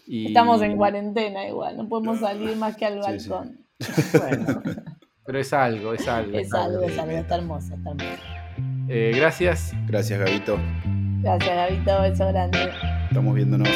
Estamos 0.08 0.62
en 0.62 0.78
cuarentena 0.78 1.48
igual, 1.48 1.78
no 1.78 1.88
podemos 1.88 2.20
salir 2.20 2.56
más 2.58 2.76
que 2.76 2.86
al 2.86 3.00
balcón. 3.00 3.66
Bueno, 4.20 4.62
pero 5.26 5.40
es 5.40 5.54
algo, 5.54 5.94
es 5.94 6.08
algo. 6.08 6.38
Es, 6.38 6.54
algo, 6.54 6.84
es 6.84 6.98
algo, 6.98 7.12
está 7.14 7.36
hermoso, 7.36 7.76
está 7.76 7.90
hermoso. 7.90 8.22
Eh, 8.90 9.14
gracias. 9.16 9.74
Gracias, 9.88 10.20
Gabito. 10.20 10.60
Gracias, 11.22 11.56
Gabito, 11.56 12.02
beso 12.02 12.28
grande. 12.28 12.70
Estamos 13.10 13.34
viéndonos. 13.34 13.70